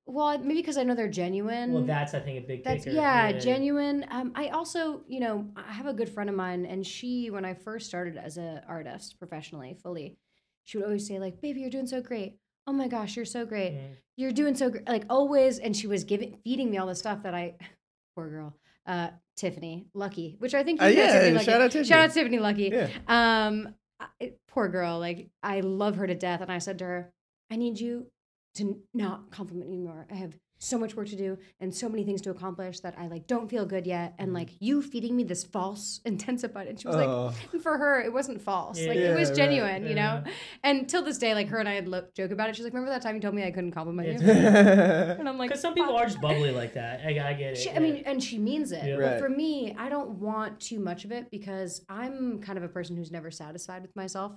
[0.07, 1.73] well, maybe because I know they're genuine.
[1.73, 2.97] Well, that's I think a big That's kicker.
[2.97, 4.07] yeah, genuine.
[4.11, 7.45] Um, I also, you know, I have a good friend of mine, and she, when
[7.45, 10.17] I first started as an artist professionally, fully,
[10.65, 12.39] she would always say like, "Baby, you're doing so great.
[12.67, 13.73] Oh my gosh, you're so great.
[13.75, 13.97] Mm.
[14.17, 17.23] You're doing so great." Like always, and she was giving, feeding me all the stuff
[17.23, 17.57] that I,
[18.15, 18.55] poor girl,
[18.87, 21.45] uh, Tiffany Lucky, which I think you Uh, yeah, Tiffany Lucky.
[21.47, 21.89] shout out Tiffany.
[21.89, 22.71] Shout out Tiffany Lucky.
[22.73, 22.89] Yeah.
[23.07, 24.99] Um, I, poor girl.
[24.99, 27.13] Like I love her to death, and I said to her,
[27.51, 28.07] "I need you
[28.57, 30.07] to not compliment me more.
[30.11, 33.07] I have so much work to do and so many things to accomplish that I
[33.07, 34.15] like don't feel good yet.
[34.19, 36.67] And like you feeding me this false intensified.
[36.67, 37.33] And she was Oh.
[37.53, 38.79] like, for her, it wasn't false.
[38.79, 39.37] Like Yeah, it was right.
[39.37, 40.23] genuine, you know?
[40.27, 40.33] Yeah.
[40.65, 42.57] And till this day, like her and I had lo- joke about it.
[42.57, 44.29] She's like, remember that time you told me I couldn't compliment you?
[44.29, 47.01] And I'm like, Because some people are just bubbly like that.
[47.05, 47.59] I, I get it.
[47.59, 48.85] She, I mean, and she means it.
[48.85, 48.97] Yeah.
[48.97, 49.21] But Right.
[49.21, 52.97] for me, I don't want too much of it because I'm kind of a person
[52.97, 54.33] who's never satisfied with myself,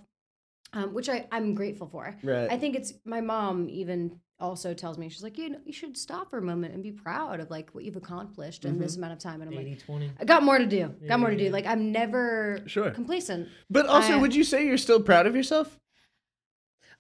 [0.74, 2.15] um, which I, I'm grateful for.
[2.28, 5.96] I think it's my mom even also tells me she's like you know you should
[5.96, 9.04] stop for a moment and be proud of like what you've accomplished in this mm-hmm.
[9.04, 10.12] amount of time and I'm like 20.
[10.20, 11.52] I got more to do got more to do Yeah.
[11.52, 12.92] like I'm never Sure.
[12.92, 15.78] complacent But also, I- would you say you're still proud of yourself?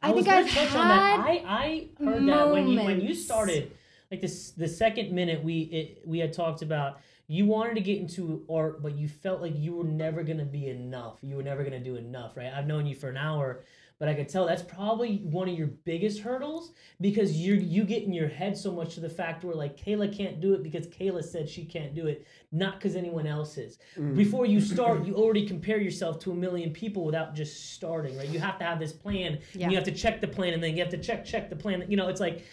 [0.01, 1.19] I, was think gonna I've touch had on that.
[1.19, 3.71] I, I heard that when you when you started,
[4.09, 7.99] like this the second minute we it, we had talked about you wanted to get
[7.99, 11.19] into art, but you felt like you were never gonna be enough.
[11.21, 12.51] You were never gonna do enough, right?
[12.53, 13.63] I've known you for an hour,
[14.01, 16.71] but I could tell that's probably one of your biggest hurdles
[17.01, 20.11] because you you get in your head so much to the fact where like Cayla
[20.11, 23.77] can't do it because Cayla said she can't do it, not because anyone else is.
[23.95, 24.15] Mm.
[24.15, 28.27] Before you start, you already compare yourself to a million people without just starting, right?
[28.27, 29.65] You have to have this plan, Yeah.
[29.65, 31.55] and you have to check the plan, and then you have to check check the
[31.55, 31.85] plan.
[31.87, 32.43] You know, it's like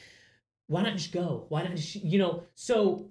[0.66, 1.46] why not just go?
[1.49, 2.42] Why not just you know?
[2.57, 3.09] So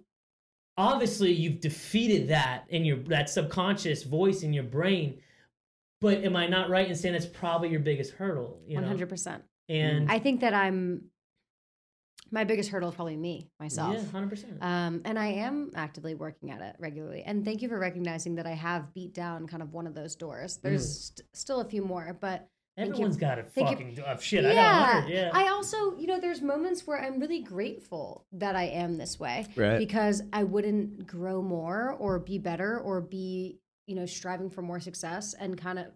[0.77, 5.17] obviously you've defeated that in your that subconscious voice in your brain.
[6.01, 8.59] But am I not right in saying that's probably your biggest hurdle?
[8.69, 11.05] 100% And I think that I'm
[12.29, 14.57] my biggest hurdle is probably me myself yeah, hundred percent.
[14.61, 17.23] Um, and I am actively working at it regularly.
[17.25, 20.15] And thank you for recognizing that I have beat down kind of one of those
[20.17, 20.57] doors.
[20.57, 22.47] There's st- still a few more, but.
[22.75, 23.75] Everyone's got a Thank you.
[23.77, 24.45] fucking do- uh, shit.
[24.45, 25.09] I got.
[25.09, 25.31] Yeah.
[25.33, 29.47] I also, you know, there's moments where I'm really grateful that I am this way
[29.55, 29.79] Right.
[29.79, 33.57] because I wouldn't grow more or be better or be,
[33.88, 35.88] you know, striving for more success and kind of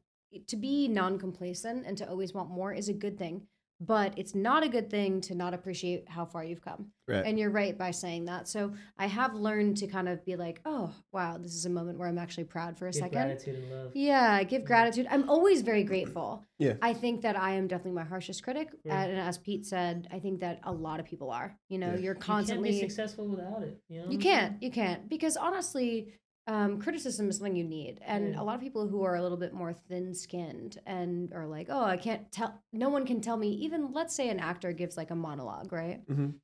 [0.48, 3.44] to be non-complacent and to always want more is a good thing.
[3.84, 6.92] But it's not a good thing to not appreciate how far you've come.
[7.08, 7.26] Right.
[7.26, 8.48] And you're right by saying that.
[8.48, 11.98] So I have learned to kind of be like, oh, wow, this is a moment
[11.98, 13.12] where I'm actually proud for a Give second.
[13.14, 13.92] gratitude and love.
[13.96, 14.68] Yeah, give mm-hmm.
[14.68, 15.08] gratitude.
[15.10, 16.46] I'm always very grateful.
[16.60, 16.74] Yeah.
[16.80, 18.70] I think that I am definitely my harshest critic.
[18.86, 19.02] Yeah.
[19.02, 21.58] And as Pete said, I think that a lot of people are.
[21.68, 22.02] You know, Yeah.
[22.02, 23.82] you're You constantly can't be successful without it.
[23.90, 25.10] You, know you can't, you can't.
[25.10, 26.14] Because honestly,
[26.48, 28.00] um, criticism is something you need.
[28.06, 31.46] And a lot of people who are a little bit more thin skinned and are
[31.48, 34.72] like, oh, I can't tell, no one can tell me, even let's say an actor
[34.74, 36.06] gives like a monologue, right?
[36.08, 36.36] Mhm.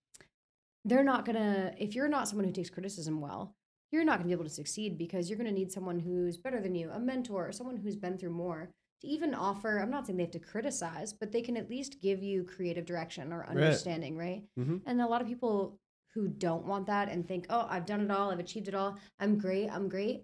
[0.85, 3.55] They're not gonna, if you're not someone who takes criticism well,
[3.91, 6.75] you're not gonna be able to succeed because you're gonna need someone who's better than
[6.75, 8.69] you, a mentor, someone who's been through more
[9.01, 9.79] to even offer.
[9.79, 12.85] I'm not saying they have to criticize, but they can at least give you creative
[12.85, 14.43] direction or understanding, right?
[14.57, 14.81] Mhm.
[14.85, 15.79] And a lot of people
[16.17, 18.97] who don't want that and think, oh, I've done it all, I've achieved it all,
[19.19, 20.23] I'm great, I'm great.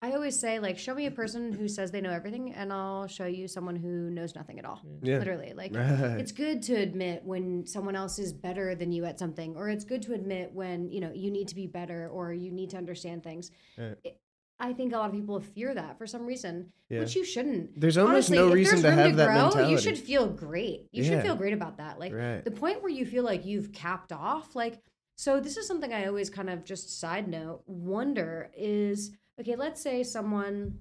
[0.00, 3.06] I always say, like, show me a person who says they know everything, and I'll
[3.06, 4.80] show you someone who knows nothing at all.
[5.02, 5.18] Yeah.
[5.18, 6.18] Literally, like, Right.
[6.18, 9.84] it's good to admit when someone else is better than you at something, or it's
[9.84, 12.78] good to admit when you know you need to be better or you need to
[12.78, 13.50] understand things.
[13.76, 13.98] Right.
[14.02, 14.18] It-
[14.60, 17.00] I think a lot of people fear that for some reason, Yeah.
[17.00, 17.80] which you shouldn't.
[17.80, 19.72] There's almost Honestly, no reason to have that grow, mentality.
[19.72, 20.88] You should feel great.
[20.92, 21.10] You Yeah.
[21.10, 21.98] should feel great about that.
[21.98, 22.44] Like Right.
[22.44, 24.54] the point where you feel like you've capped off.
[24.54, 24.82] Like
[25.16, 29.56] so, this is something I always kind of just side note wonder is okay.
[29.56, 30.80] Let's say someone,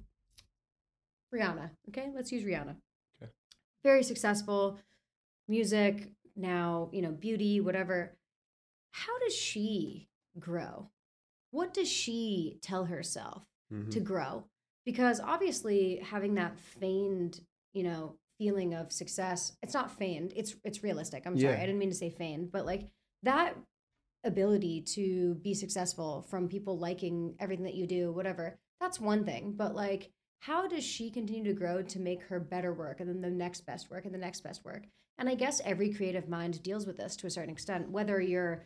[1.33, 1.71] Rihanna.
[1.89, 2.75] Okay, let's use Rihanna.
[3.21, 3.31] Okay.
[3.83, 4.77] Very successful,
[5.47, 6.89] music now.
[6.91, 8.17] You know, beauty, whatever.
[8.91, 10.09] How does she
[10.39, 10.89] grow?
[11.51, 13.43] What does she tell herself?
[13.71, 13.91] Mhm.
[13.91, 14.43] to grow
[14.85, 17.41] because obviously having that feigned
[17.73, 21.61] you know feeling of success it's not feigned it's it's realistic i'm sorry Yeah.
[21.61, 22.87] i didn't mean to say feigned but like
[23.23, 23.55] that
[24.23, 29.53] ability to be successful from people liking everything that you do whatever that's one thing
[29.55, 33.21] but like how does she continue to grow to make her better work and then
[33.21, 34.83] the next best work and the next best work
[35.17, 38.65] and i guess every creative mind deals with this to a certain extent whether you're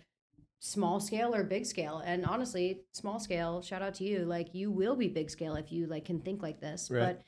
[0.63, 2.01] small scale or big scale.
[2.05, 4.19] And honestly small scale shout out to you.
[4.19, 6.89] Like you will be big scale if you like can think like this.
[6.89, 7.17] Right.
[7.17, 7.21] but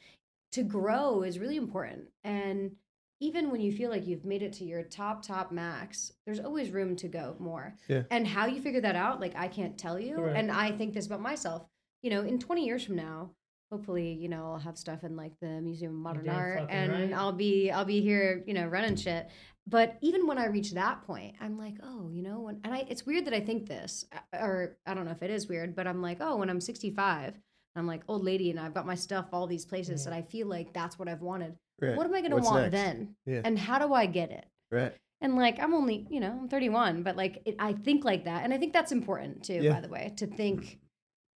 [0.53, 2.05] to grow is really important.
[2.23, 2.71] And
[3.19, 6.71] even when you feel like you've made it to your top top max there's always
[6.71, 7.75] room to go more.
[7.89, 8.03] Yeah.
[8.09, 10.15] and how you figure that out like i can't tell you.
[10.15, 10.37] Correct.
[10.37, 11.67] and i think this about myself.
[12.01, 13.31] You know in 20 years from now
[13.71, 17.13] hopefully you know i'll have stuff in like the museum of modern art and right.
[17.13, 19.27] i'll be i'll be here you know running shit
[19.67, 22.85] but even when i reach that point i'm like oh you know when and i
[22.89, 25.75] it's weird that i think this uh, or i don't know if it is weird
[25.75, 27.33] but i'm like oh when i'm 65
[27.75, 30.13] i'm like old lady and i've got my stuff all these places Yeah.
[30.13, 31.97] and i feel like that's what i've wanted Right.
[31.97, 32.71] what am i going to want next?
[32.71, 33.41] then Yeah.
[33.43, 34.93] and how do i get it Right.
[35.21, 38.43] and like i'm only you know i'm 31 but like it, i think like that
[38.45, 39.73] and i think that's important too Yeah.
[39.73, 40.79] by the way to think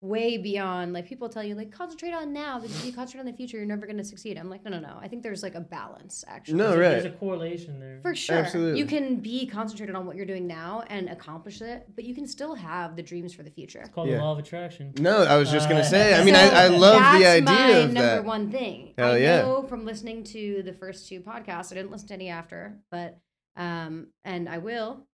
[0.00, 3.26] way beyond like people tell you like concentrate on now because if you concentrate on
[3.26, 5.42] the future you're never going to succeed i'm like no no no i think there's
[5.42, 6.88] like a balance actually No, There's a- right.
[6.90, 7.98] There's a correlation there.
[8.00, 8.78] for sure Absolutely.
[8.78, 12.28] you can be concentrated on what you're doing now and accomplish it but you can
[12.28, 14.18] still have the dreams for the future It's called Yeah.
[14.18, 14.92] the law of attraction.
[15.00, 16.14] No, I was just gonna Uh, say.
[16.14, 18.24] I mean, So I, I love the that's idea my of number that.
[18.24, 18.94] one thing.
[18.96, 19.42] Hell I yeah.
[19.42, 21.72] know from listening to the first two podcasts.
[21.72, 23.18] I didn't listen to any after, but
[23.56, 25.06] um, and I will.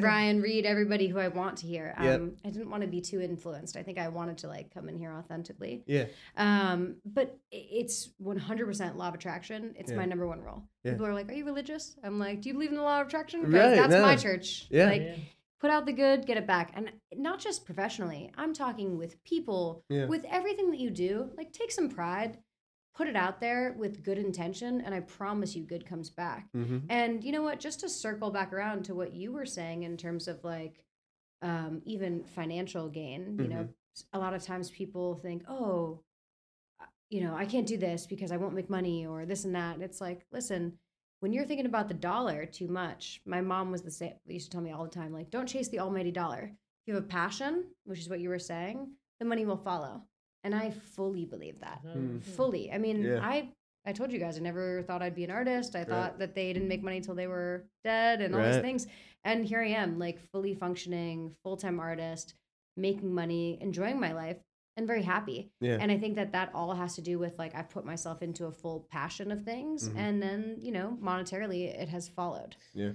[0.00, 1.94] Brian, Reed, everybody who I want to hear.
[1.96, 2.22] Um, Yep.
[2.44, 3.76] I didn't want to be too influenced.
[3.76, 5.84] I think I wanted to like come in here authentically.
[5.86, 9.74] yeah, Um, but it's 100% law of attraction.
[9.78, 9.96] It's Yeah.
[9.98, 10.68] my number one rule.
[10.84, 10.92] Yeah.
[10.92, 13.06] People are like, "Are you religious?" I'm like, "Do you believe in the law of
[13.08, 14.66] attraction?" Because Right, that's my church.
[14.70, 14.86] Yeah.
[14.86, 15.14] Like, Yeah.
[15.60, 16.72] put out the good, get it back.
[16.74, 20.06] And not just professionally, I'm talking with people, Yeah.
[20.06, 21.30] with everything that you do.
[21.36, 22.38] Like, take some pride,
[22.94, 26.48] put it out there with good intention, and I promise you, good comes back.
[26.52, 27.58] hmm And you know what?
[27.60, 30.84] Just to circle back around to what you were saying in terms of like
[31.42, 33.68] um, even financial gain, you know,
[34.12, 36.00] a lot of times people think, oh,
[36.80, 39.54] uh, you know, I can't do this because I won't make money or this and
[39.54, 39.74] that.
[39.74, 40.78] And it's like, listen,
[41.20, 44.14] when you're thinking about the dollar too much, my mom was the same.
[44.26, 46.42] Used to tell me all the time, like, don't chase the almighty dollar.
[46.44, 48.88] If you have a passion, which is what you were saying,
[49.18, 50.02] the money will follow.
[50.44, 51.84] And I fully believe that.
[51.86, 52.22] Mm.
[52.22, 52.72] Fully.
[52.72, 53.20] I mean, Yeah.
[53.22, 53.52] I
[53.84, 55.74] I told you guys I never thought I'd be an artist.
[55.74, 55.88] I Right.
[55.88, 58.86] thought that they didn't make money until they were dead and all these things.
[59.24, 62.34] And here I am, like fully functioning, full time artist,
[62.76, 64.38] making money, enjoying my life,
[64.76, 65.50] and very happy.
[65.60, 65.78] Yeah.
[65.80, 68.46] And I think that that all has to do with like I've put myself into
[68.46, 69.96] a full passion of things, Mhm.
[69.96, 72.54] and then you know monetarily it has followed.
[72.74, 72.92] yeah.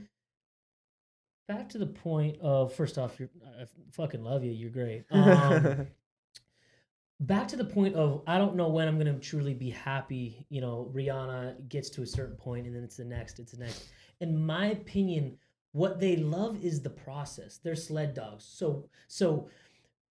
[1.49, 3.29] Back to the point of first off, you're,
[3.59, 4.51] I fucking love you.
[4.51, 5.05] You're great.
[5.11, 5.87] Um,
[7.19, 10.45] back to the point of I don't know when I'm gonna truly be happy.
[10.49, 13.63] You know, Rihanna gets to a certain point, and then it's the next, it's the
[13.63, 13.89] next.
[14.19, 15.37] In my opinion,
[15.71, 17.59] what they love is the process.
[17.63, 19.49] They're sled dogs, so so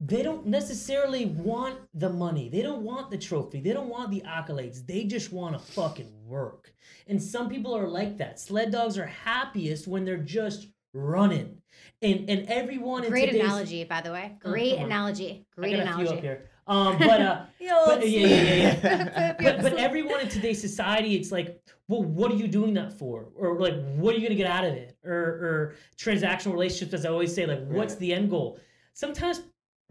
[0.00, 2.50] they don't necessarily want the money.
[2.50, 3.60] They don't want the trophy.
[3.60, 4.86] They don't want the accolades.
[4.86, 6.74] They just want to fucking work.
[7.06, 8.38] And some people are like that.
[8.38, 11.62] Sled dogs are happiest when they're just running.
[12.02, 14.32] And and everyone Great analogy, by the way.
[14.44, 14.84] Oh, Great on.
[14.84, 15.46] analogy.
[15.56, 16.42] Great I got a few up analogy.
[16.66, 16.76] Here.
[16.76, 17.42] Um, but uh,
[17.86, 19.36] but, yeah, yeah, yeah, yeah.
[19.40, 23.28] but, but everyone in today's society, it's like, well, what are you doing that for?
[23.36, 24.96] Or like, what are you gonna get out of it?
[25.04, 28.00] Or or transactional relationships, as I always say, like, what's Right.
[28.00, 28.58] the end goal?
[28.94, 29.42] Sometimes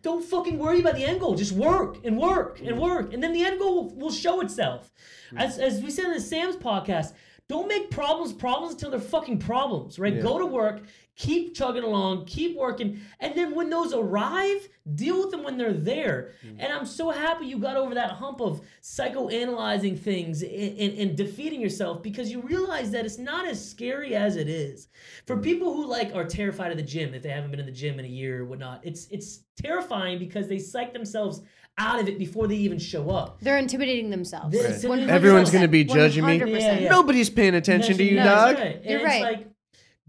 [0.02, 1.36] don't fucking worry about the end goal.
[1.36, 4.92] Just work and work and work, and then the end goal will, will show itself.
[5.36, 7.14] As as we said in the Sam's podcast,
[7.48, 10.16] don't make problems problems until they're fucking problems, right?
[10.16, 10.22] Yeah.
[10.22, 10.82] Go to work,
[11.16, 15.72] keep chugging along, keep working, and then when those arrive, deal with them when they're
[15.72, 16.32] there.
[16.44, 16.58] Mm.
[16.60, 21.16] And I'm so happy you got over that hump of psychoanalyzing things and, and, and
[21.16, 24.88] defeating yourself because you realize that it's not as scary as it is.
[25.28, 25.44] For mm.
[25.44, 28.00] people who like are terrified of the gym, if they haven't been in the gym
[28.00, 31.42] in a year or whatnot, it's it's terrifying because they psych themselves
[31.78, 33.40] out of it before they even show up.
[33.42, 34.52] They're intimidating themselves.
[34.54, 34.92] This- Right.
[34.92, 35.10] 100%.
[35.10, 36.40] Everyone's gonna be judging me.
[36.40, 36.62] 100%.
[36.62, 36.90] Yeah, yeah.
[36.90, 38.56] Nobody's paying attention to you, No, dog.
[38.58, 38.82] right.
[38.84, 39.22] You're it's right.
[39.22, 39.48] like,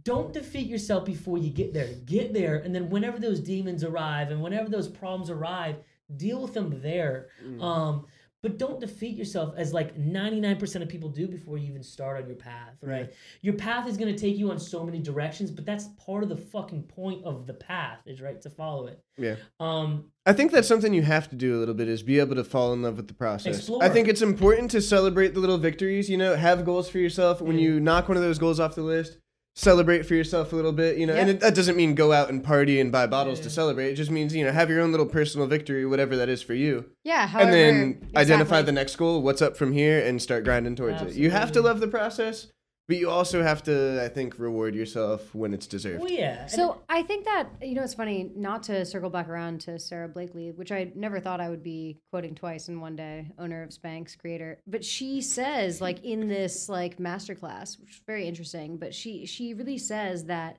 [0.05, 1.89] don't defeat yourself before you get there.
[2.05, 5.77] Get there, and then whenever those demons arrive and whenever those problems arrive,
[6.17, 7.27] deal with them there.
[7.45, 7.61] Mm.
[7.61, 8.07] Um,
[8.43, 12.29] but don't defeat yourself as like 99% of people do before you even start on
[12.29, 13.13] your path, right?
[13.43, 16.29] Your path is going to take you on so many directions, but that's part of
[16.29, 19.03] the fucking point of the path, is right to follow it.
[19.19, 19.37] Yeah.
[19.59, 22.35] Um, I think that's something you have to do a little bit is be able
[22.37, 23.57] to fall in love with the process.
[23.59, 23.83] Explore.
[23.83, 27.41] I think it's important to celebrate the little victories, you know, have goals for yourself.
[27.41, 27.61] When Mm.
[27.63, 29.19] you knock one of those goals off the list,
[29.57, 31.15] celebrate for yourself a little bit, you know.
[31.15, 33.45] And it, that doesn't mean go out and party and buy bottles Yeah.
[33.45, 33.89] to celebrate.
[33.91, 36.55] It just means, you know, have your own little personal victory, whatever that is for
[36.55, 36.85] you.
[37.05, 37.27] Yeah.
[37.27, 41.03] However, and then identify the next goal, what's up from here, and start grinding towards
[41.03, 41.15] it.
[41.15, 42.49] You have to love the process,
[42.89, 46.03] but you also have to, I think, reward yourself when it's deserved.
[46.03, 46.47] well, yeah.
[46.47, 50.09] So I think that you know it's funny not to circle back around to Sara
[50.09, 53.71] Blakely, which I never thought I would be quoting twice in one day, owner of
[53.71, 54.61] Spanx, creator.
[54.67, 58.77] But she says like in this like masterclass, which is very interesting.
[58.77, 60.59] But she she really says that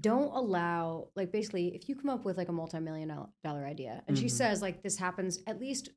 [0.00, 3.12] don't allow like basically if you come up with like a multi-million
[3.44, 4.30] dollar idea, and she Mhm.
[4.30, 5.90] says like this happens at least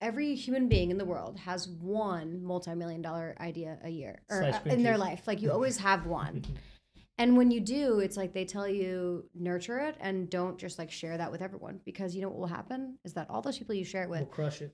[0.00, 4.58] every human being in the world has one multi-million dollar idea a year or uh,
[4.66, 5.22] in their life.
[5.26, 6.44] Like you always have one.
[7.20, 10.88] And when you do, it's like they tell you nurture it and don't just like
[10.88, 12.96] share that with everyone because you know what will happen?
[13.04, 14.72] Is that all those people you share it with will crush it.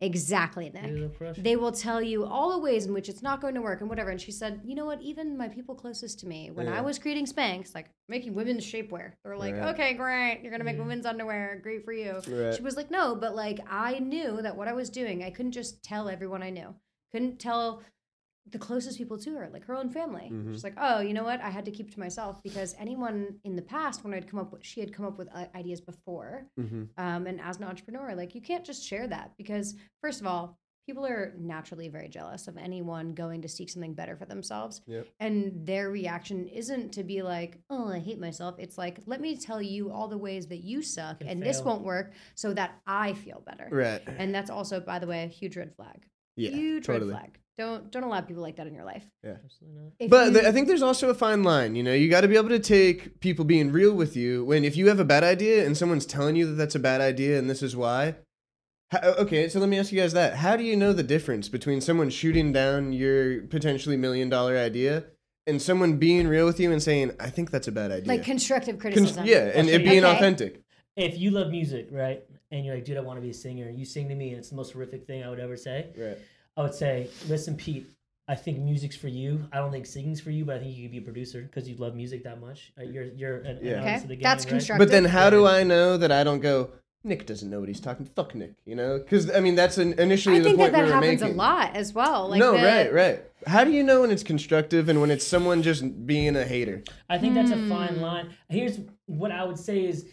[0.00, 3.62] Exactly, Nick, they will tell you all the ways in which it's not going to
[3.62, 4.10] work and whatever.
[4.10, 5.00] And she said, you know what?
[5.02, 6.78] Even my people closest to me, when Yeah.
[6.78, 9.68] I was creating Spanx, like making women's shapewear, they were like, Right.
[9.74, 10.82] okay, great, you're gonna make Yeah.
[10.82, 12.20] women's underwear, great for you.
[12.28, 12.54] Right.
[12.54, 15.52] She was like, no, but like I knew that what I was doing, I couldn't
[15.52, 16.74] just tell everyone I knew.
[17.12, 17.82] Couldn't tell
[18.50, 20.30] the closest people to her, like her own family.
[20.32, 20.52] Mhm.
[20.52, 21.40] She's like, oh, you know what?
[21.40, 24.52] I had to keep to myself because anyone in the past, when I'd come up
[24.52, 26.46] with, she had come up with uh, ideas before.
[26.56, 30.26] hmm Um, and as an entrepreneur, like you can't just share that because, first of
[30.26, 34.80] all, people are naturally very jealous of anyone going to seek something better for themselves.
[34.86, 35.08] Yep.
[35.18, 38.54] And their reaction isn't to be like, oh, I hate myself.
[38.58, 41.82] It's like, let me tell you all the ways that you suck and this won't
[41.82, 43.68] work so that I feel better.
[43.72, 44.00] Right.
[44.06, 46.06] And that's also, by the way, a huge red flag.
[46.36, 46.50] Yeah.
[46.50, 47.12] huge totally.
[47.12, 47.38] red flag.
[47.58, 49.04] Don't don't allow people like that in your life.
[49.24, 49.92] Yeah, Absolutely not.
[49.98, 51.74] If But you- th- I think there's also a fine line.
[51.74, 54.64] You know, you got to be able to take people being real with you when
[54.64, 57.38] if you have a bad idea and someone's telling you that that's a bad idea
[57.38, 58.16] and this is why.
[58.90, 60.34] How, okay, so let me ask you guys that.
[60.34, 65.04] How do you know the difference between someone shooting down your potentially million dollar idea
[65.46, 68.06] and someone being real with you and saying, "I think that's a bad idea"?
[68.08, 69.24] like constructive Con- criticism.
[69.26, 70.14] yeah, and it being Okay.
[70.16, 70.60] authentic.
[70.94, 73.66] If you love music, right, and you're like, dude, I want to be a singer,
[73.68, 75.86] and you sing to me, and it's the most horrific thing I would ever say.
[75.98, 76.18] Right.
[76.56, 77.86] I would say, listen, Pete.
[78.28, 79.46] I think music's for you.
[79.52, 81.68] I don't think singing's for you, but I think you could be a producer because
[81.68, 82.72] you love music that much.
[82.76, 83.74] Uh, You're you're an, an Yeah.
[83.74, 84.50] artist Okay, of the game, that's right?
[84.50, 84.84] constructive.
[84.88, 86.70] But then, how do I know that I don't go?
[87.04, 88.04] Nick doesn't know what he's talking.
[88.16, 88.98] Fuck Nick, you know?
[88.98, 91.34] Because I mean, that's an, initially I the point that that we were happens making.
[91.36, 92.28] a lot as well.
[92.30, 93.22] Like no, the- right, right.
[93.46, 96.82] How do you know when it's constructive and when it's someone just being a hater?
[97.08, 97.68] I think that's a Hmm.
[97.68, 98.30] fine line.
[98.48, 100.06] Here's what I would say is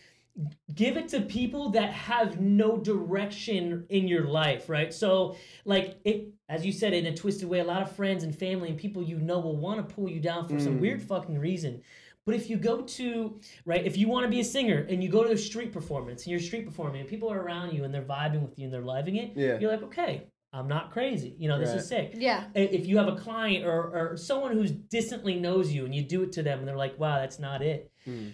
[0.73, 4.93] give it to people that have no direction in your life, right?
[4.93, 8.35] So, like it as you said in a twisted way, a lot of friends and
[8.35, 10.81] family and people you know will want to pull you down for some Mm.
[10.81, 11.81] weird fucking reason.
[12.25, 15.09] But if you go to right, if you want to be a singer and you
[15.09, 17.93] go to a street performance and you're street performing and people are around you and
[17.93, 19.59] they're vibing with you and they're loving it, Yeah.
[19.59, 21.35] you're like, okay, I'm not crazy.
[21.37, 21.77] You know, this Right.
[21.79, 22.45] is sick Yeah.
[22.55, 26.23] if you have a client or, or someone who's distantly knows you and you do
[26.23, 28.29] it to them and they're like wow that's not it Hmm.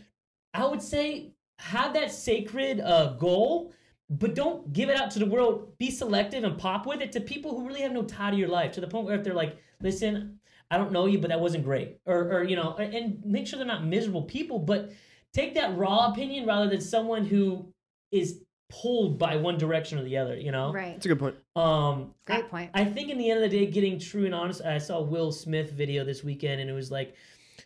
[0.54, 3.74] i would say have that sacred uh, goal
[4.10, 7.20] but don't give it out to the world be selective and pop with it to
[7.20, 9.34] people who really have no tie to your life to the point where if they're
[9.34, 10.40] like listen
[10.72, 13.46] i don't know you but that wasn't great or, or you know and- and make
[13.46, 14.90] sure they're not miserable people but
[15.34, 17.72] take that raw opinion rather than someone who
[18.12, 20.94] is pulled by one direction or the other you know Right.
[20.94, 21.36] That's a good point.
[21.56, 22.72] um Great I- point.
[22.74, 24.62] I think in the end of the day, getting true and honest.
[24.64, 27.16] I saw Will Smith video this weekend, and it was like,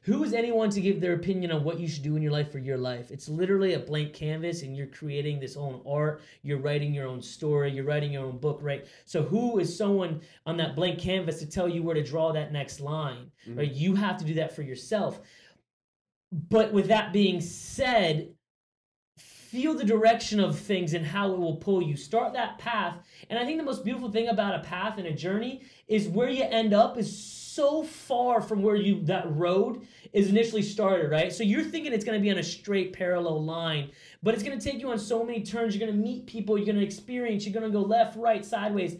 [0.01, 2.51] "Who is anyone to give their opinion on what you should do in your life
[2.51, 6.21] for your life?" It's literally a blank canvas, and you're creating this own art.
[6.41, 7.71] You're writing your own story.
[7.71, 8.85] You're writing your own book, right?
[9.05, 12.51] So who is someone on that blank canvas to tell you where to draw that
[12.51, 13.31] next line?
[13.47, 13.59] Mm-hmm.
[13.59, 13.71] Right?
[13.71, 15.21] You have to do that for yourself.
[16.31, 18.33] But with that being said,
[19.17, 21.95] feel the direction of things and how it will pull you.
[21.95, 22.97] Start that path.
[23.29, 26.29] And I think the most beautiful thing about a path and a journey is where
[26.29, 27.15] you end up is
[27.53, 31.31] so far from where you that road is initially started, right?
[31.31, 34.57] So you're thinking it's going to be on a straight parallel line, but it's going
[34.57, 35.75] to take you on so many turns.
[35.75, 38.43] You're going to meet people, you're going to experience, you're going to go left, right,
[38.43, 38.97] sideways.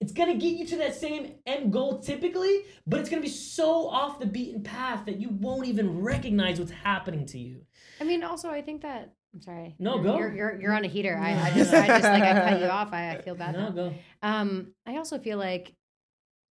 [0.00, 3.26] It's going to get you to that same end goal typically, but it's going to
[3.26, 7.62] be so off the beaten path that you won't even recognize what's happening to you.
[8.00, 9.12] I mean, also, I think that.
[9.34, 9.74] I'm sorry.
[9.78, 10.18] No, you're, go.
[10.18, 11.18] You're, you're, you're on a heater.
[11.18, 12.92] I, I just, I just like I cut you off.
[12.92, 13.54] I, I feel bad.
[13.54, 13.70] No, now.
[13.70, 13.94] go.
[14.22, 15.74] Um, I also feel like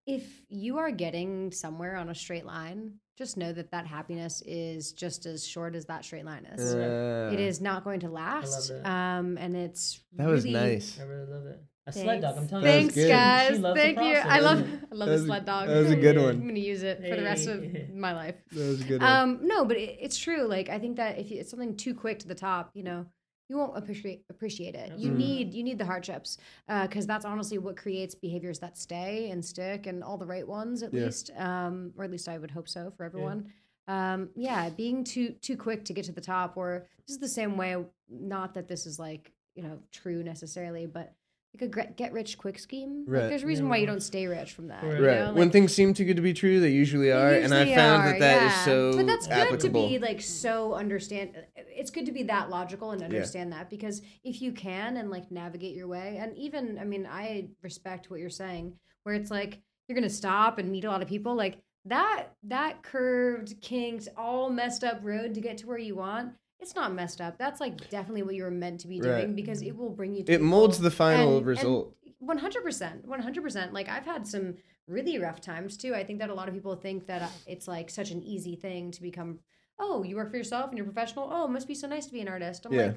[0.07, 4.93] if you are getting somewhere on a straight line, just know that that happiness is
[4.93, 6.75] just as short as that straight line is.
[6.75, 8.69] Uh, it is not going to last.
[8.69, 8.87] that.
[8.89, 10.99] Um, and it's That was really- nice.
[11.01, 11.61] I really love it.
[11.89, 12.37] A sled dog.
[12.37, 13.03] I'm telling That was you.
[13.05, 13.55] Thanks, guys.
[13.57, 14.15] She loves the Thank you.
[14.17, 15.69] I love, I love the sled dog.
[15.69, 16.31] that was a good one.
[16.31, 17.65] I'm gonna use it for the rest of
[17.95, 18.35] my life.
[18.51, 19.11] That was a good one.
[19.13, 20.49] Um, no, but it, it's true.
[20.49, 23.07] Like I think that if you, it's something too quick to the top, you know,
[23.49, 24.89] you won't appreciate appreciate it.
[24.91, 25.25] You Absolutely.
[25.25, 26.39] need you need the hardships
[26.83, 30.83] because that's honestly what creates behaviors that stay and stick, and all the right ones
[30.83, 31.05] at Yeah.
[31.05, 33.53] least, um, or at least I would hope so for everyone.
[33.89, 37.29] Um, yeah, being too too quick to get to the top, or this is the
[37.29, 37.77] same way.
[38.09, 41.15] Not that this is like you know true necessarily, but
[41.61, 43.05] like a get rich quick scheme.
[43.07, 43.23] Right.
[43.23, 43.71] Like there's a reason Yeah.
[43.71, 44.83] why you don't stay rich from that.
[44.83, 44.99] Right.
[44.99, 45.19] you right.
[45.27, 45.33] know?
[45.35, 48.03] when things seem too good to be true, they usually they are, and I found
[48.03, 48.65] are, that that is yeah.
[48.65, 49.83] so But that's good applicable.
[49.83, 51.31] to be like so understand.
[51.57, 55.31] It's good to be that logical and understand that because if you can and like
[55.31, 59.61] navigate your way, and even I mean, I respect what you're saying, where it's like
[59.89, 64.51] you're gonna stop and meet a lot of people, like that that curved, kinked, all
[64.51, 66.33] messed up road to get to where you want.
[66.61, 67.39] It's not messed up.
[67.39, 69.37] That's like definitely what you were meant to be doing Right.
[69.37, 70.25] because it will bring you.
[70.25, 71.95] To it molds the final And- result.
[72.19, 73.73] One hundred percent, one hundred percent.
[73.75, 74.55] Like I've had some
[74.89, 75.95] really rough times too.
[75.95, 78.57] I think that a lot of people think that uh, it's like such an easy
[78.57, 79.41] thing to become.
[79.79, 81.29] Oh, you work for yourself and you're professional.
[81.31, 82.65] Oh, it must be so nice to be an artist.
[82.65, 82.87] I'm Yeah.
[82.87, 82.97] like,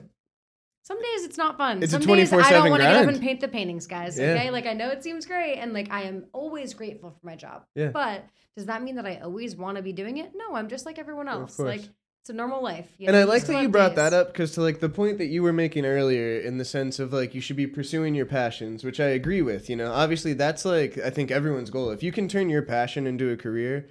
[0.83, 1.83] some days it's not fun.
[1.83, 4.17] It's a some days I don't want to get up and paint the paintings, guys.
[4.17, 4.31] Yeah.
[4.35, 7.35] Okay, like I know it seems great, and like I am always grateful for my
[7.35, 7.65] job.
[7.75, 7.89] Yeah.
[7.89, 8.23] But
[8.55, 10.31] does that mean that I always want to be doing it?
[10.33, 11.57] No, I'm just like everyone else.
[11.57, 11.67] course.
[11.81, 11.89] Like
[12.21, 12.87] It's a normal life.
[12.97, 13.95] you And know, I like that you brought days.
[13.97, 16.99] that up because to like the point that you were making earlier in the sense
[16.99, 19.69] of like you should be pursuing your passions, which I agree with.
[19.69, 21.89] You know, obviously that's like I think everyone's goal.
[21.91, 23.87] If you can turn your passion into a career,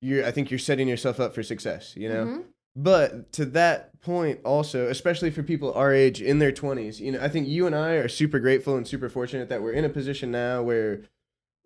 [0.00, 1.94] you're I think you're setting yourself up for success.
[1.96, 2.44] You know, Mhm.
[2.74, 7.20] but to that point also, especially for people our age in their twenties, you know,
[7.20, 9.88] I think you and I are super grateful and super fortunate that we're in a
[9.88, 11.02] position now where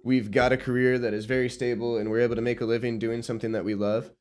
[0.04, 2.98] we've got a career that is very stable and we're able to make a living
[2.98, 4.12] doing something that we love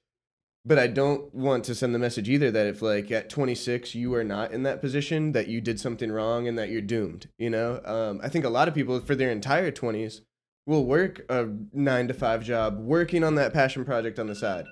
[0.66, 4.14] but I don't want to send the message either that if like at 26 you
[4.16, 7.30] are not in that position that you did something wrong and that you're doomed.
[7.38, 10.22] You know, um, I think a lot of people for their entire 20s
[10.66, 14.66] will work a nine to five job working on that passion project on the side.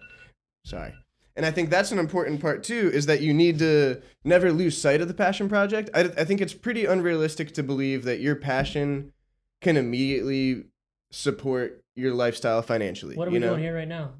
[0.65, 0.93] Sorry.
[1.35, 4.77] And I think that's an important part too, is that you need to never lose
[4.77, 5.89] sight of the passion project.
[5.93, 9.13] I, I think it's pretty unrealistic to believe that your passion
[9.61, 10.65] can immediately
[11.11, 13.15] support your lifestyle financially.
[13.15, 13.49] What are you we know?
[13.49, 14.13] doing here right now?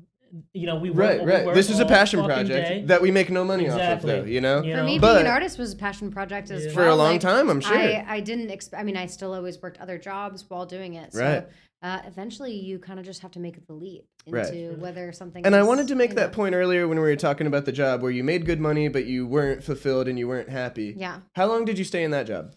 [0.53, 1.45] You know, we work, Right, we right.
[1.45, 2.83] work This is a passion project day.
[2.87, 4.23] that we make no money off of, though.
[4.23, 4.85] You know, You For know?
[4.85, 6.67] me, But- being an artist was a passion project as Yeah.
[6.69, 6.75] well.
[6.75, 7.77] for a long Like, time, I'm sure.
[7.77, 8.81] I, I didn't expect.
[8.81, 11.13] I mean, I still always worked other jobs while doing it.
[11.13, 11.47] So Right.
[11.83, 14.77] uh, eventually, you kind of just have to make the leap into Right.
[14.79, 15.45] whether something.
[15.45, 17.65] and I wanted to make you that know- point earlier when we were talking about
[17.65, 20.95] the job where you made good money, but you weren't fulfilled and you weren't happy.
[20.97, 21.17] Yeah.
[21.35, 22.53] How long did you stay in that job?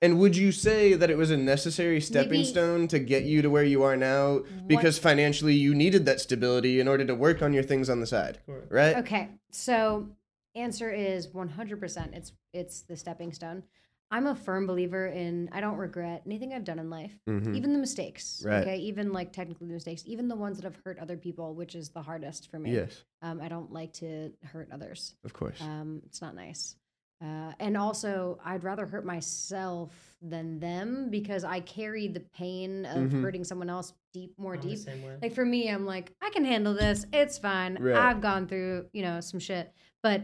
[0.00, 3.42] And would you say that it was a necessary stepping Maybe- stone to get you
[3.42, 7.42] to where you are now because financially you needed that stability in order to work
[7.42, 8.38] on your things on the side,
[8.68, 8.96] right?
[8.98, 10.08] Okay, so
[10.54, 12.14] answer is 100%.
[12.14, 13.62] It's it's the stepping stone.
[14.10, 17.54] I'm a firm believer in I don't regret anything I've done in life, Mhm.
[17.56, 18.42] even the mistakes.
[18.46, 18.62] Right.
[18.62, 21.74] Okay, even like technically the mistakes, even the ones that have hurt other people, which
[21.74, 22.72] is the hardest for me.
[22.72, 25.14] Yes, Um, I don't like to hurt others.
[25.24, 25.60] of course.
[25.60, 26.76] Um, it's not nice.
[27.20, 29.92] Uh, and also, I'd rather hurt myself
[30.22, 33.22] than them because I carry the pain of Mhm.
[33.22, 34.78] hurting someone else deep, more I'm deep.
[35.20, 37.06] Like for me, I'm like, I can handle this.
[37.12, 37.76] It's fine.
[37.80, 37.96] Right.
[37.96, 39.72] I've gone through, you know, some shit.
[40.02, 40.22] But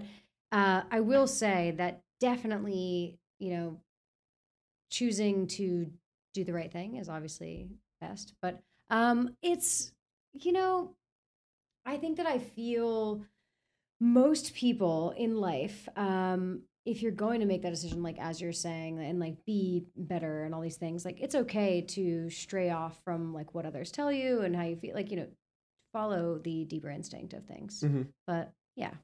[0.53, 3.81] uh, I will say that definitely, you know,
[4.91, 5.91] choosing to
[6.33, 7.69] do the right thing is obviously
[8.01, 8.35] best.
[8.41, 9.93] But um, it's,
[10.33, 10.95] you know,
[11.85, 13.25] I think that I feel
[14.01, 18.53] most people in life, um, if you're going to make that decision, like as you're
[18.53, 22.99] saying, and like be better and all these things, like it's okay to stray off
[23.05, 25.29] from like what others tell you and how you feel, like you know,
[25.93, 27.83] follow the deeper instinct of things.
[27.85, 28.09] Mhm.
[28.27, 28.95] But yeah,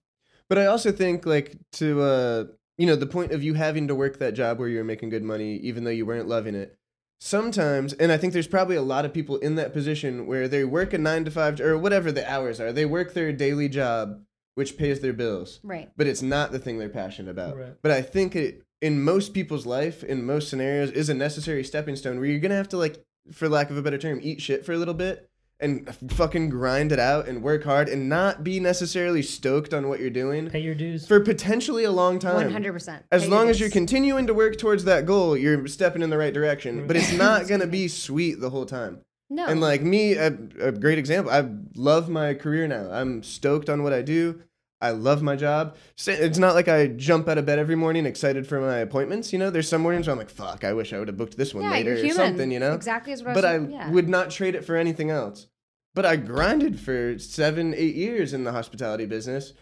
[0.48, 2.44] But I also think like to uh
[2.76, 5.22] you know the point of you having to work that job where you're making good
[5.22, 6.76] money even though you weren't loving it.
[7.22, 10.64] Sometimes, and I think there's probably a lot of people in that position where they
[10.64, 12.72] work a 9 to 5 or whatever the hours are.
[12.72, 14.22] They work their daily job
[14.60, 15.90] which pays their bills, right.
[15.96, 17.56] but it's not the thing they're passionate about.
[17.56, 17.72] Right.
[17.80, 21.96] But I think it in most people's life in most scenarios is a necessary stepping
[21.96, 24.42] stone where you're going to have to like for lack of a better term eat
[24.42, 25.30] shit for a little bit
[25.60, 29.98] and fucking grind it out and work hard and not be necessarily stoked on what
[29.98, 31.06] you're doing Pay your dues.
[31.06, 32.34] for potentially a long time.
[32.34, 33.06] One hundred percent.
[33.10, 36.34] As long as you're continuing to work towards that goal, you're stepping in the right
[36.34, 36.86] direction.
[36.86, 39.00] But it's not gonna be sweet the whole time.
[39.30, 40.28] no, And like me, a,
[40.60, 41.32] a great example.
[41.32, 42.90] I love my career now.
[42.90, 44.42] I'm stoked on what I do.
[44.80, 45.76] I love my job.
[46.06, 49.32] It's not like I jump out of bed every morning excited for my appointments.
[49.32, 51.36] You know, there's some mornings where I'm like, "Fuck, I wish I would have booked
[51.36, 53.70] this one yeah, later or something." You know, exactly as but I I was.
[53.70, 53.90] yeah.
[53.90, 55.48] would not trade it for anything else.
[55.94, 59.52] But I grinded for seven, eight years in the hospitality business,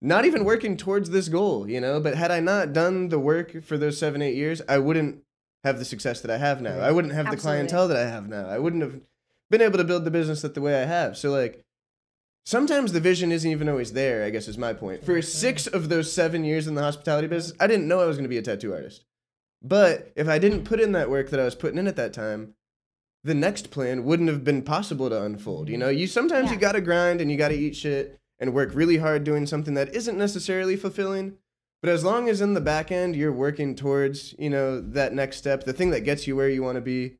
[0.00, 1.98] not even working towards this goal, you know.
[1.98, 5.22] But had I not done the work for those seven, eight years, I wouldn't
[5.64, 6.78] have the success that I have now.
[6.78, 8.48] I wouldn't have the clientele that I have now.
[8.48, 9.00] I wouldn't have
[9.50, 11.16] been able to build the business that the way I have.
[11.16, 11.64] So like
[12.48, 15.04] sometimes the vision isn't even always there, I guess is my point.
[15.04, 15.20] For mm-hmm.
[15.20, 18.28] six of those seven years in the hospitality business, I didn't know I was gonna
[18.28, 19.04] be a tattoo artist.
[19.60, 22.14] But if I didn't put in that work that I was putting in at that
[22.14, 22.54] time,
[23.22, 25.68] the next plan wouldn't have been possible to unfold.
[25.68, 28.96] You know, you sometimes you gotta grind and you gotta eat shit and work really
[28.96, 31.36] hard doing something that isn't necessarily fulfilling.
[31.82, 35.36] But as long as in the back end you're working towards, you know, that next
[35.36, 37.18] step, the thing that gets you where you want to be,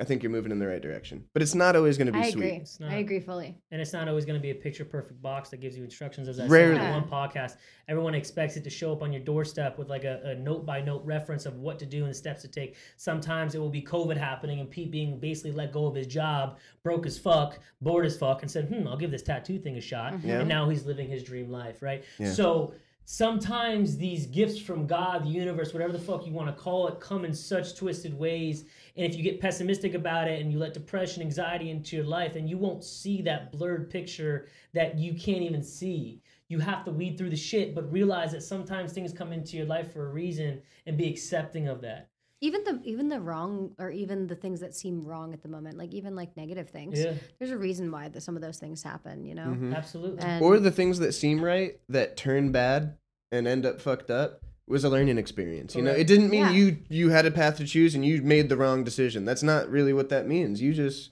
[0.00, 1.24] I think you're moving in the right direction.
[1.34, 2.44] But it's not always going to be I sweet.
[2.44, 2.56] agree.
[2.56, 2.90] It's not.
[2.90, 3.54] I agree fully.
[3.70, 6.26] And it's not always going to be a picture perfect box that gives you instructions.
[6.26, 6.76] As I Rarely.
[6.78, 7.56] said on one podcast,
[7.86, 10.80] everyone expects it to show up on your doorstep with like a, a note by
[10.80, 12.76] note reference of what to do and steps to take.
[12.96, 16.58] Sometimes it will be COVID happening and Pete being basically let go of his job,
[16.82, 19.80] broke as fuck, bored as fuck, and said, "Hmm, I'll give this tattoo thing a
[19.80, 20.40] shot." Yeah.
[20.40, 22.04] And now he's living his dream life, right?
[22.18, 22.32] Yeah.
[22.32, 22.74] So
[23.04, 27.00] sometimes these gifts from God, the universe, whatever the fuck you want to call it,
[27.00, 28.66] come in such twisted ways.
[28.96, 32.34] And if you get pessimistic about it and you let depression, anxiety into your life,
[32.34, 36.22] then you won't see that blurred picture that you can't even see.
[36.48, 39.66] You have to weed through the shit, but realize that sometimes things come into your
[39.66, 42.08] life for a reason and be accepting of that.
[42.42, 45.76] even the even the wrong or even the things that seem wrong at the moment,
[45.76, 46.98] like even like negative things.
[46.98, 49.56] Yeah, There's a reason why the, some of those things happen, you know.
[49.60, 49.76] Mhm.
[49.76, 50.20] absolutely.
[50.24, 52.96] And Or the things that seem right that turn bad
[53.30, 54.40] and end up fucked up
[54.70, 55.74] was a learning experience.
[55.74, 56.52] You know, it didn't mean Yeah.
[56.52, 59.24] you you had a path to choose and you made the wrong decision.
[59.24, 60.62] That's not really what that means.
[60.62, 61.10] You just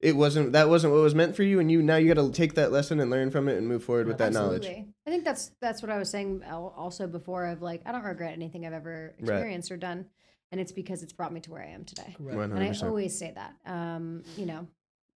[0.00, 2.30] it wasn't that wasn't what was meant for you and you now you got to
[2.32, 4.66] take that lesson and learn from it and move forward with that knowledge.
[4.66, 8.32] I think that's that's what I was saying also before of like I don't regret
[8.32, 9.20] anything I've ever Right.
[9.20, 10.06] experienced or done,
[10.52, 12.14] and it's because it's brought me to where I am today.
[12.16, 12.52] Correct.
[12.52, 13.54] And I always say that.
[13.66, 14.66] Um, you know,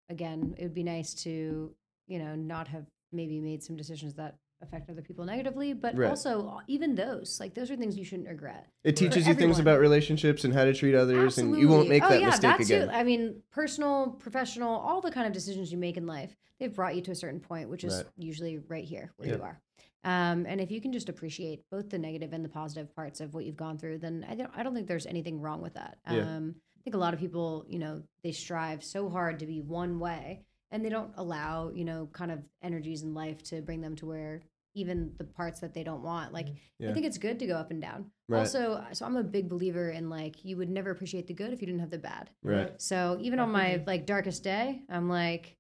[0.10, 1.74] again, it would be nice to
[2.08, 6.10] you know not have maybe made some decisions that affect other people negatively, but Right.
[6.10, 8.68] also even those like those are things you shouldn't regret.
[8.84, 12.04] It teaches you things about relationships and how to treat others and you won't make
[12.04, 12.88] oh, that yeah, mistake again.
[12.88, 12.94] Too.
[12.94, 16.96] I mean, personal, professional, all the kind of decisions you make in life, they've brought
[16.96, 18.06] you to a certain point, which is Right.
[18.18, 19.36] usually right here where Yeah.
[19.36, 19.62] you are.
[20.04, 23.34] Um, and if you can just appreciate both the negative and the positive parts of
[23.34, 25.98] what you've gone through, then I don't, I don't think there's anything wrong with that.
[26.10, 26.38] Yeah.
[26.38, 29.62] Um, I think a lot of people, you know, they strive so hard to be
[29.62, 33.82] one way and they don't allow, you know, kind of energies in life to bring
[33.82, 34.42] them to where
[34.74, 36.34] even the parts that they don't want.
[36.34, 36.48] Like,
[36.80, 36.92] Yeah.
[36.92, 38.12] I think it's good to go up and down.
[38.30, 38.40] Right.
[38.40, 41.62] Also, so I'm a big believer in like, you would never appreciate the good if
[41.62, 42.30] you didn't have the bad.
[42.44, 42.72] Right.
[42.82, 45.58] So even on my like darkest day, I'm like,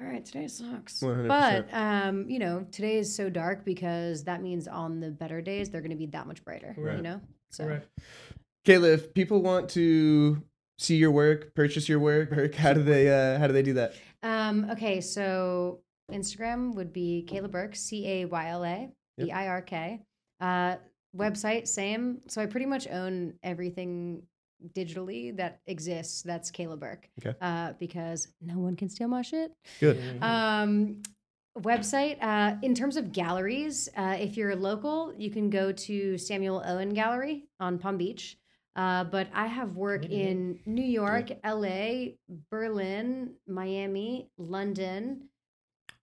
[0.00, 1.00] all right, today sucks.
[1.00, 1.28] 100%.
[1.28, 5.70] But um, you know, today is so dark because that means on the better days
[5.70, 6.72] they're going to be that much brighter.
[6.74, 6.96] Correct.
[6.96, 7.20] You know.
[7.50, 7.88] So Correct.
[8.66, 10.42] Cayla, if people want to
[10.78, 13.94] see your work, purchase your work, how do they uh, how do they do that?
[14.24, 15.80] um, okay, so
[16.12, 20.00] Instagram would be Cayla Birk, C A Y L A B I R K.
[20.40, 20.76] Uh,
[21.16, 22.20] website same.
[22.28, 24.22] So I pretty much own everything
[24.74, 26.22] digitally that exists.
[26.22, 27.08] That's Cayla Birk.
[27.24, 27.36] Okay.
[27.40, 29.52] Uh, because no one can steal my shit.
[29.80, 29.98] Good.
[29.98, 30.22] Mhm.
[30.22, 31.02] Um,
[31.58, 32.16] website.
[32.22, 36.90] Uh, in terms of galleries, uh, if you're local, you can go to Samuel Owen
[36.94, 38.38] Gallery on Palm Beach.
[38.74, 42.12] Uh, but I have work Good, in New York, LA,
[42.50, 45.28] Berlin, Miami, London.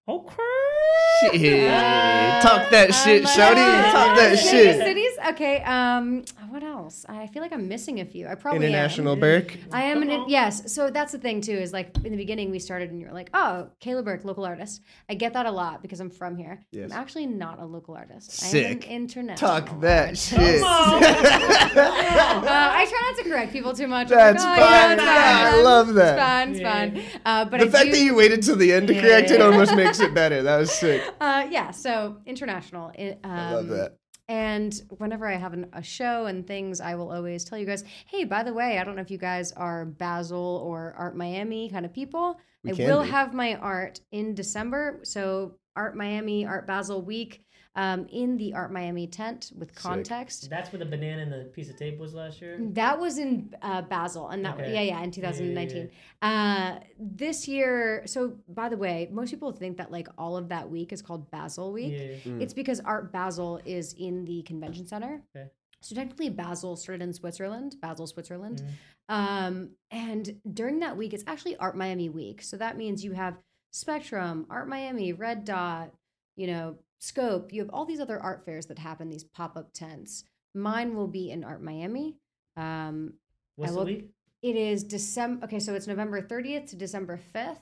[0.10, 1.38] Okay.
[1.38, 1.72] Shit.
[1.72, 3.57] Uh, Talk that shit, um, shouty.
[3.61, 4.77] uh, Talk that cities, shit.
[4.77, 5.11] Cities.
[5.30, 5.61] Okay.
[5.64, 7.05] Um, what else?
[7.07, 8.27] I feel like I'm missing a few.
[8.27, 8.73] I probably am.
[8.73, 9.57] International Birk.
[9.71, 10.71] I am an yes.
[10.73, 11.53] So that's the thing too.
[11.53, 14.81] Is like in the beginning we started and you're like, oh, Cayla Birk, local artist.
[15.09, 16.61] I get that a lot because I'm from here.
[16.71, 16.91] Yes.
[16.91, 18.43] I'm actually not a local artist.
[18.43, 18.85] I am Sick.
[18.85, 19.49] an international.
[19.49, 20.30] Talk that artist.
[20.30, 20.63] shit.
[20.63, 21.03] on.
[22.49, 24.07] Uh, I try not to correct people too much.
[24.09, 24.91] That's like, oh, fine.
[24.93, 26.13] it's Yeah, I love that.
[26.13, 26.49] It's fine.
[26.51, 26.73] It's Yeah.
[26.73, 27.03] fine.
[27.26, 29.39] Uh, but the I fact do, that you waited till the end to correct it
[29.39, 29.51] yeah, yeah.
[29.51, 30.41] almost makes it better.
[30.43, 31.01] That was sick.
[31.21, 31.71] uh, yeah.
[31.71, 32.91] So international.
[32.95, 33.97] It, um, I love that.
[34.30, 37.84] And whenever I have an, a show and things, I will always tell you guys,
[38.06, 41.68] hey, by the way, I don't know if you guys are Basel or Art Miami
[41.68, 42.39] kind of people.
[42.64, 43.10] We I will be.
[43.10, 44.99] have my art in December.
[45.01, 47.43] So Art Miami, Art Basel week
[47.75, 50.49] um, in the Art Miami tent with context.
[50.49, 52.57] That's where the banana and the piece of tape was last year.
[52.59, 54.73] That was in uh, Basel, and that Okay.
[54.73, 55.89] yeah, yeah, in Yeah, yeah, 2019.
[56.21, 60.69] Uh, this year, so by the way, most people think that like all of that
[60.69, 61.93] week is called Basel Week.
[61.93, 62.31] Yeah.
[62.31, 62.41] Mm.
[62.41, 65.21] It's because Art Basel is in the convention center.
[65.35, 65.47] Okay.
[65.81, 68.61] So technically, Basel started in Switzerland, Basel, Switzerland.
[68.61, 69.15] Mhm.
[69.15, 72.41] Um, and during that week, it's actually Art Miami week.
[72.41, 73.37] So that means you have
[73.71, 75.93] Spectrum, Art Miami, Red Dot,
[76.35, 77.51] you know, Scope.
[77.53, 80.23] You have all these other art fairs that happen, these pop up tents.
[80.53, 82.17] Mine will be in Art Miami.
[82.57, 83.13] Um,
[83.55, 84.09] What's I the will- week?
[84.41, 85.45] it is December.
[85.45, 87.59] Okay, so it's November 30th to December 5th.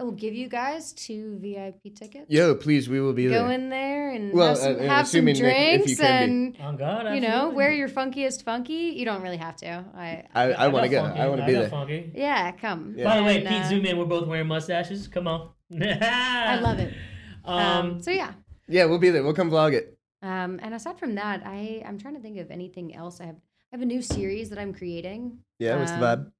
[0.00, 2.26] I will give you guys two VIP tickets.
[2.28, 3.42] Yo, please, we will be Go there.
[3.42, 5.40] Go in there and Well, have some, uh, have some assuming if-
[5.82, 6.58] if you drinks can be.
[6.58, 8.92] and On God, you know wear your funkiest funky.
[8.96, 9.84] You don't really have to.
[9.96, 11.02] I I, I want to go.
[11.02, 11.18] funky.
[11.20, 11.68] I want to be there.
[11.68, 12.12] Funky.
[12.14, 12.94] yeah, come.
[12.96, 13.04] Yeah.
[13.06, 13.98] By the way, And, Pete uh, Zoom in.
[13.98, 15.08] We're both wearing mustaches.
[15.08, 15.50] Come on.
[15.82, 16.94] I love it.
[17.44, 18.34] Um, Um, so yeah.
[18.68, 19.22] Yeah, we'll be there.
[19.22, 19.96] We'll come vlog it.
[20.22, 23.20] Um, and aside from that, I I'm trying to think of anything else.
[23.20, 25.38] I have I have a new series that I'm creating.
[25.58, 26.32] Yeah, what's the Um, vibe?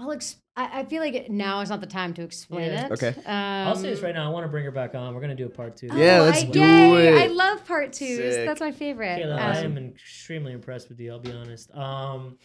[0.00, 2.86] I'll ex- I, I feel like now is not the time to explain Yeah.
[2.86, 2.92] it.
[2.92, 3.08] Okay.
[3.08, 3.24] Um,
[3.68, 4.26] I'll say this right now.
[4.28, 5.12] I want to bring her back on.
[5.14, 5.88] We're gonna do a part two.
[5.92, 7.22] Yeah, let's I, do yay, it.
[7.22, 8.34] I love part twos.
[8.34, 8.46] Sick.
[8.46, 9.20] That's my favorite.
[9.20, 11.10] Cayla, I Um, am extremely impressed with you.
[11.10, 11.74] I'll be honest.
[11.74, 12.38] Um,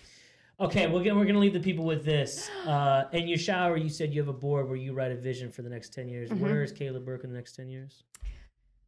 [0.59, 2.49] okay, we're gonna, we're gonna leave the people with this.
[2.65, 5.51] Uh, in your shower, you said you have a board where you write a vision
[5.51, 6.31] for the next ten years.
[6.31, 6.39] Mhm.
[6.39, 8.03] Where is Cayla Birk in the next ten years?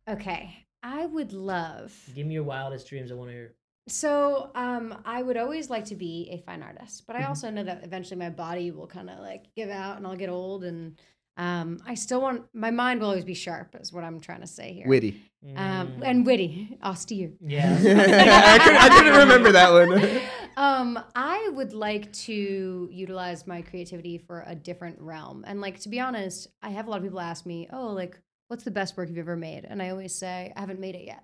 [0.08, 0.66] Okay.
[0.84, 3.12] I would love Give me your wildest dreams.
[3.12, 3.56] I want to hear.
[3.88, 7.28] So, um, I would always like to be a fine artist, but I Mhm.
[7.30, 10.30] also know that eventually my body will kind of like give out and I'll get
[10.30, 10.64] old.
[10.64, 11.00] And
[11.38, 14.48] um, I still want my mind will always be sharp, is what I'm trying to
[14.48, 14.88] say here.
[14.88, 15.22] Witty.
[15.56, 17.34] um, Mm, and witty, austere.
[17.42, 17.74] yeah.
[17.80, 20.22] I, couldn't, I couldn't remember that one.
[20.58, 25.44] um, I would like to utilize my creativity for a different realm.
[25.48, 28.18] And like to be honest, I have a lot of people ask me, "Oh, like
[28.48, 29.66] what's the best work you've ever made?
[29.66, 31.24] And I always say, I haven't made it yet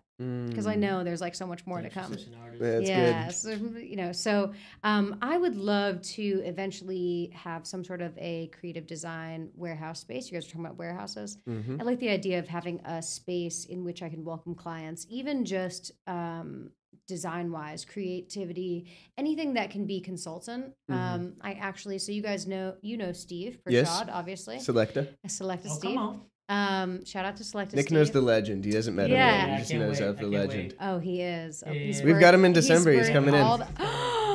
[0.49, 2.11] because I know there's like so much more to come.
[2.11, 2.27] such.
[2.59, 3.33] That's yeah, good.
[3.33, 3.49] so,
[3.79, 4.53] you know, so
[4.83, 10.29] um, I would love to eventually have some sort of a creative design warehouse space.
[10.29, 11.37] You guys are talking about warehouses.
[11.49, 11.81] Mm-hmm.
[11.81, 15.43] I like the idea of having a space in which I can welcome clients, even
[15.43, 16.69] just um,
[17.07, 20.73] design wise, creativity, anything that can be consultant.
[20.87, 23.71] Um, I actually, so you guys know, you know Steve Mm-hmm.
[23.71, 23.89] Yes.
[23.89, 24.57] Prashad, obviously.
[24.57, 25.07] Selecta.
[25.27, 25.95] Select Oh, Steve.
[25.95, 26.21] come on.
[26.49, 28.65] Um, shout out to Select Nick knows the legend.
[28.65, 29.15] He hasn't met Yeah.
[29.15, 29.49] him Yeah, yet.
[29.49, 30.07] I He just knows wait.
[30.07, 30.75] of the can't legend.
[30.81, 31.63] Oh, he is.
[31.65, 32.05] Oh, Yeah, yeah.
[32.05, 32.91] We've got him in December.
[32.91, 33.41] He's worth coming in.
[33.59, 33.67] the-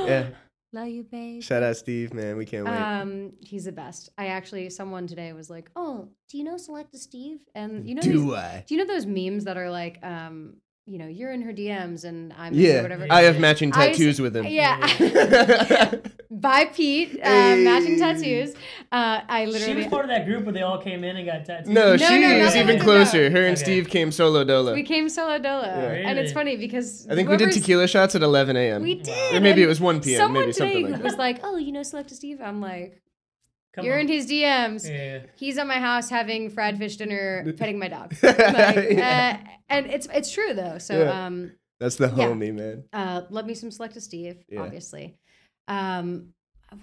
[0.09, 0.29] Yeah.
[0.73, 1.43] Love you, babe.
[1.43, 2.37] Shout out Steve, man.
[2.37, 2.75] We can't wait.
[2.75, 4.11] Um, he's the best.
[4.19, 8.03] I actually, someone today was like, "Oh, do you know Selecta Steve?" And you know,
[8.03, 8.65] Do these- I?
[8.67, 10.57] do you know those memes that are like, um,
[10.87, 12.83] you know, you're in her DMs and I'm Yeah.
[12.83, 13.07] whatever.
[13.11, 14.47] I have matching I s- tattoos with him.
[14.47, 14.77] Yeah.
[16.31, 18.51] By Pete, uh, matching tattoos.
[18.93, 19.73] Uh, I literally.
[19.73, 21.69] She was part of that group where they all came in and got tattoos.
[21.69, 23.31] No, No, she no, is nothing even to closer.
[23.31, 23.37] know.
[23.41, 23.65] Her and Okay.
[23.65, 24.75] Steve came solo dolo.
[24.75, 28.23] we came solo dolo, and it's funny because I think we did tequila shots at
[28.23, 28.83] 11 a.m.
[28.83, 30.19] We did, Or maybe it was 1 p.m.
[30.19, 31.05] Someone Maybe today something like that.
[31.05, 33.01] was like, "Oh, you know, Selecta Steve." I'm like,
[33.77, 34.01] Come "You're on.
[34.01, 35.21] in his DMs." Yeah.
[35.37, 38.15] he's at my house having fried fish dinner, petting my dog.
[38.23, 39.39] Yeah.
[39.45, 40.79] Uh, and it's it's true though.
[40.79, 41.27] So Yeah.
[41.27, 42.29] um, That's the Yeah.
[42.29, 42.85] homie, man.
[42.93, 44.63] uh, love me some Selecta Steve, Yeah.
[44.63, 45.19] obviously.
[45.69, 46.33] Um,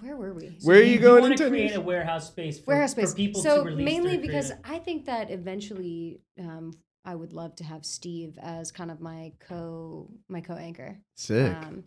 [0.00, 0.56] where were we?
[0.62, 1.76] Where are you going want into to create this?
[1.76, 3.14] a warehouse space for, Warehouse for space.
[3.14, 6.72] people so to release mainly their because creative- I think that eventually um,
[7.04, 10.98] I would love to have Steve as kind of my co my co anchor.
[11.16, 11.54] Sick.
[11.54, 11.84] Um,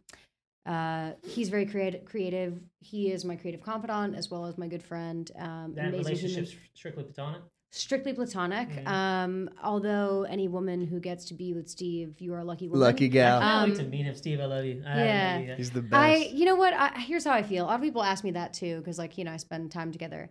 [0.68, 2.06] uh, he's very creative.
[2.06, 2.60] Creative.
[2.80, 5.30] He is my creative confidant as well as my good friend.
[5.40, 6.48] Um, that amazing human.
[6.74, 7.42] strictly platonic.
[7.70, 8.70] strictly platonic.
[8.70, 8.88] Mhm.
[8.88, 12.82] Um, although any woman who gets to be with Steve, you are a lucky woman.
[12.82, 13.40] Lucky gal.
[13.40, 14.40] I can't wait Um, to meet him, Steve.
[14.40, 14.82] I love you.
[14.86, 15.28] I yeah.
[15.32, 15.56] haven't you.
[15.56, 15.94] He's the best.
[15.94, 16.74] I, you know what?
[16.74, 17.66] I, here's how I feel.
[17.66, 19.92] A lot of people ask me that too, because like you know, I spend time
[19.92, 20.30] together.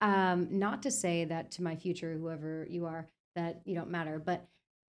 [0.00, 4.20] Um, not to say that to my future, whoever you are, that you don't matter,
[4.24, 4.46] but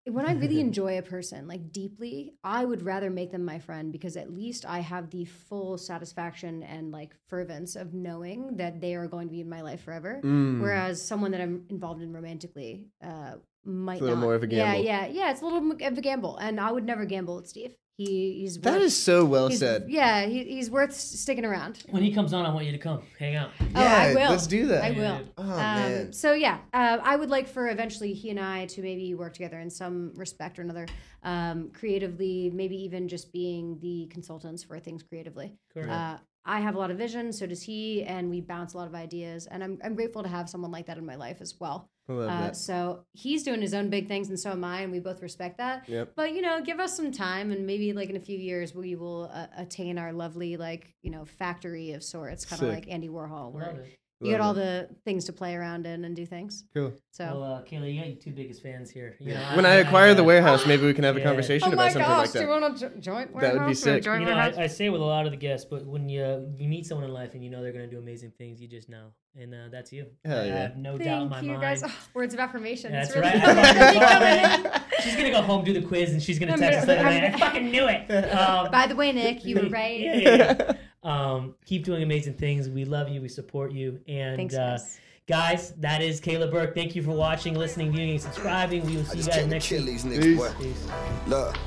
[0.10, 3.92] when I really enjoy a person like deeply, I would rather make them my friend
[3.92, 8.96] because at least I have the full satisfaction and like fervence of knowing that they
[8.96, 10.22] are going to be in my life forever.
[10.24, 10.62] Mm.
[10.62, 13.34] Whereas someone that I'm involved in romantically uh,
[13.64, 14.24] might a little not.
[14.24, 14.84] more of a gamble.
[14.84, 15.08] yeah, yeah.
[15.08, 15.32] Yeah.
[15.32, 17.76] It's a little of a gamble, and I would never gamble with Steve.
[18.00, 19.84] He he's worth, is so well he's, said.
[19.90, 21.84] Yeah, he, he's worth sticking around.
[21.90, 23.52] When he comes on, I want you to come hang out.
[23.60, 24.30] oh, I will.
[24.30, 24.86] let's do that.
[24.86, 25.20] I will.
[25.38, 26.14] Oh, Um, man.
[26.14, 29.60] So yeah, uh, I would like for eventually he and I to maybe work together
[29.60, 30.88] in some respect or another,
[31.24, 35.58] um, creatively, maybe even just being the consultants for things creatively.
[35.74, 35.90] Correct.
[35.90, 38.88] Uh, I have a lot of vision, so does he, and we bounce a lot
[38.88, 39.46] of ideas.
[39.46, 41.90] And I'm, I'm grateful to have someone like that in my life as well.
[42.10, 44.92] I love Uh, so he's doing his own big things, and so am I, and
[44.92, 45.88] we both respect that.
[45.88, 46.14] Yep.
[46.16, 48.96] But you know, give us some time, and maybe like in a few years, we
[48.96, 53.10] will uh, attain our lovely like you know factory of sorts, kind of like Andy
[53.10, 54.00] Warhol, where Love it.
[54.22, 56.66] You get all Love the things to play around in and do things.
[56.74, 56.92] Cool.
[57.12, 57.24] So.
[57.40, 59.16] Well, uh, Cayla, you got your two biggest fans here.
[59.22, 61.26] You know, When I acquire the uh, warehouse, maybe we can have a Yeah.
[61.26, 62.26] conversation oh about my something gosh!
[62.26, 63.40] like do you want to jo- joint?
[63.40, 64.04] That would be sick.
[64.04, 64.34] You know.
[64.34, 67.06] I, I say with a lot of the guests, but when you you meet someone
[67.08, 69.54] in life and you know they're going to do amazing things, you just know, and
[69.54, 70.08] uh, that's you.
[70.26, 70.62] Hell I yeah.
[70.64, 71.62] have no doubt in Thank my you mind.
[71.62, 71.84] guys.
[71.86, 72.92] Oh, words of affirmation.
[72.92, 74.82] That's really right.
[75.04, 77.26] She's gonna go home, do the quiz, and she's gonna text us gonna- later.
[77.28, 78.10] I'm like, I gonna- fucking knew it.
[78.40, 79.98] Um, By the way, Nick, you were right.
[80.00, 80.74] yeah, yeah, yeah.
[81.10, 82.70] Um, keep doing amazing things.
[82.70, 83.22] We love you.
[83.22, 84.00] We support you.
[84.08, 85.00] And Thanks, uh, guys.
[85.28, 86.76] guys, that is Cayla Birk.
[86.76, 88.86] Thank you for watching, listening, viewing, and subscribing.
[88.86, 89.88] We will see you Just guys came to next kill week.
[89.88, 90.38] these niggas, Peace.
[90.38, 90.52] boy.
[90.64, 90.88] Peace.
[91.28, 91.58] Look,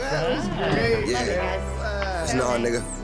[0.00, 2.26] Love you yeah.
[2.26, 2.34] guys.
[2.34, 2.99] Nah, nigga.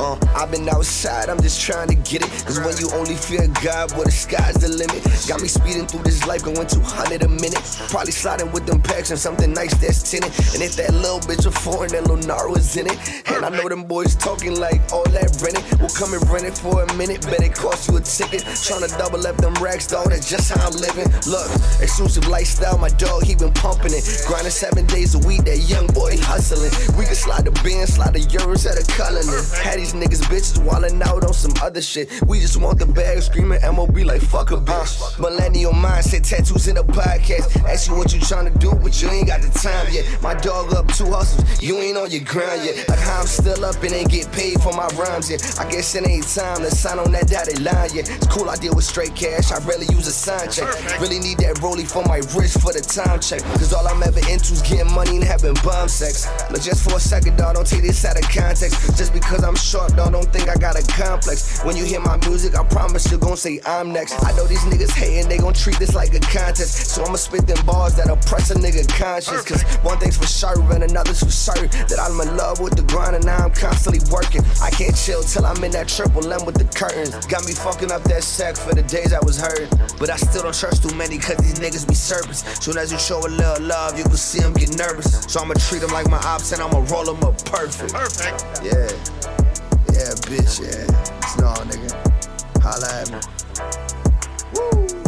[0.00, 2.30] Uh, I've been outside, I'm just trying to get it.
[2.46, 5.04] Cause when you only fear God, well, the sky's the limit.
[5.28, 7.60] Got me speeding through this life, going 200 a minute.
[7.92, 10.32] Probably sliding with them packs and something nice that's tinted.
[10.56, 12.96] And if that little bitch a foreign, that little Naro is in it.
[13.28, 15.60] And I know them boys talking like all that renting.
[15.76, 18.40] We'll come and rent it for a minute, bet it cost you a ticket.
[18.64, 21.12] Trying to double up them racks, dog, that's just how I'm living.
[21.28, 24.08] Look, exclusive lifestyle, my dog, he been pumping it.
[24.24, 26.72] Grinding seven days a week, that young boy hustling.
[26.96, 29.44] We can slide the bins, slide the euros at a Cullinan.
[29.60, 32.08] Had these niggas bitches wildin' out on some other shit.
[32.26, 35.18] We just want the bag, screaming MOB like fuck a bitch.
[35.18, 37.64] Millennial mindset, tattoos in a podcast.
[37.64, 40.04] Ask you what you tryna do, but you ain't got the time yet.
[40.22, 42.88] My dog up two hustles, you ain't on your grind yet.
[42.88, 45.40] Like how I'm still up and ain't get paid for my rhymes yet.
[45.58, 48.08] I guess it ain't time to sign on that dotted line yet.
[48.10, 49.52] It's cool, I deal with straight cash.
[49.52, 50.68] I rarely use a sign check.
[51.00, 53.42] Really need that rollie for my wrist for the time check.
[53.58, 56.28] Cause all I'm ever into is getting money and having bomb sex.
[56.50, 58.76] Look, just for a second, dog, don't take this out of context.
[58.98, 61.62] Just because I'm short short, though, don't think I got a complex.
[61.64, 64.22] When you hear my music, I promise you gon' say I'm next.
[64.24, 66.92] I know these niggas hating, they gon' treat this like a contest.
[66.92, 69.44] So I'ma spit them bars that oppress a nigga conscience.
[69.44, 71.70] Cause one thing's for sure, and another's for certain.
[71.88, 74.42] That I'm in love with the grind, and now I'm constantly working.
[74.62, 77.14] I can't chill till I'm in that triple M with the curtains.
[77.26, 79.70] Got me fucking up that sack for the days I was hurting.
[79.98, 82.44] But I still don't trust too many, cause these niggas be serpents.
[82.64, 85.24] Soon as you show a little love, you can see them get nervous.
[85.32, 87.92] So I'ma treat them like my ops, and I'ma roll them up perfect.
[87.92, 88.44] Perfect.
[88.62, 89.30] Yeah.
[90.00, 90.86] Yeah, bitch, yeah.
[91.42, 91.92] No, nigga.
[92.62, 93.20] Holla at me.
[94.54, 94.99] Woo.